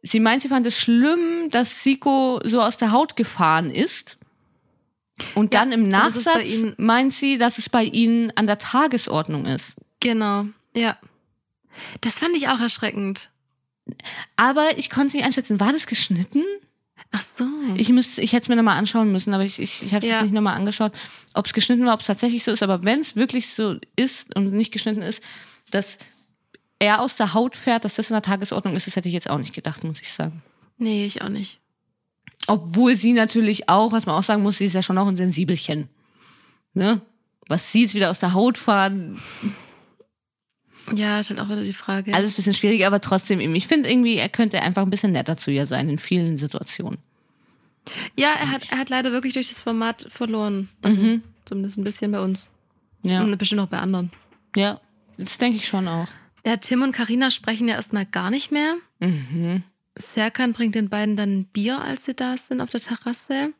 [0.00, 4.16] sie meint, sie fand es schlimm, dass Siko so aus der Haut gefahren ist.
[5.34, 6.48] Und Ja, dann im Nachsatz
[6.78, 9.74] meint sie, dass es bei ihnen an der Tagesordnung ist.
[10.00, 10.96] Genau, ja.
[12.00, 13.30] Das fand ich auch erschreckend.
[14.36, 15.60] Aber ich konnte es nicht einschätzen.
[15.60, 16.42] War das geschnitten?
[17.12, 17.44] Ach so.
[17.76, 20.12] Ich müsste, ich hätte es mir nochmal anschauen müssen, aber ich, ich, ich habe es
[20.12, 20.22] Ja.
[20.22, 20.92] nicht nochmal angeschaut,
[21.34, 22.62] ob es geschnitten war, ob es tatsächlich so ist.
[22.62, 25.22] Aber wenn es wirklich so ist und nicht geschnitten ist,
[25.70, 25.98] dass
[26.78, 29.28] er aus der Haut fährt, dass das in der Tagesordnung ist, das hätte ich jetzt
[29.28, 30.42] auch nicht gedacht, muss ich sagen.
[30.78, 31.58] nee, ich auch nicht.
[32.46, 35.16] Obwohl sie natürlich auch, was man auch sagen muss, sie ist ja schon auch ein
[35.16, 35.88] Sensibelchen.
[36.74, 37.00] Ne?
[37.48, 39.20] Was sie jetzt wieder aus der Haut fahren,
[40.94, 42.14] Ja, ist halt auch wieder die Frage.
[42.14, 43.54] alles ein bisschen schwierig, aber trotzdem eben.
[43.54, 46.98] Ich finde irgendwie, er könnte einfach ein bisschen netter zu ihr sein in vielen Situationen.
[48.16, 50.68] ja, er hat, er hat leider wirklich durch das Format verloren.
[50.82, 51.22] Also Mhm.
[51.44, 52.50] zumindest ein bisschen bei uns.
[53.02, 54.10] Ja, Und bestimmt auch bei anderen.
[54.56, 54.80] ja
[55.16, 56.06] das denke ich schon auch.
[56.46, 58.74] Ja, Tim und Karina sprechen ja erstmal gar nicht mehr.
[59.00, 59.62] Mhm.
[59.98, 63.52] Serkan bringt den beiden dann Bier, als sie da sind auf der Terrasse.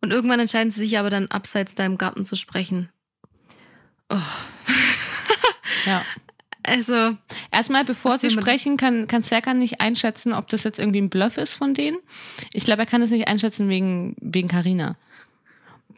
[0.00, 2.88] Und irgendwann entscheiden sie sich aber dann abseits da im Garten zu sprechen.
[5.86, 6.02] Ja.
[6.62, 7.16] Also,
[7.52, 11.36] Erstmal, bevor sie sprechen, kann, kann Serkan nicht einschätzen, ob das jetzt irgendwie ein Bluff
[11.36, 11.98] ist von denen.
[12.54, 14.96] Ich glaube, er kann es nicht einschätzen wegen, wegen Carina.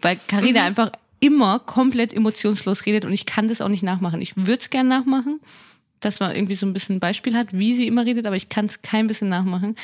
[0.03, 0.66] Weil Carina Mhm.
[0.66, 4.20] einfach immer komplett emotionslos redet und ich kann das auch nicht nachmachen.
[4.20, 5.41] Ich würde es gerne nachmachen,
[6.01, 8.49] dass man irgendwie so ein bisschen ein Beispiel hat, wie sie immer redet, aber ich
[8.49, 9.76] kann es kein bisschen nachmachen.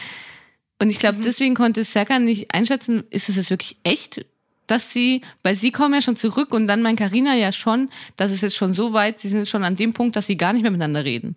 [0.81, 4.27] Und ich glaube, deswegen konnte Serkan nicht einschätzen, ist es jetzt wirklich echt,
[4.67, 8.31] dass sie, weil sie kommen ja schon zurück und dann mein Karina ja schon, dass
[8.31, 10.53] es jetzt schon so weit, sie sind jetzt schon an dem Punkt, dass sie gar
[10.53, 11.37] nicht mehr miteinander reden.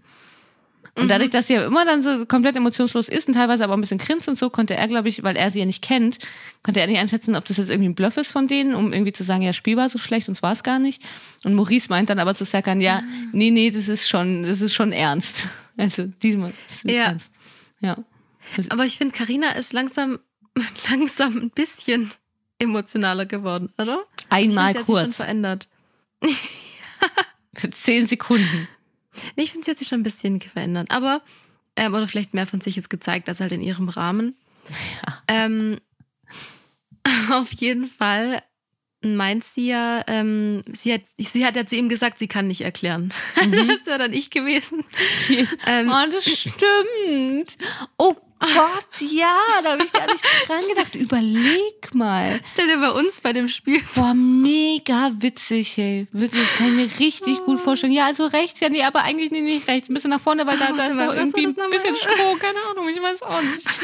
[0.97, 3.81] Und dadurch, dass sie ja immer dann so komplett emotionslos ist und teilweise aber ein
[3.81, 6.19] bisschen grinst und so, konnte er, glaube ich, weil er sie ja nicht kennt,
[6.63, 9.11] konnte er nicht einschätzen, ob das jetzt irgendwie ein Bluff ist von denen, um irgendwie
[9.11, 11.01] zu sagen, ja, Spiel war so schlecht und es war es gar nicht.
[11.43, 13.03] Und Maurice meint dann aber zu Serkan, ja,
[13.33, 15.47] nee, nee, das ist schon, das ist schon ernst.
[15.77, 17.03] Also diesmal ist es Ja.
[17.07, 17.33] ernst.
[17.81, 17.97] Ja.
[18.69, 20.19] Aber ich finde, Karina ist langsam,
[20.89, 22.09] langsam ein bisschen
[22.59, 24.03] emotionaler geworden, oder?
[24.29, 25.15] Einmal ich find, sie hat sich schon kurz.
[25.15, 25.67] verändert.
[27.55, 28.67] Für zehn Sekunden.
[29.35, 30.91] Nee, ich finde, sie hat sich schon ein bisschen verändert.
[30.91, 31.21] Aber,
[31.75, 34.35] ähm, oder vielleicht mehr von sich jetzt gezeigt, als halt in ihrem Rahmen.
[35.27, 35.79] Ähm,
[37.31, 38.41] auf jeden Fall
[39.01, 42.61] meint sie ja, ähm, sie, hat, sie hat ja zu ihm gesagt, sie kann nicht
[42.61, 43.13] erklären.
[43.35, 44.83] das wäre dann ich gewesen.
[45.67, 47.57] ähm, Oh, das stimmt.
[47.97, 48.15] Oh
[48.53, 50.95] Gott, ja, da habe ich gar nicht dran gedacht.
[50.95, 52.39] Überleg mal.
[52.51, 56.07] stell dir bei uns bei dem Spiel Boah, mega witzig, hey.
[56.11, 57.93] Wirklich, das kann ich mir richtig gut vorstellen.
[57.93, 59.89] Ja, also rechts, ja, nee, aber eigentlich nee, nicht rechts.
[59.89, 61.95] Ein bisschen nach vorne, weil da, Ah, da ist noch irgendwie ein bisschen?
[61.95, 62.35] Stroh.
[62.39, 63.67] Keine Ahnung, ich weiß auch nicht.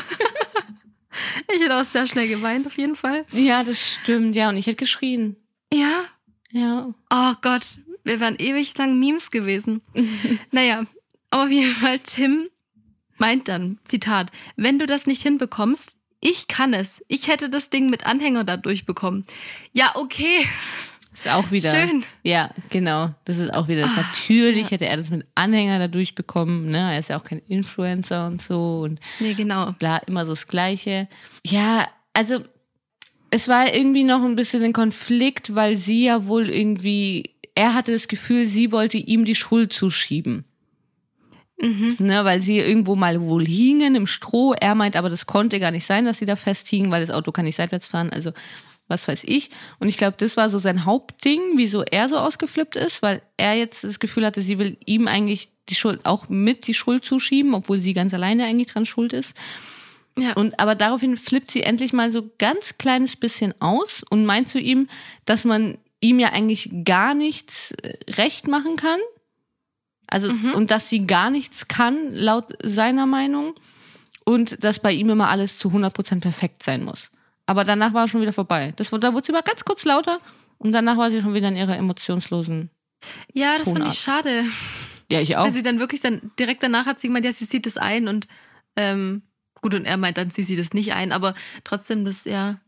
[1.53, 3.25] Ich hätte auch sehr schnell geweint, auf jeden Fall.
[3.33, 4.47] Ja, das stimmt, ja.
[4.47, 5.35] Und ich hätte geschrien.
[5.73, 6.05] Ja.
[6.51, 6.93] Ja.
[7.09, 7.63] Oh Gott,
[8.05, 9.81] wir wären ewig lang Memes gewesen.
[10.51, 10.85] naja,
[11.29, 12.49] auf jeden Fall, Tim
[13.21, 17.05] meint dann, Zitat, wenn du das nicht hinbekommst, ich kann es.
[17.07, 19.25] Ich hätte das Ding mit Anhänger da durchbekommen.
[19.73, 20.45] Ja, okay.
[21.13, 21.71] Ist auch wieder.
[21.71, 22.03] Schön.
[22.23, 23.13] Ja, genau.
[23.25, 23.95] Das ist auch wieder das.
[23.95, 26.71] Natürlich hätte er das mit Anhänger da durchbekommen.
[26.71, 26.93] Ne?
[26.93, 28.81] Er ist ja auch kein Influencer und so.
[28.81, 29.73] Und Nee, genau.
[29.73, 31.07] bla, immer so das Gleiche.
[31.45, 32.39] Ja, also
[33.29, 37.91] es war irgendwie noch ein bisschen ein Konflikt, weil sie ja wohl irgendwie, er hatte
[37.91, 40.45] das Gefühl, sie wollte ihm die Schuld zuschieben.
[41.99, 44.53] Ne, weil sie irgendwo mal wohl hingen im Stroh.
[44.53, 47.31] Er meint aber, das konnte gar nicht sein, dass sie da festhingen, weil das Auto
[47.31, 48.09] kann nicht seitwärts fahren.
[48.09, 48.31] Also
[48.91, 49.49] was weiß ich.
[49.79, 53.55] Und ich glaube, das war so sein Hauptding, wieso er so ausgeflippt ist, weil er
[53.55, 57.55] jetzt das Gefühl hatte, sie will ihm eigentlich die Schuld, auch mit die Schuld zuschieben,
[57.55, 59.33] obwohl sie ganz alleine eigentlich dran schuld ist.
[60.17, 60.33] Ja.
[60.33, 64.59] Und aber daraufhin flippt sie endlich mal so ganz kleines bisschen aus und meint zu
[64.59, 64.89] ihm,
[65.25, 68.99] dass man ihm ja eigentlich gar nichts äh, recht machen kann.
[70.11, 73.55] Also, und dass sie gar nichts kann, laut seiner Meinung.
[74.23, 77.09] Und dass bei ihm immer alles zu 100% perfekt sein muss.
[77.47, 78.73] Aber danach war es schon wieder vorbei.
[78.75, 80.19] Das, da wurde sie mal ganz kurz lauter
[80.59, 82.69] und danach war sie schon wieder in ihrer emotionslosen.
[83.33, 83.93] Ja, das fand Tonart.
[83.93, 84.45] ich schade.
[85.11, 85.45] Ja, ich auch.
[85.45, 88.07] Weil sie dann wirklich dann direkt danach hat sie gemeint, ja, sie sieht das ein
[88.07, 88.27] und
[88.75, 89.23] ähm,
[89.61, 92.59] gut, und er meint dann, sie sieht das nicht ein, aber trotzdem das, ja.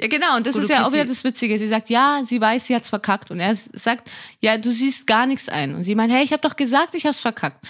[0.00, 1.58] Ja, genau, und das Gut, ist ja auch wieder das Witzige.
[1.58, 3.30] Sie sagt, ja, sie weiß, sie hat's verkackt.
[3.30, 4.10] Und er sagt,
[4.40, 5.74] ja, du siehst gar nichts ein.
[5.74, 7.66] Und sie meint, hey, ich habe doch gesagt, ich hab's verkackt.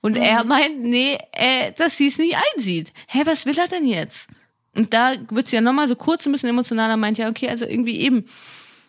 [0.00, 2.92] Und er meint, nee, äh, dass sie es nicht einsieht.
[3.08, 4.28] Hä, was will er denn jetzt?
[4.76, 7.64] Und da wird sie ja nochmal so kurz ein bisschen emotionaler, meint, ja, okay, also
[7.66, 8.24] irgendwie eben.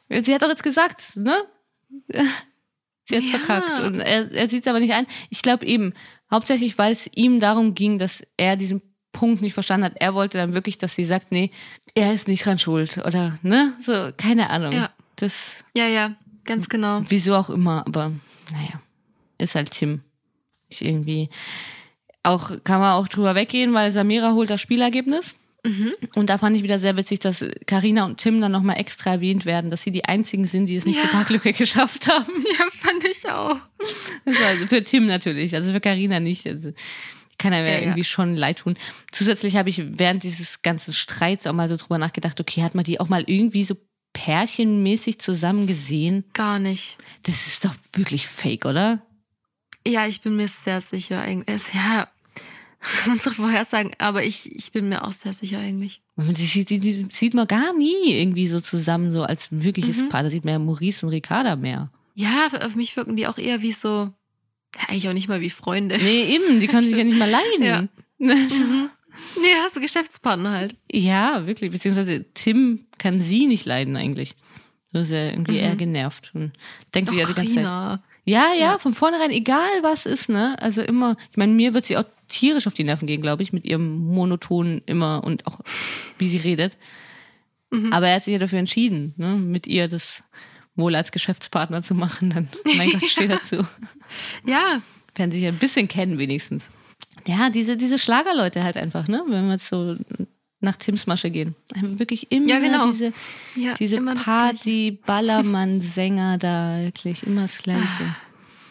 [0.10, 1.44] Sie hat doch jetzt gesagt, ne?
[3.06, 3.40] Sie hat's Ja.
[3.40, 3.80] verkackt.
[3.80, 5.08] Und er, er sieht es aber nicht ein.
[5.30, 5.94] Ich glaube eben,
[6.30, 8.82] hauptsächlich, weil es ihm darum ging, dass er diesen
[9.14, 9.94] Punkt nicht verstanden hat.
[9.96, 11.52] Er wollte dann wirklich, dass sie sagt, nee,
[11.98, 12.98] er ist nicht dran schuld.
[13.00, 13.74] Oder, ne?
[13.82, 14.72] So, keine Ahnung.
[14.72, 14.90] Ja.
[15.16, 17.02] Das, Ja, ja, ganz genau.
[17.10, 18.12] wieso auch immer, aber
[18.52, 18.80] naja,
[19.38, 20.02] ist halt Tim.
[20.70, 21.30] Ich irgendwie.
[22.24, 25.38] Auch kann man auch drüber weggehen, weil Samira holt das Spielergebnis.
[26.16, 29.44] Und da fand ich wieder sehr witzig, dass Karina und Tim dann nochmal extra erwähnt
[29.46, 31.02] werden, dass sie die einzigen sind, die es nicht Ja.
[31.02, 32.32] zur Parklücke geschafft haben.
[32.58, 33.58] Ja, fand ich auch.
[34.24, 36.48] War für Tim natürlich, also für Karina nicht.
[36.48, 36.72] Also,
[37.38, 37.82] kann er mir Ja, ja.
[37.84, 38.76] irgendwie schon leid tun.
[39.12, 42.84] Zusätzlich habe ich während dieses ganzen Streits auch mal so drüber nachgedacht, okay, hat man
[42.84, 43.76] die auch mal irgendwie so
[44.14, 46.24] pärchenmäßig zusammen gesehen?
[46.34, 46.98] Gar nicht.
[47.24, 49.02] Das ist doch wirklich fake, oder?
[49.86, 51.56] Ja, ich bin mir sehr sicher eigentlich.
[51.56, 52.08] Es- Ja,
[53.12, 56.02] unsere Vorhersagen, aber ich, ich bin mir auch sehr sicher eigentlich.
[56.18, 60.10] Die, sieht- die, die sieht man gar nie irgendwie so zusammen, so als wirkliches Mhm.
[60.10, 60.24] Paar.
[60.24, 61.90] Da sieht man ja Maurice und Ricarda mehr.
[62.16, 64.12] Ja, auf mich wirken die auch eher wie so,
[64.76, 65.98] ja, eigentlich auch nicht mal wie Freunde.
[65.98, 67.64] Nee, eben, die können sich ja nicht mal leiden.
[67.64, 67.88] Ja.
[68.20, 68.90] Mhm.
[69.42, 70.76] Nee, hast du Geschäftspartner halt.
[70.92, 71.72] Ja, wirklich.
[71.72, 74.36] Beziehungsweise Tim kann sie nicht leiden eigentlich.
[74.92, 76.54] Das ist ja irgendwie eher genervt und
[76.94, 77.64] denkt sich ja die ganze Zeit.
[77.64, 78.78] Ja, ja, Ja.
[78.78, 80.56] von vornherein, egal was ist, ne?
[80.62, 83.54] Also immer, ich meine, mir wird sie auch tierisch auf die Nerven gehen, glaube ich,
[83.54, 85.60] mit ihrem monotonen immer und auch
[86.18, 86.78] wie sie redet.
[87.92, 89.36] Aber er hat sich ja dafür entschieden, ne?
[89.36, 90.24] mit ihr das
[90.78, 92.30] wohl als Geschäftspartner zu machen.
[92.30, 92.48] Dann,
[92.78, 93.58] mein Gott, steht dazu.
[94.46, 94.82] Ja,
[95.16, 96.72] Werden sich ein bisschen kennen wenigstens.
[97.26, 99.24] Ja, diese, diese Schlagerleute halt einfach, ne?
[99.28, 99.98] Wenn wir jetzt so
[100.60, 101.56] nach Tims Masche gehen.
[101.76, 102.92] Wirklich immer Ja, genau.
[102.92, 103.14] diese,
[103.56, 107.82] ja diese immer das Party, Ballermann, Sänger da, wirklich immer das Gleiche.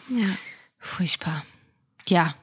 [0.07, 0.27] Gleiche.
[0.27, 0.35] Ja.
[0.79, 1.45] Furchtbar.
[2.07, 2.33] Ja,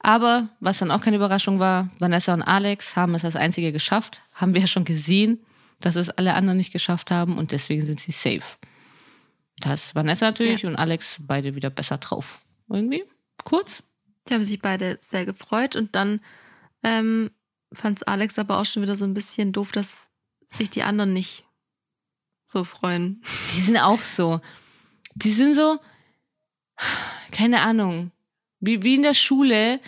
[0.00, 4.20] aber was dann auch keine Überraschung war, Vanessa und Alex haben es als einzige geschafft.
[4.34, 5.40] Haben wir ja schon gesehen,
[5.80, 8.56] dass es alle anderen nicht geschafft haben und deswegen sind sie safe.
[9.60, 10.68] Da ist Vanessa natürlich Ja.
[10.70, 12.40] und Alex beide wieder besser drauf.
[12.68, 13.02] Irgendwie
[13.44, 13.82] kurz.
[14.28, 16.20] Die haben sich beide sehr gefreut und dann
[16.82, 17.30] ähm,
[17.72, 20.10] fand es Alex aber auch schon wieder so ein bisschen doof, dass
[20.46, 21.44] sich die anderen nicht
[22.44, 23.22] so freuen.
[23.56, 24.40] Die sind auch so.
[25.14, 25.78] Die sind so,
[27.32, 28.12] keine Ahnung,
[28.60, 29.80] wie, wie in der Schule,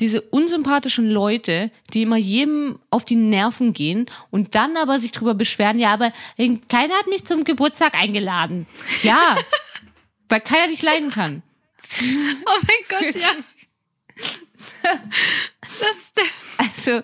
[0.00, 5.34] diese unsympathischen Leute, die immer jedem auf die Nerven gehen und dann aber sich drüber
[5.34, 6.12] beschweren, ja, aber
[6.68, 8.66] keiner hat mich zum Geburtstag eingeladen.
[9.02, 9.36] Ja,
[10.28, 11.42] weil keiner dich leiden kann.
[12.00, 13.30] Oh mein Gott, ja.
[15.62, 16.32] Das stimmt.
[16.58, 17.02] Also,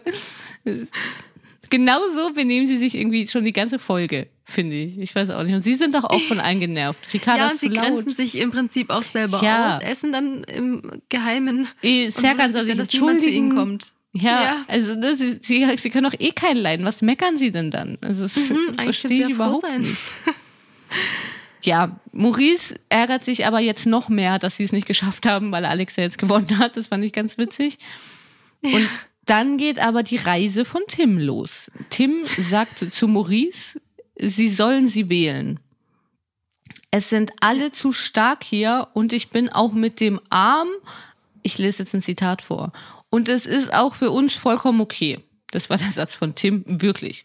[1.71, 4.98] genauso benehmen sie sich irgendwie schon die ganze Folge, finde ich.
[4.98, 5.55] Ich weiß auch nicht.
[5.55, 7.01] Und sie sind doch auch von allen genervt.
[7.12, 7.85] Ricardo Ja, und sie laut.
[7.85, 9.76] grenzen sich im Prinzip auch selber Ja.
[9.76, 11.68] aus, essen dann im Geheimen.
[11.82, 13.56] Eh, und Serkan soll sich dann, dass niemand zu ihnen entschuldigen.
[13.56, 13.93] kommt.
[14.16, 14.64] Ja, Ja.
[14.68, 16.86] also ne, sie, sie, sie können doch eh keinen leiden.
[16.86, 17.98] Was meckern sie denn dann?
[18.02, 19.81] Also, das Mhm, verstehe ich ja überhaupt sein.
[19.82, 19.97] nicht.
[21.62, 25.64] Ja, Maurice ärgert sich aber jetzt noch mehr, dass sie es nicht geschafft haben, weil
[25.64, 26.76] Alex ja jetzt gewonnen hat.
[26.76, 27.78] Das fand ich ganz witzig.
[28.62, 28.86] Und
[29.24, 31.70] dann geht aber die Reise von Tim los.
[31.89, 33.81] Tim sagt zu Maurice,
[34.19, 35.61] sie sollen sie wählen.
[36.91, 40.69] Es sind alle zu stark hier und ich bin auch mit dem Arm,
[41.43, 42.73] ich lese jetzt ein Zitat vor,
[43.11, 45.20] und es ist auch für uns vollkommen okay.
[45.51, 47.24] Das war der Satz von Tim, wirklich.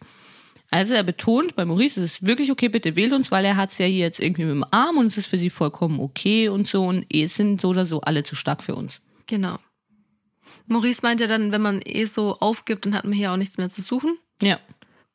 [0.71, 3.71] Also er betont bei Maurice, es ist wirklich okay, bitte wählt uns, weil er hat
[3.71, 6.47] es ja hier jetzt irgendwie mit dem Arm und es ist für sie vollkommen okay
[6.49, 9.01] und so und es sind so oder so alle zu stark für uns.
[9.25, 9.57] Genau.
[10.67, 13.57] Maurice meint ja dann, wenn man eh so aufgibt, dann hat man hier auch nichts
[13.57, 14.17] mehr zu suchen.
[14.41, 14.59] Ja.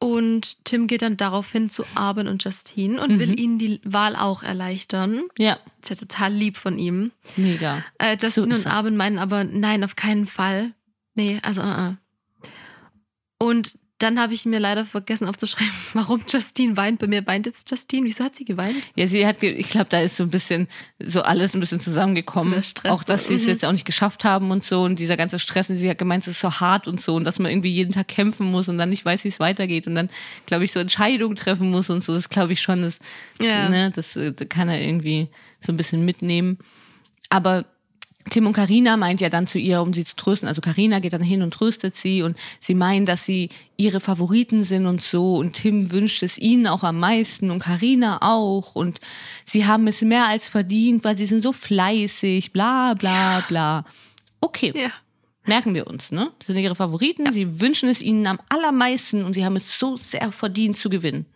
[0.01, 3.19] Und Tim geht dann daraufhin zu Arben und Justine und Mhm.
[3.21, 5.23] will ihnen die Wahl auch erleichtern.
[5.39, 7.11] Ja, Ist ja total lieb von ihm.
[7.37, 7.83] mega.
[7.99, 8.73] Äh, Justine ist und.
[8.73, 10.73] Arben meinen aber, nein, auf keinen Fall.
[11.15, 11.97] Nee, also, uh -uh.
[13.39, 16.99] Und dann habe ich mir leider vergessen aufzuschreiben, warum Justine weint.
[16.99, 18.07] Bei mir weint jetzt Justine.
[18.07, 18.77] Wieso hat sie geweint?
[18.95, 20.69] Ja, sie hat, ich glaube, da ist so ein bisschen,
[20.99, 22.63] so alles ein bisschen zusammengekommen.
[22.63, 23.49] So auch, dass sie es mhm.
[23.49, 26.25] jetzt auch nicht geschafft haben und so und dieser ganze Stress und sie hat gemeint,
[26.25, 28.77] es ist so hart und so und dass man irgendwie jeden Tag kämpfen muss und
[28.77, 30.11] dann nicht weiß, wie es weitergeht und dann,
[30.45, 32.15] glaube ich, so Entscheidungen treffen muss und so.
[32.15, 32.99] Das glaube ich schon, das,
[33.41, 33.71] Ja.
[33.71, 35.29] ne, das äh, kann er irgendwie
[35.65, 36.59] so ein bisschen mitnehmen.
[37.31, 37.65] Aber
[38.31, 40.49] Tim und Karina meint ja dann zu ihr, um sie zu trösten.
[40.49, 44.63] Also Karina geht dann hin und tröstet sie und sie meinen, dass sie ihre Favoriten
[44.65, 45.37] sind und so.
[45.37, 48.75] Und Tim wünscht es ihnen auch am meisten und Karina auch.
[48.75, 48.99] Und
[49.45, 53.85] sie haben es mehr als verdient, weil sie sind so fleißig, bla bla bla.
[54.41, 54.91] Okay, Ja.
[55.47, 56.33] merken wir uns, ne?
[56.39, 57.31] Das sind ihre Favoriten.
[57.33, 61.27] Sie wünschen es ihnen am allermeisten und sie haben es so sehr verdient zu gewinnen.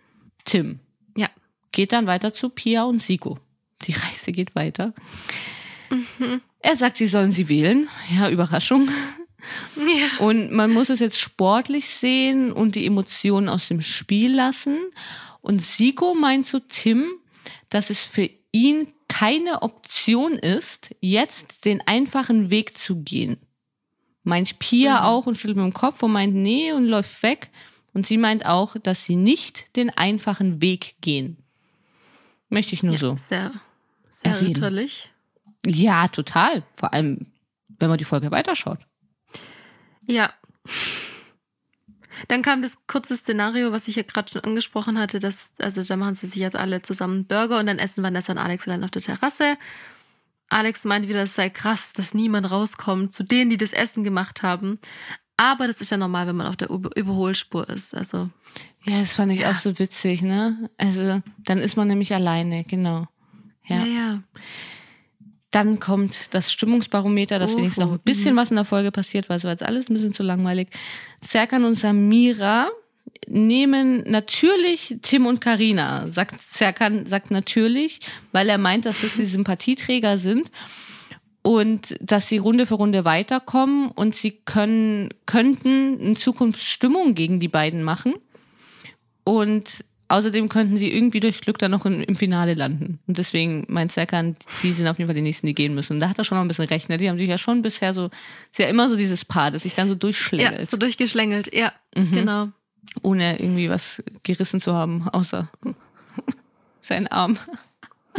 [0.47, 0.81] Tim
[1.17, 1.29] Ja.
[1.73, 3.39] geht dann weiter zu Pia und Siko.
[3.83, 4.95] Die Reise geht weiter.
[6.61, 7.89] Er sagt, sie sollen sie wählen.
[8.15, 8.89] Ja, Überraschung.
[9.77, 10.27] Ja.
[10.27, 14.77] Und man muss es jetzt sportlich sehen und die Emotionen aus dem Spiel lassen.
[15.41, 17.07] Und Siko meint zu Tim,
[17.71, 23.39] dass es für ihn keine Option ist, jetzt den einfachen Weg zu gehen.
[24.23, 27.51] Meint Pia auch und schüttelt mit dem Kopf und meint nee und läuft weg.
[27.95, 31.39] Und sie meint auch, dass sie nicht den einfachen Weg gehen.
[32.49, 33.17] Möchte ich nur so.
[33.17, 33.53] Sehr,
[34.11, 35.11] sehr ritterlich.
[35.69, 36.63] Ja, total.
[36.77, 37.27] Vor allem,
[37.79, 38.79] wenn man die Folge weiterschaut.
[40.07, 40.33] Ja.
[42.27, 45.97] Dann kam das kurze Szenario, was ich ja gerade schon angesprochen hatte, dass, also da
[45.97, 48.91] machen sie sich jetzt alle zusammen Burger und dann essen Vanessa und Alex allein auf
[48.91, 49.57] der Terrasse.
[50.49, 54.43] Alex meint wieder, es sei krass, dass niemand rauskommt zu denen, die das Essen gemacht
[54.43, 54.79] haben.
[55.37, 57.95] Aber das ist ja normal, wenn man auf der Über Überholspur ist.
[57.95, 58.31] Also,
[58.85, 59.51] Ja, das fand ich Ja.
[59.53, 60.71] auch so witzig, ne?
[60.79, 63.07] Also, dann ist man nämlich alleine, genau.
[63.67, 63.87] ja, Ja.
[63.87, 64.23] ja.
[65.51, 69.29] Dann kommt das Stimmungsbarometer, dass Oho, wenigstens noch ein bisschen was in der Folge passiert,
[69.29, 70.69] weil so jetzt alles ein bisschen zu langweilig.
[71.23, 72.69] Serkan und Samira
[73.27, 76.11] nehmen natürlich Tim und Karina.
[76.11, 78.01] Sagt Serkan sagt natürlich,
[78.33, 80.51] weil er meint, dass das die Sympathieträger sind
[81.43, 87.41] und dass sie Runde für Runde weiterkommen und sie können könnten in Zukunft Stimmung gegen
[87.41, 88.15] die beiden machen
[89.25, 93.65] und außerdem könnten sie irgendwie durch Glück dann noch in, im Finale landen und deswegen
[93.69, 95.95] meint Serkan, die sind auf jeden Fall die nächsten, die gehen müssen.
[95.95, 96.89] Und da hat er schon noch ein bisschen recht.
[96.89, 96.97] Ne?
[96.97, 98.07] Die haben sich ja schon bisher so,
[98.51, 101.53] ist ja immer so dieses Paar, das sich dann so Ja, durchschlängelt, so durchgeschlängelt.
[101.55, 102.13] Ja, Mhm.
[102.13, 102.49] genau.
[103.03, 105.49] ohne irgendwie was gerissen zu haben, außer
[106.81, 107.39] sein Arm.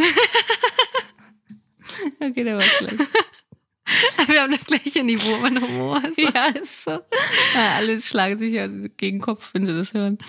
[2.19, 2.95] okay, der war schlecht.
[4.27, 5.99] Wir haben das gleiche Niveau an Humor.
[6.03, 6.21] Also.
[6.21, 6.91] Ja, ist so.
[6.91, 10.19] Ja, alle schlagen sich ja gegen den Kopf, wenn sie das hören.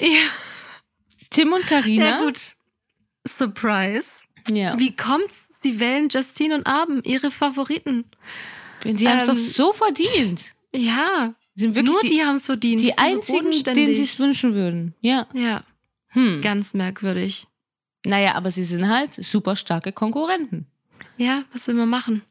[0.00, 0.06] Ja.
[1.30, 2.04] Tim und Karina.
[2.04, 2.38] ja, gut.
[3.26, 4.06] Surprise.
[4.48, 4.78] Ja.
[4.78, 5.48] Wie kommt's?
[5.62, 8.04] Sie wählen Justine und Abend, ihre Favoriten.
[8.84, 10.54] Die haben es Ähm, doch so verdient.
[10.74, 12.80] Ja, Die sind wirklich nur die, die, haben es verdient.
[12.80, 13.96] die so einzigen, denen bodenständig.
[13.96, 14.94] sie es wünschen würden.
[15.02, 15.26] Ja.
[15.34, 15.64] Ja,
[16.08, 16.40] Hm.
[16.40, 17.46] ganz merkwürdig.
[18.06, 20.66] Naja, aber sie sind halt super starke Konkurrenten.
[21.18, 22.22] Ja, was will man machen?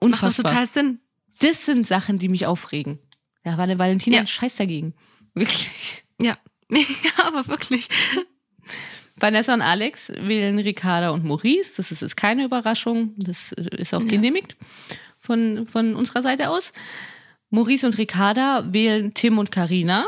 [0.00, 0.50] Macht doch Unfassbar.
[0.50, 1.00] total Sinn.
[1.40, 2.98] Das sind Sachen, die mich aufregen.
[3.44, 4.20] Da war der Valentina Ja.
[4.22, 4.92] ein Scheiß dagegen.
[5.32, 6.04] Wirklich.
[6.20, 6.36] Ja.
[7.04, 7.88] ja, aber wirklich.
[9.16, 11.74] Vanessa und Alex wählen Ricarda und Maurice.
[11.76, 13.14] Das ist, ist keine Überraschung.
[13.18, 14.06] Das ist auch Ja.
[14.08, 14.56] genehmigt
[15.18, 16.72] von, von unserer Seite aus.
[17.50, 20.06] Maurice und Ricarda wählen Tim und Karina,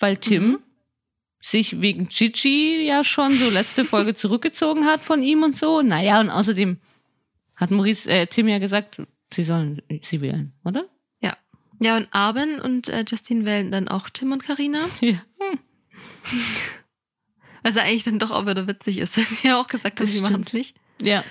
[0.00, 0.58] weil Tim Mhm.
[1.42, 5.82] sich wegen Gigi ja schon so letzte Folge zurückgezogen hat von ihm und so.
[5.82, 6.78] Naja, und außerdem
[7.56, 9.02] hat Maurice, äh, Tim ja gesagt,
[9.32, 10.86] sie sollen sie wählen, oder?
[11.82, 11.92] Ja.
[11.92, 14.80] Ja, und Arben und äh, Justine wählen dann auch Tim und Karina.
[15.00, 15.18] Ja.
[17.64, 20.06] Was ja eigentlich dann doch auch wieder witzig ist, weil sie ja auch gesagt haben,
[20.06, 20.76] sie machen es nicht.
[21.02, 21.24] Ja.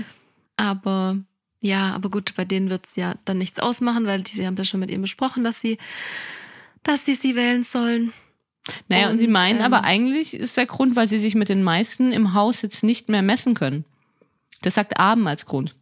[0.57, 1.17] Aber
[1.61, 4.55] ja, aber gut, bei denen wird es ja dann nichts ausmachen, weil die, sie haben
[4.55, 5.77] das schon mit ihm besprochen, dass sie,
[6.83, 8.11] dass sie sie wählen sollen.
[8.89, 11.49] Naja, und, sie Und, meinen ähm, aber eigentlich ist der Grund, weil sie sich mit
[11.49, 13.85] den meisten im Haus jetzt nicht mehr messen können.
[14.61, 15.75] Das sagt Abend als Grund.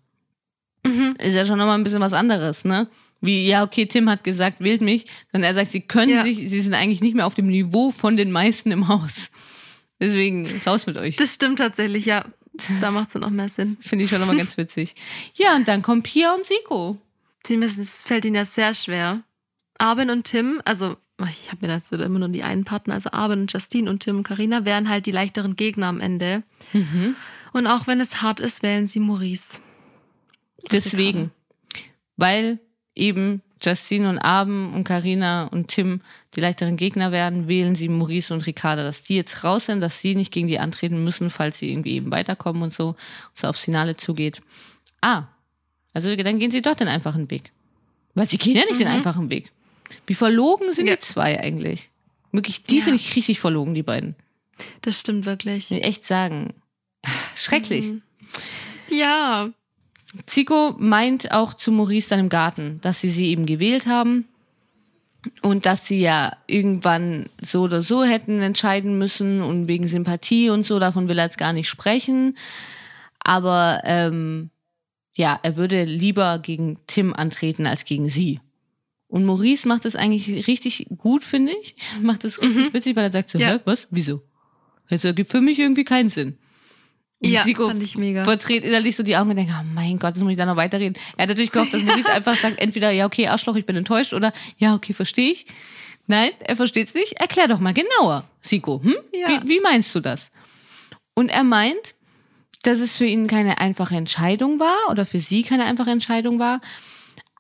[0.85, 1.15] Mhm.
[1.17, 2.87] Ist ja schon nochmal ein bisschen was anderes, ne?
[3.21, 5.05] Wie, ja, okay, Tim hat gesagt, wählt mich.
[5.31, 6.23] Dann er sagt, sie können Ja.
[6.23, 9.31] sich, sie sind eigentlich nicht mehr auf dem Niveau von den meisten im Haus.
[9.99, 11.17] Deswegen raus mit euch.
[11.17, 12.25] Das stimmt tatsächlich, ja.
[12.81, 13.77] Da macht es auch mehr Sinn.
[13.81, 14.95] Finde ich schon nochmal ganz witzig.
[15.35, 16.97] Ja, und dann kommen Pia und Siko.
[17.49, 19.23] Müssen, es fällt ihnen ja sehr schwer.
[19.79, 20.97] Arben und Tim, also
[21.29, 24.01] ich habe mir das wieder immer nur die einen Partner, also Arben und Justine und
[24.03, 26.43] Tim und Karina wären halt die leichteren Gegner am Ende.
[26.73, 27.15] Mhm.
[27.51, 29.59] Und auch wenn es hart ist, wählen sie Maurice.
[30.71, 31.31] Deswegen.
[32.17, 32.59] Weil
[32.99, 36.01] eben Justine und Abend und Karina und Tim
[36.35, 39.99] die leichteren Gegner werden, wählen sie Maurice und Ricarda, dass die jetzt raus sind, dass
[40.01, 42.97] sie nicht gegen die antreten müssen, falls sie irgendwie eben weiterkommen und so, und
[43.35, 44.41] es aufs Finale zugeht.
[45.01, 45.23] Ah,
[45.93, 47.51] also dann gehen sie dort den einfachen Weg.
[48.13, 49.51] Weil sie gehen ja nicht den einfachen Weg.
[50.07, 50.95] Wie verlogen sind Ja.
[50.95, 51.89] die zwei eigentlich?
[52.31, 52.83] Wirklich, die Ja.
[52.83, 54.15] finde ich richtig verlogen, die beiden.
[54.81, 55.65] Das stimmt wirklich.
[55.65, 56.53] Ich will echt sagen.
[57.35, 57.85] Schrecklich.
[57.87, 58.01] Mhm.
[58.91, 59.49] Ja,
[60.25, 64.25] Zico meint auch zu Maurice dann im Garten, dass sie sie eben gewählt haben
[65.41, 70.65] und dass sie ja irgendwann so oder so hätten entscheiden müssen und wegen Sympathie und
[70.65, 72.37] so, davon will er jetzt gar nicht sprechen.
[73.19, 74.49] Aber ähm,
[75.15, 78.39] ja, er würde lieber gegen Tim antreten als gegen sie.
[79.07, 81.75] Und Maurice macht das eigentlich richtig gut, finde ich.
[82.01, 83.53] Macht das richtig witzig, weil er sagt so, Ja.
[83.53, 84.21] hä, was, wieso?
[84.87, 86.37] Das ergibt für mich irgendwie keinen Sinn.
[87.21, 88.23] Ja, Zico fand ich mega.
[88.23, 90.55] verdreht innerlich so die Augen und denkt, oh mein Gott, jetzt muss ich da noch
[90.55, 90.97] weiterreden.
[91.17, 94.13] Er hat natürlich gehofft, dass Maurice einfach sagt, entweder, ja, okay, Arschloch, ich bin enttäuscht
[94.13, 95.45] oder, ja, okay, verstehe ich.
[96.07, 97.13] Nein, er versteht's nicht.
[97.19, 98.81] Erklär doch mal genauer, Siko.
[98.81, 98.95] Hm?
[99.13, 99.27] Ja.
[99.27, 100.31] Wie, wie meinst du das?
[101.13, 101.95] Und er meint,
[102.63, 106.61] dass es für ihn keine einfache Entscheidung war oder für sie keine einfache Entscheidung war.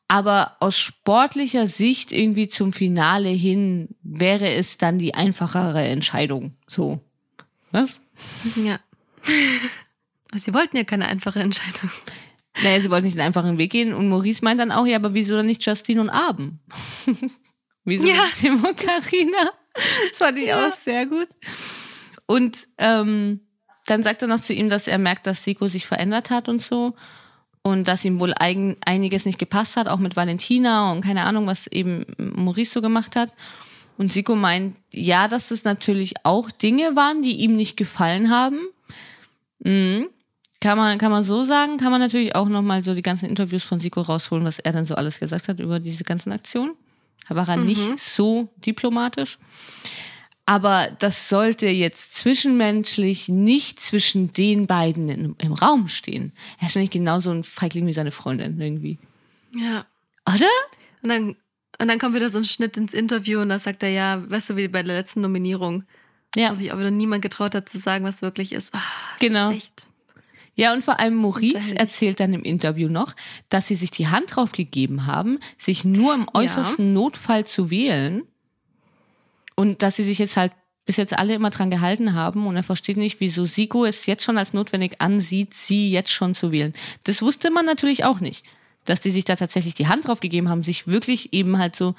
[0.07, 6.55] Aber aus sportlicher Sicht irgendwie zum Finale hin wäre es dann die einfachere Entscheidung.
[6.67, 6.99] So.
[7.71, 8.01] Was?
[8.55, 8.79] Ja.
[10.35, 11.89] Sie wollten ja keine einfache Entscheidung.
[12.61, 13.93] Naja, sie wollten nicht den einfachen Weg gehen.
[13.93, 16.59] Und Maurice meint dann auch, ja, aber wieso dann nicht Justine und Abend?
[17.83, 19.51] wieso Ja, nicht Tim und Carina?
[20.09, 21.29] Das fand ich auch sehr gut.
[22.25, 23.41] Und ähm,
[23.85, 26.61] dann sagt er noch zu ihm, dass er merkt, dass Siko sich verändert hat und
[26.61, 26.95] so.
[27.61, 31.47] Und dass ihm wohl eigen, einiges nicht gepasst hat, auch mit Valentina und keine Ahnung,
[31.47, 33.33] was eben Maurice so gemacht hat.
[33.97, 38.59] Und Siko meint, ja, dass das natürlich auch Dinge waren, die ihm nicht gefallen haben.
[39.59, 40.09] Mhm.
[40.61, 43.63] Kann man, kann man so sagen, kann man natürlich auch nochmal so die ganzen Interviews
[43.63, 46.73] von Siko rausholen, was er dann so alles gesagt hat über diese ganzen Aktionen.
[47.29, 49.37] Da war er nicht so diplomatisch.
[50.45, 56.33] Aber das sollte jetzt zwischenmenschlich nicht zwischen den beiden im, im Raum stehen.
[56.59, 58.97] Er ist nicht genauso ein Feigling wie seine Freundin irgendwie.
[59.55, 59.85] Ja.
[60.25, 60.49] Oder?
[61.03, 61.35] Und dann,
[61.79, 64.49] und dann kommt wieder so ein Schnitt ins Interview und da sagt er, ja, weißt
[64.49, 65.83] du, wie bei der letzten Nominierung,
[66.35, 66.51] Ja.
[66.51, 68.73] wo sich auch wieder niemand getraut hat zu sagen, was wirklich ist.
[68.73, 68.81] Das
[69.19, 69.51] Genau.
[69.51, 69.89] Ist.
[70.55, 73.15] Ja, und vor allem Maurice erzählt dann im Interview noch,
[73.47, 78.23] dass sie sich die Hand drauf gegeben haben, sich nur im äußersten Notfall zu wählen.
[79.55, 80.51] Und dass sie sich jetzt halt
[80.85, 82.47] bis jetzt alle immer dran gehalten haben.
[82.47, 86.33] Und er versteht nicht, wieso Siko es jetzt schon als notwendig ansieht, sie jetzt schon
[86.35, 86.73] zu wählen.
[87.03, 88.43] Das wusste man natürlich auch nicht.
[88.85, 91.95] Dass die sich da tatsächlich die Hand drauf gegeben haben, sich wirklich eben halt so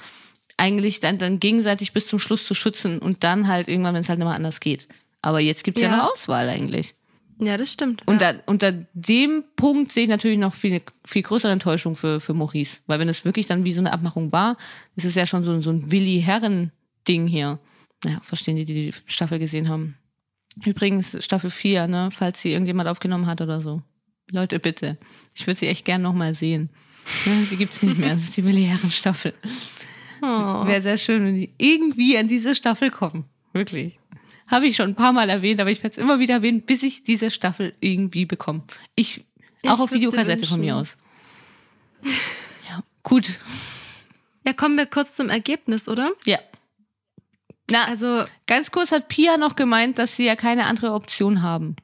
[0.61, 4.09] eigentlich dann, dann gegenseitig bis zum Schluss zu schützen und dann halt irgendwann, wenn es
[4.09, 4.87] halt nicht mehr anders geht.
[5.23, 5.95] Aber jetzt gibt's ja, Ja.
[5.95, 6.95] eine Auswahl eigentlich.
[7.39, 8.07] Ja, das stimmt.
[8.07, 8.35] Und ja.
[8.35, 12.81] da, unter dem Punkt sehe ich natürlich noch viel, viel größere Enttäuschung für, für Maurice.
[12.87, 14.59] Weil wenn es wirklich dann wie so eine Abmachung war,
[14.95, 17.59] ist es ja schon so, so ein Willi-Herren-Ding hier.
[18.05, 19.97] Naja, verstehen die, die die Staffel gesehen haben.
[20.65, 23.82] Übrigens, Staffel 4, ne, falls sie irgendjemand aufgenommen hat oder so.
[24.31, 24.99] Leute, bitte.
[25.35, 26.69] Ich würde sie echt gern nochmal sehen.
[27.45, 28.15] Sie gibt's nicht mehr.
[28.15, 29.35] Das ist die Milliarden-Staffel.
[30.23, 30.67] Oh.
[30.67, 33.25] Wäre sehr schön, wenn die irgendwie an diese Staffel kommen.
[33.53, 33.99] Wirklich.
[34.47, 36.83] Habe ich schon ein paar Mal erwähnt, aber ich werde es immer wieder erwähnen, bis
[36.83, 38.65] ich diese Staffel irgendwie bekomme.
[38.97, 39.25] Ich,
[39.63, 40.97] Ich auch auf Videokassette von mir aus.
[42.69, 43.41] Ja, gut.
[44.47, 46.11] Ja, kommen wir kurz zum Ergebnis, oder?
[46.27, 46.39] Ja.
[47.71, 51.77] Na, Also, ganz kurz hat Pia noch gemeint, dass sie ja keine andere Option haben.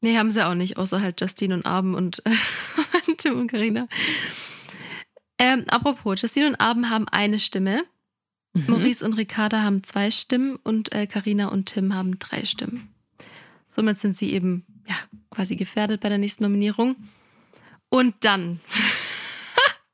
[0.00, 3.86] nee, haben sie auch nicht, außer halt Justine und Abend und äh, Tim und Karina.
[5.38, 7.84] Ähm, apropos, Justine und Abend haben eine Stimme.
[8.66, 12.92] Maurice und Ricarda haben zwei Stimmen und äh, Carina und Tim haben drei Stimmen.
[13.68, 14.96] Somit sind sie eben ja,
[15.30, 16.96] quasi gefährdet bei der nächsten Nominierung.
[17.88, 18.60] Und dann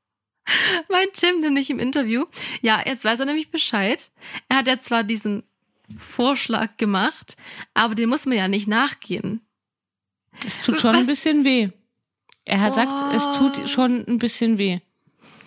[0.89, 2.25] mein Tim nämlich im Interview.
[2.63, 4.11] Ja, jetzt weiß er nämlich Bescheid.
[4.49, 5.43] Er hat ja zwar diesen
[5.99, 7.37] Vorschlag gemacht,
[7.75, 9.41] aber den muss man ja nicht nachgehen.
[10.45, 11.01] Es tut schon Was?
[11.03, 11.69] ein bisschen weh.
[12.47, 13.17] Er hat gesagt, Oh.
[13.17, 14.81] es tut schon ein bisschen weh.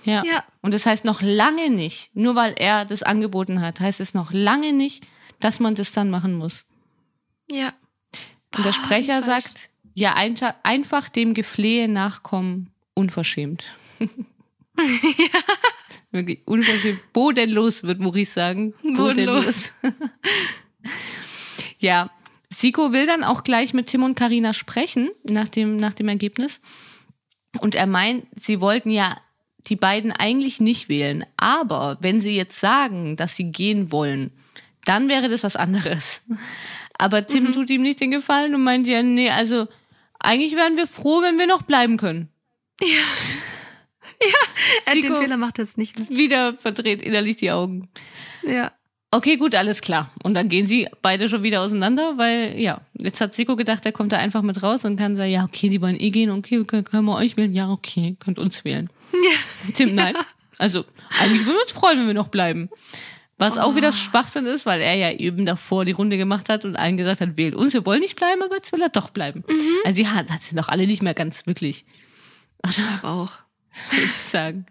[0.08, 0.24] Ja.
[0.26, 0.44] Ja.
[0.62, 4.32] Und das heißt noch lange nicht, nur weil er das angeboten hat, heißt es noch
[4.32, 5.06] lange nicht,
[5.40, 6.64] dass man das dann machen muss.
[7.52, 7.74] Ja.
[8.56, 9.44] Und der Sprecher falsch.
[9.44, 10.16] sagt, ja,
[10.64, 13.66] einfach dem Geflehe nachkommen, unverschämt.
[16.12, 17.02] Wirklich unverschämt.
[17.12, 18.74] Bodenlos, wird Maurice sagen.
[18.96, 19.74] Bodenlos.
[21.80, 22.10] ja,
[22.50, 26.62] Siko will dann auch gleich mit Tim und Karina sprechen nach dem, nach dem Ergebnis.
[27.60, 29.18] Und er meint, sie wollten ja
[29.68, 31.26] die beiden eigentlich nicht wählen.
[31.38, 34.31] Aber wenn sie jetzt sagen, dass sie gehen wollen,
[34.85, 36.22] dann wäre das was anderes.
[36.98, 39.68] Aber Tim tut ihm nicht den Gefallen und meint ja, nee, also
[40.19, 42.30] eigentlich wären wir froh, wenn wir noch bleiben können.
[42.81, 42.85] Äh,
[44.94, 46.10] den Siko- Fehler macht er jetzt nicht mehr.
[46.10, 47.88] Wieder verdreht innerlich die Augen.
[48.44, 48.72] Ja.
[49.11, 50.11] Okay, gut, alles klar.
[50.23, 53.91] Und dann gehen sie beide schon wieder auseinander, weil, ja, jetzt hat Siko gedacht, er
[53.94, 56.64] kommt da einfach mit raus und kann sagen, ja, okay, die wollen eh gehen, okay,
[56.65, 57.53] können, können wir euch wählen?
[57.53, 58.89] Ja, okay, könnt uns wählen.
[59.73, 60.15] Tim, nein.
[60.57, 60.85] Also,
[61.19, 62.69] eigentlich würden wir uns freuen, wenn wir noch bleiben.
[63.38, 66.76] Was auch wieder Schwachsinn ist, weil er ja eben davor die Runde gemacht hat und
[66.76, 69.44] allen gesagt hat, wählt uns, wir wollen nicht bleiben, aber jetzt will er doch bleiben.
[69.85, 71.85] Also, sie hat, hat sie doch alle nicht mehr ganz wirklich,
[72.64, 72.73] Aber
[73.03, 73.31] auch.
[73.91, 74.65] würde ich sagen.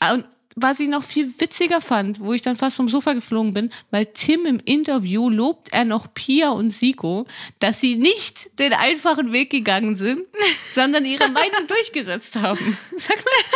[0.00, 0.24] Ah, Und
[0.62, 4.06] was ich noch viel witziger fand, wo ich dann fast vom Sofa geflogen bin, weil
[4.06, 7.26] Tim im Interview lobt er noch Pia und Siko,
[7.58, 10.22] dass sie nicht den einfachen Weg gegangen sind,
[10.74, 12.76] sondern ihre Meinung durchgesetzt haben.
[12.96, 13.50] Sag mal,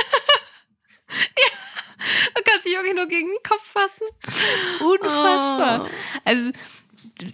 [2.35, 4.05] Man kann sich irgendwie nur gegen den Kopf fassen.
[4.81, 5.87] unfassbar.
[5.87, 5.91] Oh.
[6.25, 6.51] Also,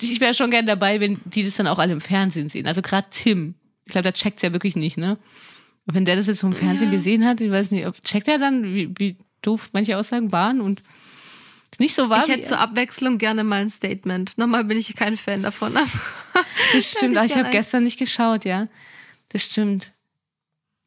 [0.01, 2.67] ich wäre schon gern dabei, wenn die das dann auch alle im Fernsehen sehen.
[2.67, 3.55] Also gerade Tim.
[3.87, 5.17] Ich glaube, der checkt's ja wirklich nicht, ne?
[5.87, 6.97] Und wenn der das jetzt vom Fernsehen Ja.
[6.99, 10.61] gesehen hat, ich weiß nicht, ob checkt er dann, wie, wie doof manche Aussagen waren
[10.61, 10.83] und
[11.79, 12.25] nicht so wahr.
[12.27, 14.37] Ich hätte zur Abwechslung gerne mal ein Statement.
[14.39, 15.75] Nochmal bin ich kein Fan davon.
[16.73, 18.67] das stimmt, aber ich ich habe gestern nicht geschaut, ja.
[19.29, 19.93] Das stimmt.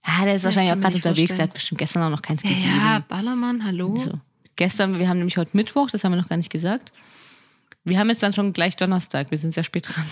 [0.03, 2.43] Ah, der ist Ja, wahrscheinlich auch gerade unterwegs, der hat bestimmt gestern auch noch keins
[2.43, 2.75] ja, gegeben.
[2.75, 3.97] ja, Ballermann, hallo.
[3.97, 4.19] So.
[4.55, 6.91] Gestern, wir haben nämlich heute Mittwoch, das haben wir noch gar nicht gesagt.
[7.83, 10.05] Wir haben jetzt dann schon gleich Donnerstag, wir sind sehr spät dran.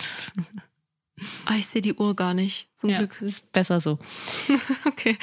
[1.45, 2.69] Ah, ich sehe die Uhr gar nicht.
[2.77, 3.21] Zum Ja, Glück.
[3.21, 3.99] ist besser so.
[4.85, 5.17] Okay.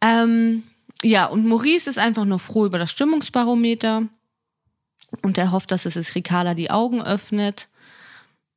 [0.00, 0.62] Ähm,
[1.02, 4.08] ja, und Maurice ist einfach nur froh über das Stimmungsbarometer
[5.22, 7.68] und er hofft, dass es es Ricarda die Augen öffnet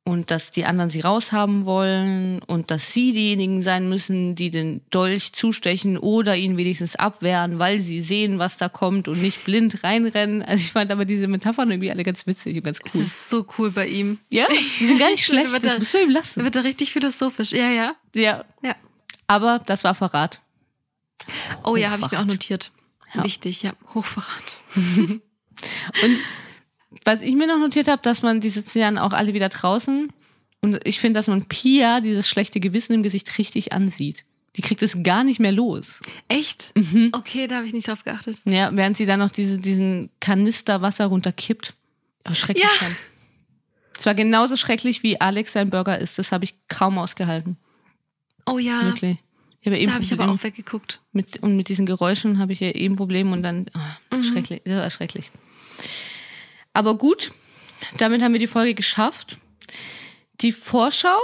[0.04, 4.80] und dass die anderen sie raushaben wollen und dass sie diejenigen sein müssen, die den
[4.90, 9.82] Dolch zustechen oder ihn wenigstens abwehren, weil sie sehen, was da kommt und nicht blind
[9.82, 10.42] reinrennen.
[10.42, 13.00] Also ich fand aber diese Metaphern irgendwie alle ganz witzig und ganz cool.
[13.00, 14.18] ist so cool bei ihm.
[14.30, 14.46] Ja,
[14.78, 16.44] die sind gar nicht schlecht, er- das müssen wir ihm Da lassen.
[16.44, 17.50] wird er richtig philosophisch.
[17.50, 17.96] Ja, ja.
[18.14, 18.76] Ja, Ja.
[19.26, 20.40] aber das war Verrat.
[21.64, 22.70] Oh ja, habe ich mir auch notiert.
[23.14, 23.24] Ja.
[23.24, 23.74] Wichtig, ja.
[23.94, 24.60] Hochverrat.
[24.76, 26.18] Und
[27.04, 29.48] was ich mir noch notiert habe, dass man, die sitzen ja dann auch alle wieder
[29.48, 30.12] draußen.
[30.60, 34.24] Und ich finde, dass man Pia dieses schlechte Gewissen im Gesicht richtig ansieht.
[34.56, 36.00] Die kriegt es gar nicht mehr los.
[36.28, 36.72] Echt?
[36.76, 37.10] Mhm.
[37.12, 38.40] Okay, da habe ich nicht drauf geachtet.
[38.44, 41.74] Ja, während sie dann noch diese, diesen Kanister Wasser runterkippt.
[42.28, 42.64] Oh, schrecklich.
[42.64, 42.70] Ja.
[42.70, 42.96] fand.
[43.98, 46.18] Es war genauso schrecklich, wie Alex sein Burger ist.
[46.18, 47.56] Das habe ich kaum ausgehalten.
[48.46, 49.18] Oh ja, Wirklich.
[49.66, 51.00] Ich habe eben da habe ich aber auch weggeguckt.
[51.10, 53.66] mit, und mit diesen Geräuschen habe ich ja eben Probleme und dann
[54.12, 54.22] oh, Mhm.
[54.22, 55.30] schrecklich, das war schrecklich.
[56.72, 57.32] Aber gut,
[57.98, 59.38] damit haben wir die Folge geschafft.
[60.40, 61.18] Die Vorschau,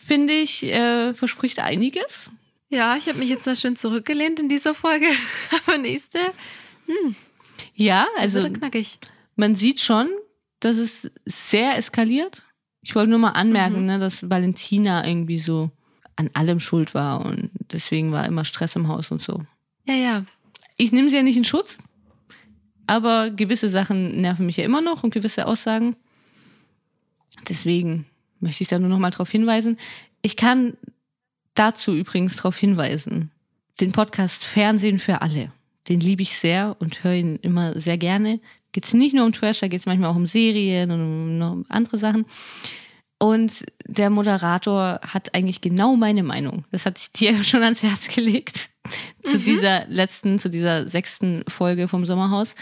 [0.00, 2.30] finde ich, äh, verspricht einiges.
[2.68, 5.06] Ja, ich habe mich jetzt da schön zurückgelehnt in dieser Folge.
[5.66, 6.18] Aber nächste
[7.74, 8.98] Ja, also knackig.
[9.36, 10.08] man sieht schon,
[10.60, 12.42] dass es sehr eskaliert.
[12.82, 13.86] Ich wollte nur mal anmerken, Mhm.
[13.86, 15.70] ne, dass Valentina irgendwie so
[16.18, 19.40] an allem schuld war und deswegen war immer Stress im Haus und so.
[19.86, 20.24] Ja, ja.
[20.76, 21.78] ich nehme sie ja nicht in Schutz,
[22.88, 25.94] aber gewisse Sachen nerven mich ja immer noch und gewisse Aussagen.
[27.48, 28.04] Deswegen
[28.40, 29.78] möchte ich da nur noch mal drauf hinweisen.
[30.20, 30.76] Ich kann
[31.54, 33.30] dazu übrigens darauf hinweisen,
[33.80, 35.52] den Podcast Fernsehen für alle.
[35.88, 38.40] Den liebe ich sehr und höre ihn immer sehr gerne.
[38.72, 41.66] Geht es nicht nur um Trash, da geht es manchmal auch um Serien und um
[41.68, 42.26] andere Sachen.
[43.18, 46.64] Und der Moderator hat eigentlich genau meine Meinung.
[46.70, 48.70] Das hatte ich dir schon ans Herz gelegt.
[49.22, 52.54] zu dieser letzten, zu dieser sechsten Folge vom Sommerhaus.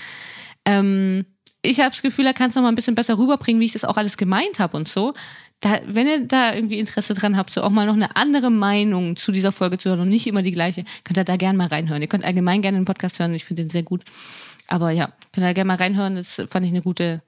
[0.64, 1.24] Ähm,
[1.62, 3.72] ich habe das Gefühl, er kann es noch mal ein bisschen besser rüberbringen, wie ich
[3.72, 5.14] das auch alles gemeint habe und so.
[5.60, 9.16] Da, wenn ihr da irgendwie Interesse dran habt, so auch mal noch eine andere Meinung
[9.16, 11.68] zu dieser Folge zu hören und nicht immer die gleiche, könnt ihr da gerne mal
[11.68, 12.02] reinhören.
[12.02, 14.04] Ihr könnt allgemein gerne den Podcast hören, ich finde den sehr gut.
[14.68, 16.16] Aber ja, könnt ihr da gerne mal reinhören.
[16.16, 17.22] Das fand ich eine gute,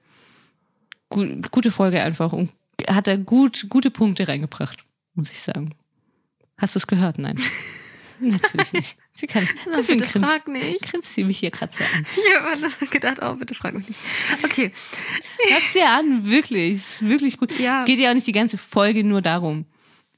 [1.09, 2.53] gut, gute Folge einfach und
[2.87, 4.83] hat er gut, gute Punkte reingebracht,
[5.13, 5.73] muss ich sagen.
[6.57, 7.17] Hast du es gehört?
[7.19, 7.39] Nein.
[8.21, 8.97] Natürlich nicht.
[9.13, 10.81] Sie kann, Na, deswegen bitte grinst, frag nicht.
[10.83, 12.05] grinst sie mich hier gerade so an.
[12.17, 13.99] Ich habe das gedacht, oh, bitte frag mich nicht.
[14.43, 14.71] Okay.
[15.49, 16.73] Hörst dir an, wirklich.
[16.73, 17.57] Ist wirklich gut.
[17.59, 17.85] Ja.
[17.85, 19.65] Geht ja auch nicht die ganze Folge nur darum.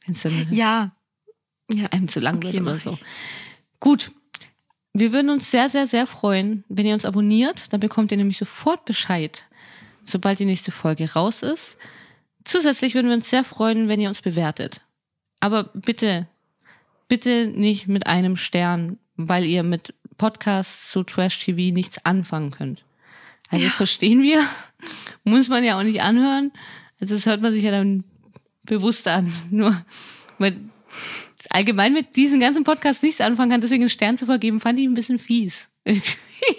[0.05, 0.95] Wenn es dann Ja.
[1.69, 1.85] Ja.
[1.91, 2.91] einem zu lang Okay, wird oder so.
[2.93, 3.03] ich.
[3.79, 4.11] Gut.
[4.93, 7.71] Wir würden uns sehr, sehr, sehr freuen, wenn ihr uns abonniert.
[7.71, 9.47] Dann bekommt ihr nämlich sofort Bescheid,
[10.05, 11.77] sobald die nächste Folge raus ist.
[12.43, 14.81] Zusätzlich würden wir uns sehr freuen, wenn ihr uns bewertet.
[15.39, 16.27] Aber bitte,
[17.07, 22.83] bitte nicht mit einem Stern, weil ihr mit Podcasts zu Trash TV nichts anfangen könnt.
[23.49, 24.45] Also das verstehen wir.
[25.23, 26.51] Muss man ja auch nicht anhören.
[26.99, 28.03] Also das hört man sich ja dann
[28.63, 29.31] bewusst an.
[29.49, 29.75] Nur
[30.37, 30.57] weil
[31.49, 34.85] allgemein mit diesen ganzen Podcasts nichts anfangen kann, deswegen einen Stern zu vergeben, fand ich
[34.85, 35.70] ein bisschen fies.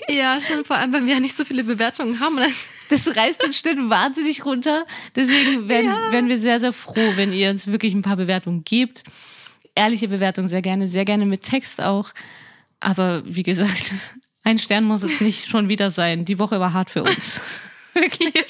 [0.09, 2.37] Ja, schon vor allem, weil wir ja nicht so viele Bewertungen haben.
[2.37, 4.87] Das, Das reißt den Schnitt wahnsinnig runter.
[5.17, 9.05] Deswegen wären, wären wir sehr, sehr froh, wenn ihr uns wirklich ein paar Bewertungen gebt.
[9.75, 12.11] Ehrliche Bewertungen sehr gerne, sehr gerne mit Text auch.
[12.81, 13.93] Aber wie gesagt,
[14.45, 16.25] ein Stern muss es nicht schon wieder sein.
[16.25, 17.41] Die Woche war hart für uns.
[17.95, 18.47] wirklich.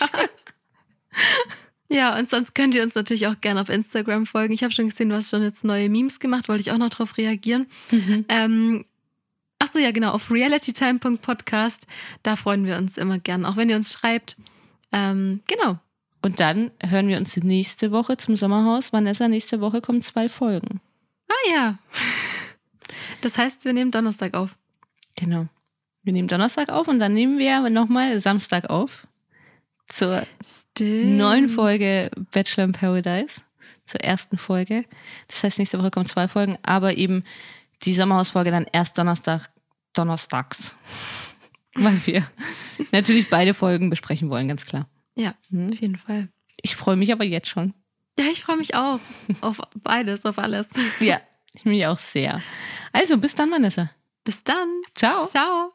[1.88, 4.52] ja, und sonst könnt ihr uns natürlich auch gerne auf Instagram folgen.
[4.52, 6.90] Ich habe schon gesehen, du hast schon jetzt neue Memes gemacht, wollte ich auch noch
[6.90, 7.66] drauf reagieren.
[8.28, 8.84] Ähm,
[9.72, 11.86] ach so, ja, genau, auf realitytime.podcast.
[12.22, 14.36] Da freuen wir uns immer gern, auch wenn ihr uns schreibt.
[14.92, 15.78] Ähm, genau.
[16.20, 18.92] Und dann hören wir uns nächste Woche zum Sommerhaus.
[18.92, 20.80] Vanessa, nächste Woche kommen zwei Folgen.
[21.28, 21.78] Ah ja.
[23.22, 24.56] Das heißt, wir nehmen Donnerstag auf.
[25.14, 25.46] Genau.
[26.02, 29.06] Wir nehmen Donnerstag auf und dann nehmen wir nochmal Samstag auf.
[29.86, 31.18] Zur Stimmt.
[31.18, 33.40] neuen Folge Bachelor in Paradise.
[33.86, 34.84] Zur ersten Folge.
[35.28, 37.22] Das heißt, nächste Woche kommen zwei Folgen, aber eben
[37.84, 39.50] die Sommerhausfolge dann erst Donnerstag,
[39.94, 40.74] Donnerstags.
[41.74, 42.26] Weil wir
[42.92, 44.88] natürlich beide Folgen besprechen wollen, ganz klar.
[45.14, 45.68] Ja, Mhm.
[45.70, 46.28] auf jeden Fall.
[46.60, 47.74] Ich freue mich aber jetzt schon.
[48.18, 49.00] Ja, ich freue mich auch.
[49.40, 50.68] auf beides, auf alles.
[51.00, 51.20] Ja,
[51.54, 52.42] ich mich auch sehr.
[52.92, 53.90] Also, bis dann, Vanessa.
[54.24, 54.68] Bis dann.
[54.94, 55.24] Ciao.
[55.24, 55.72] Ciao.